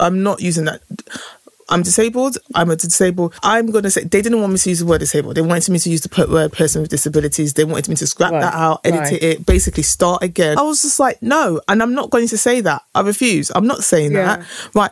I'm 0.00 0.22
not 0.22 0.40
using 0.40 0.64
that. 0.66 0.80
I'm 1.68 1.82
disabled. 1.82 2.38
I'm 2.54 2.70
a 2.70 2.76
disabled. 2.76 3.34
I'm 3.42 3.70
going 3.70 3.84
to 3.84 3.90
say 3.90 4.02
they 4.04 4.22
didn't 4.22 4.40
want 4.40 4.52
me 4.52 4.58
to 4.58 4.68
use 4.68 4.80
the 4.80 4.86
word 4.86 4.98
disabled. 4.98 5.36
They 5.36 5.42
wanted 5.42 5.70
me 5.70 5.78
to 5.78 5.90
use 5.90 6.00
the 6.00 6.26
word 6.26 6.52
person 6.52 6.82
with 6.82 6.90
disabilities. 6.90 7.54
They 7.54 7.64
wanted 7.64 7.88
me 7.88 7.96
to 7.96 8.06
scrap 8.06 8.32
right. 8.32 8.40
that 8.40 8.54
out, 8.54 8.80
edit 8.84 9.00
right. 9.00 9.22
it, 9.22 9.46
basically 9.46 9.82
start 9.82 10.22
again. 10.22 10.58
I 10.58 10.62
was 10.62 10.82
just 10.82 10.98
like, 10.98 11.20
no, 11.22 11.60
and 11.68 11.82
I'm 11.82 11.94
not 11.94 12.10
going 12.10 12.28
to 12.28 12.38
say 12.38 12.60
that. 12.62 12.82
I 12.94 13.00
refuse. 13.02 13.50
I'm 13.54 13.66
not 13.66 13.84
saying 13.84 14.12
yeah. 14.12 14.36
that. 14.36 14.46
Right 14.74 14.90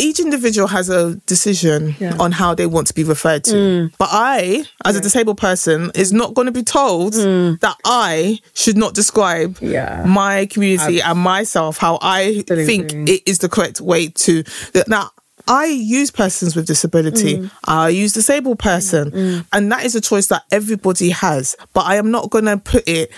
each 0.00 0.18
individual 0.18 0.66
has 0.66 0.88
a 0.88 1.16
decision 1.26 1.94
yeah. 2.00 2.16
on 2.18 2.32
how 2.32 2.54
they 2.54 2.66
want 2.66 2.86
to 2.86 2.94
be 2.94 3.04
referred 3.04 3.44
to. 3.44 3.54
Mm. 3.54 3.92
But 3.98 4.08
I, 4.10 4.64
as 4.84 4.94
yeah. 4.94 4.98
a 4.98 5.02
disabled 5.02 5.38
person, 5.38 5.92
is 5.94 6.12
not 6.12 6.34
going 6.34 6.46
to 6.46 6.52
be 6.52 6.62
told 6.62 7.12
mm. 7.12 7.60
that 7.60 7.76
I 7.84 8.38
should 8.54 8.76
not 8.76 8.94
describe 8.94 9.60
my 9.60 10.46
community 10.46 11.02
and 11.02 11.18
myself 11.18 11.76
how 11.76 11.98
I 12.00 12.38
Absolutely. 12.38 12.64
think 12.64 13.08
it 13.08 13.22
is 13.26 13.38
the 13.38 13.48
correct 13.48 13.80
way 13.80 14.08
to. 14.08 14.42
Now, 14.86 15.10
I 15.48 15.66
use 15.66 16.10
persons 16.10 16.56
with 16.56 16.66
disability. 16.66 17.38
Mm. 17.38 17.50
I 17.64 17.88
use 17.88 18.12
disabled 18.12 18.58
person. 18.58 19.10
Mm. 19.10 19.46
And 19.52 19.72
that 19.72 19.84
is 19.84 19.94
a 19.94 20.00
choice 20.00 20.26
that 20.28 20.44
everybody 20.50 21.10
has. 21.10 21.56
But 21.72 21.86
I 21.86 21.96
am 21.96 22.10
not 22.10 22.30
going 22.30 22.46
to 22.46 22.56
put 22.56 22.88
it 22.88 23.10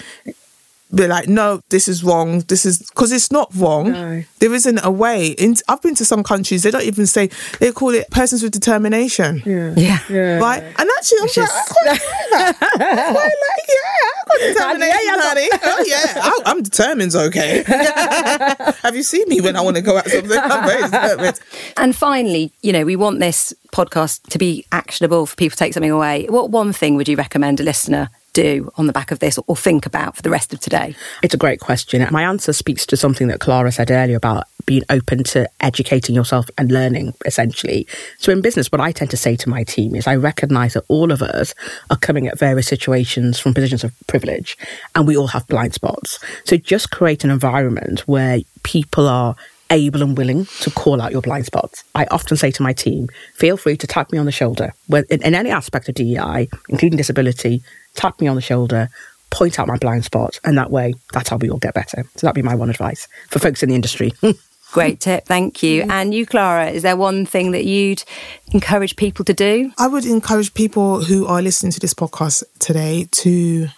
be 0.95 1.07
like, 1.07 1.29
no, 1.29 1.63
this 1.71 1.89
is 1.89 2.05
wrong. 2.05 2.41
This 2.41 2.67
is 2.67 2.79
because 2.79 3.13
it's 3.13 3.33
not 3.33 3.51
wrong. 3.55 3.93
No. 3.93 4.23
There 4.41 4.53
isn't 4.53 4.79
a 4.85 4.91
way. 4.91 5.29
In, 5.29 5.57
I've 5.69 5.81
been 5.81 5.95
to 5.97 6.05
some 6.05 6.23
countries, 6.23 6.63
they 6.63 6.71
don't 6.71 6.85
even 6.85 7.07
say, 7.07 7.31
they 7.61 7.73
call 7.73 7.91
it 7.91 8.11
persons 8.11 8.43
with 8.43 8.53
determination. 8.53 9.43
Yeah. 9.47 9.73
Yeah. 9.77 9.99
yeah. 10.11 10.39
Right. 10.39 10.63
And 10.63 10.91
actually, 10.99 11.19
I'm 11.19 11.25
Which 11.25 11.37
like, 11.39 11.49
is... 11.49 11.53
I 11.53 11.65
quite 11.69 11.87
like 12.33 12.61
that. 12.61 13.17
like, 13.19 13.67
yeah, 13.69 13.95
I 14.05 14.23
got 14.27 14.39
determination, 14.39 15.01
yeah, 15.05 15.17
yeah, 15.17 15.29
honey. 15.29 15.49
Oh, 15.63 15.85
yeah. 15.87 16.43
I, 16.47 16.51
am 16.51 16.63
determined, 16.63 17.15
okay. 17.15 17.63
Have 18.83 18.97
you 18.97 19.03
seen 19.03 19.29
me 19.29 19.41
when 19.41 19.57
I 19.57 19.61
want 19.63 19.77
to 19.77 19.83
go 19.83 19.97
out 19.97 20.07
something? 20.07 20.39
I'm 20.39 20.67
very 20.67 20.83
determined. 20.83 21.41
And 21.77 21.97
finally, 21.97 22.53
you 22.63 22.73
know, 22.73 22.85
we 22.85 22.97
want 22.97 23.21
this 23.21 23.55
podcast 23.73 24.29
to 24.29 24.39
be 24.39 24.67
actionable 24.73 25.27
for 25.27 25.37
people 25.37 25.53
to 25.53 25.59
take 25.59 25.73
something 25.73 25.91
away. 25.91 26.27
What 26.29 26.51
one 26.51 26.73
thing 26.73 26.97
would 26.97 27.09
you 27.09 27.17
recommend 27.17 27.61
a 27.61 27.63
listener 27.63 28.11
do 28.33 28.71
on 28.77 28.87
the 28.87 28.93
back 28.93 29.11
of 29.11 29.19
this 29.19 29.39
or 29.47 29.57
think 29.57 29.87
about 29.87 30.17
for 30.17 30.23
the 30.23 30.31
rest 30.31 30.53
of 30.53 30.61
today? 30.61 30.95
It's 31.23 31.35
a 31.35 31.39
great 31.39 31.61
question. 31.61 32.07
My 32.11 32.23
answer 32.23 32.53
speaks 32.53 32.87
to 32.87 32.97
something 32.97 33.29
that 33.29 33.41
Clara 33.41 33.73
said 33.73 33.91
earlier 33.91 34.17
about 34.17 34.45
being 34.67 34.83
open 34.91 35.25
to 35.25 35.49
educating 35.61 36.15
yourself 36.15 36.49
and 36.57 36.71
learning, 36.71 37.15
essentially. 37.25 37.87
So, 38.19 38.33
in 38.33 38.41
business, 38.41 38.71
what 38.71 38.81
I 38.81 38.93
tend 38.93 39.11
to 39.11 39.17
say 39.17 39.37
to 39.37 39.49
my 39.49 39.65
team 39.65 39.95
is 39.95 40.07
I 40.07 40.17
recognize 40.17 40.75
that 40.75 40.85
all 40.89 41.11
of 41.11 41.23
us 41.23 41.55
are 41.91 41.97
coming 41.97 42.29
at 42.29 42.39
various 42.39 42.69
situations 42.69 43.39
from 43.39 43.55
positions 43.55 43.85
of 43.85 43.93
privilege 44.07 44.57
and 44.95 45.07
we 45.07 45.17
all 45.17 45.29
have 45.29 45.47
blind 45.49 45.75
spots. 45.75 46.19
So, 46.45 46.57
just 46.57 46.91
create 46.91 47.25
an 47.25 47.31
environment 47.31 48.01
where 48.01 48.41
people 48.63 49.09
are 49.09 49.37
able 49.71 50.03
and 50.03 50.17
willing 50.17 50.45
to 50.61 50.71
call 50.71 51.01
out 51.01 51.13
your 51.13 51.23
blind 51.23 51.47
spots. 51.47 51.83
I 51.95 52.05
often 52.11 52.37
say 52.37 52.51
to 52.53 52.63
my 52.63 52.75
team, 52.75 53.09
feel 53.35 53.57
free 53.57 53.77
to 53.79 53.87
tap 53.87 54.13
me 54.13 54.19
on 54.19 54.27
the 54.27 54.33
shoulder. 54.33 54.75
In, 54.91 55.05
in 55.11 55.35
any 55.35 55.51
aspect 55.51 55.89
of 55.89 55.95
DEI, 55.95 56.49
including 56.69 56.99
disability, 56.99 57.63
tap 57.95 58.21
me 58.21 58.27
on 58.27 58.37
the 58.37 58.43
shoulder, 58.43 58.89
point 59.31 59.59
out 59.59 59.67
my 59.69 59.77
blind 59.77 60.05
spots, 60.05 60.41
and 60.45 60.57
that 60.59 60.71
way, 60.71 60.95
that's 61.13 61.29
how 61.29 61.37
we 61.37 61.51
all 61.51 61.59
get 61.59 61.75
better. 61.75 62.05
So 62.17 62.27
that'd 62.27 62.35
be 62.35 62.43
my 62.43 62.55
one 62.55 62.71
advice 62.71 63.09
for 63.29 63.39
folks 63.39 63.63
in 63.63 63.69
the 63.69 63.75
industry. 63.75 64.13
Great 64.73 65.01
tip, 65.01 65.27
thank 65.27 65.63
you. 65.63 65.83
And 65.91 66.15
you, 66.15 66.25
Clara, 66.25 66.71
is 66.71 66.83
there 66.83 66.97
one 66.97 67.27
thing 67.27 67.51
that 67.51 67.67
you'd 67.67 68.05
encourage 68.53 68.97
people 68.97 69.23
to 69.27 69.35
do? 69.35 69.71
I 69.77 69.87
would 69.87 70.07
encourage 70.07 70.55
people 70.55 71.05
who 71.05 71.27
are 71.27 71.43
listening 71.43 71.73
to 71.73 71.81
this 71.81 71.93
podcast 71.93 72.43
today 72.59 73.07
to 73.11 73.69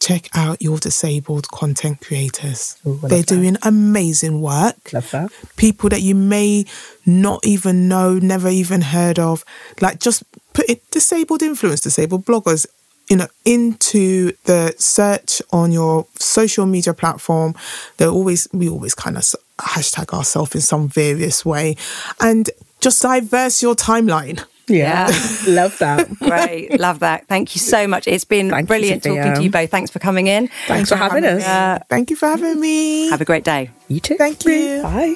check 0.00 0.28
out 0.34 0.62
your 0.62 0.78
disabled 0.78 1.48
content 1.48 2.00
creators. 2.00 2.76
Ooh, 2.86 3.00
They're 3.02 3.24
doing 3.24 3.56
amazing 3.62 4.40
work. 4.40 4.92
Love 4.92 5.10
that. 5.10 5.32
People 5.56 5.88
that 5.88 6.02
you 6.02 6.14
may 6.14 6.66
not 7.04 7.44
even 7.44 7.88
know, 7.88 8.14
never 8.14 8.48
even 8.48 8.80
heard 8.80 9.18
of. 9.18 9.44
Like 9.80 9.98
just 9.98 10.22
put 10.52 10.70
it 10.70 10.88
disabled 10.92 11.42
influence, 11.42 11.80
disabled 11.80 12.24
bloggers, 12.24 12.64
you 13.08 13.16
know, 13.16 13.28
into 13.44 14.32
the 14.44 14.74
search 14.78 15.40
on 15.52 15.72
your 15.72 16.06
social 16.16 16.66
media 16.66 16.94
platform. 16.94 17.54
They're 17.96 18.08
always, 18.08 18.48
we 18.52 18.68
always 18.68 18.94
kind 18.94 19.16
of 19.16 19.24
hashtag 19.58 20.12
ourselves 20.12 20.54
in 20.54 20.60
some 20.60 20.88
various 20.88 21.44
way 21.44 21.76
and 22.20 22.50
just 22.80 23.02
diverse 23.02 23.62
your 23.62 23.74
timeline. 23.74 24.44
Yeah, 24.68 25.06
love 25.48 25.78
that. 25.78 26.10
Great, 26.18 26.78
love 26.78 26.98
that. 26.98 27.26
Thank 27.26 27.54
you 27.54 27.60
so 27.60 27.86
much. 27.86 28.06
It's 28.06 28.24
been 28.24 28.50
Thank 28.50 28.68
brilliant 28.68 29.04
you, 29.04 29.16
talking 29.16 29.34
to 29.34 29.42
you 29.42 29.50
both. 29.50 29.70
Thanks 29.70 29.90
for 29.90 29.98
coming 29.98 30.26
in. 30.26 30.48
Thanks, 30.48 30.66
Thanks 30.66 30.88
for, 30.90 30.96
having, 30.96 31.24
having 31.24 31.40
us. 31.40 31.48
Uh, 31.48 31.78
Thank 31.88 32.10
you 32.10 32.16
for 32.16 32.26
having 32.26 32.60
me. 32.60 33.08
Have 33.08 33.22
a 33.22 33.24
great 33.24 33.44
day. 33.44 33.70
You 33.88 34.00
too. 34.00 34.16
Thank 34.16 34.44
you. 34.44 34.82
Bye. 34.82 35.14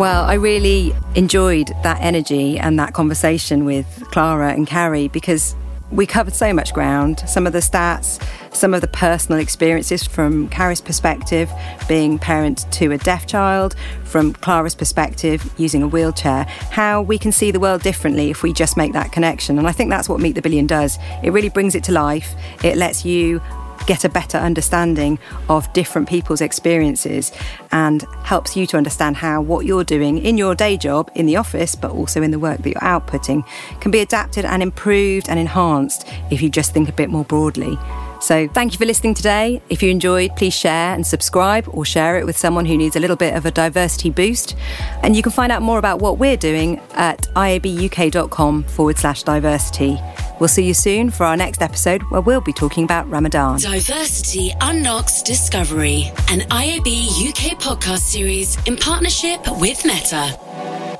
Well, 0.00 0.24
I 0.24 0.34
really 0.34 0.94
enjoyed 1.14 1.68
that 1.82 2.00
energy 2.00 2.58
and 2.58 2.78
that 2.78 2.94
conversation 2.94 3.66
with 3.66 3.86
Clara 4.10 4.54
and 4.54 4.66
Carrie 4.66 5.08
because 5.08 5.54
we 5.92 6.06
covered 6.06 6.34
so 6.34 6.52
much 6.52 6.72
ground. 6.72 7.22
Some 7.26 7.46
of 7.46 7.52
the 7.52 7.58
stats, 7.58 8.22
some 8.54 8.72
of 8.74 8.80
the 8.80 8.88
personal 8.88 9.40
experiences 9.40 10.04
from 10.04 10.48
Carrie's 10.48 10.80
perspective, 10.80 11.50
being 11.86 12.18
parent 12.18 12.70
to 12.72 12.92
a 12.92 12.98
deaf 12.98 13.26
child, 13.26 13.76
from 14.04 14.32
Clara's 14.32 14.74
perspective, 14.74 15.52
using 15.58 15.82
a 15.82 15.88
wheelchair, 15.88 16.44
how 16.70 17.02
we 17.02 17.18
can 17.18 17.30
see 17.30 17.50
the 17.50 17.60
world 17.60 17.82
differently 17.82 18.30
if 18.30 18.42
we 18.42 18.52
just 18.52 18.76
make 18.76 18.92
that 18.94 19.12
connection. 19.12 19.58
And 19.58 19.68
I 19.68 19.72
think 19.72 19.90
that's 19.90 20.08
what 20.08 20.20
Meet 20.20 20.34
the 20.34 20.42
Billion 20.42 20.66
does. 20.66 20.98
It 21.22 21.30
really 21.30 21.50
brings 21.50 21.74
it 21.74 21.84
to 21.84 21.92
life. 21.92 22.34
It 22.64 22.76
lets 22.76 23.04
you 23.04 23.40
get 23.86 24.04
a 24.04 24.08
better 24.08 24.38
understanding 24.38 25.18
of 25.48 25.72
different 25.72 26.08
people's 26.08 26.40
experiences 26.40 27.32
and 27.70 28.04
helps 28.24 28.56
you 28.56 28.66
to 28.66 28.76
understand 28.76 29.16
how 29.16 29.40
what 29.40 29.66
you're 29.66 29.84
doing 29.84 30.18
in 30.18 30.38
your 30.38 30.54
day 30.54 30.76
job 30.76 31.10
in 31.14 31.26
the 31.26 31.36
office, 31.36 31.74
but 31.74 31.90
also 31.90 32.22
in 32.22 32.30
the 32.30 32.38
work 32.38 32.62
that 32.62 32.70
you're 32.70 32.80
outputting, 32.80 33.46
can 33.80 33.90
be 33.90 34.00
adapted 34.00 34.44
and 34.44 34.62
improved 34.62 35.28
and 35.28 35.38
enhanced 35.38 36.06
if 36.30 36.42
you 36.42 36.48
just 36.48 36.72
think 36.72 36.88
a 36.88 36.92
bit 36.92 37.10
more 37.10 37.24
broadly. 37.24 37.78
So, 38.20 38.46
thank 38.46 38.72
you 38.72 38.78
for 38.78 38.84
listening 38.84 39.14
today. 39.14 39.60
If 39.68 39.82
you 39.82 39.90
enjoyed, 39.90 40.36
please 40.36 40.54
share 40.54 40.94
and 40.94 41.04
subscribe 41.04 41.68
or 41.68 41.84
share 41.84 42.18
it 42.18 42.24
with 42.24 42.36
someone 42.36 42.66
who 42.66 42.76
needs 42.76 42.94
a 42.94 43.00
little 43.00 43.16
bit 43.16 43.34
of 43.34 43.46
a 43.46 43.50
diversity 43.50 44.10
boost. 44.10 44.54
And 45.02 45.16
you 45.16 45.22
can 45.22 45.32
find 45.32 45.50
out 45.50 45.60
more 45.60 45.78
about 45.78 45.98
what 45.98 46.18
we're 46.18 46.36
doing 46.36 46.80
at 46.92 47.22
iabuk.com 47.34 48.62
forward 48.62 48.98
slash 48.98 49.24
diversity. 49.24 49.98
We'll 50.42 50.48
see 50.48 50.64
you 50.64 50.74
soon 50.74 51.10
for 51.12 51.22
our 51.22 51.36
next 51.36 51.62
episode 51.62 52.02
where 52.10 52.20
we'll 52.20 52.40
be 52.40 52.52
talking 52.52 52.82
about 52.82 53.08
Ramadan. 53.08 53.60
Diversity 53.60 54.50
Unlocks 54.60 55.22
Discovery, 55.22 56.10
an 56.30 56.40
IAB 56.50 57.28
UK 57.28 57.56
podcast 57.60 58.00
series 58.00 58.58
in 58.66 58.76
partnership 58.76 59.40
with 59.60 59.84
Meta. 59.84 60.91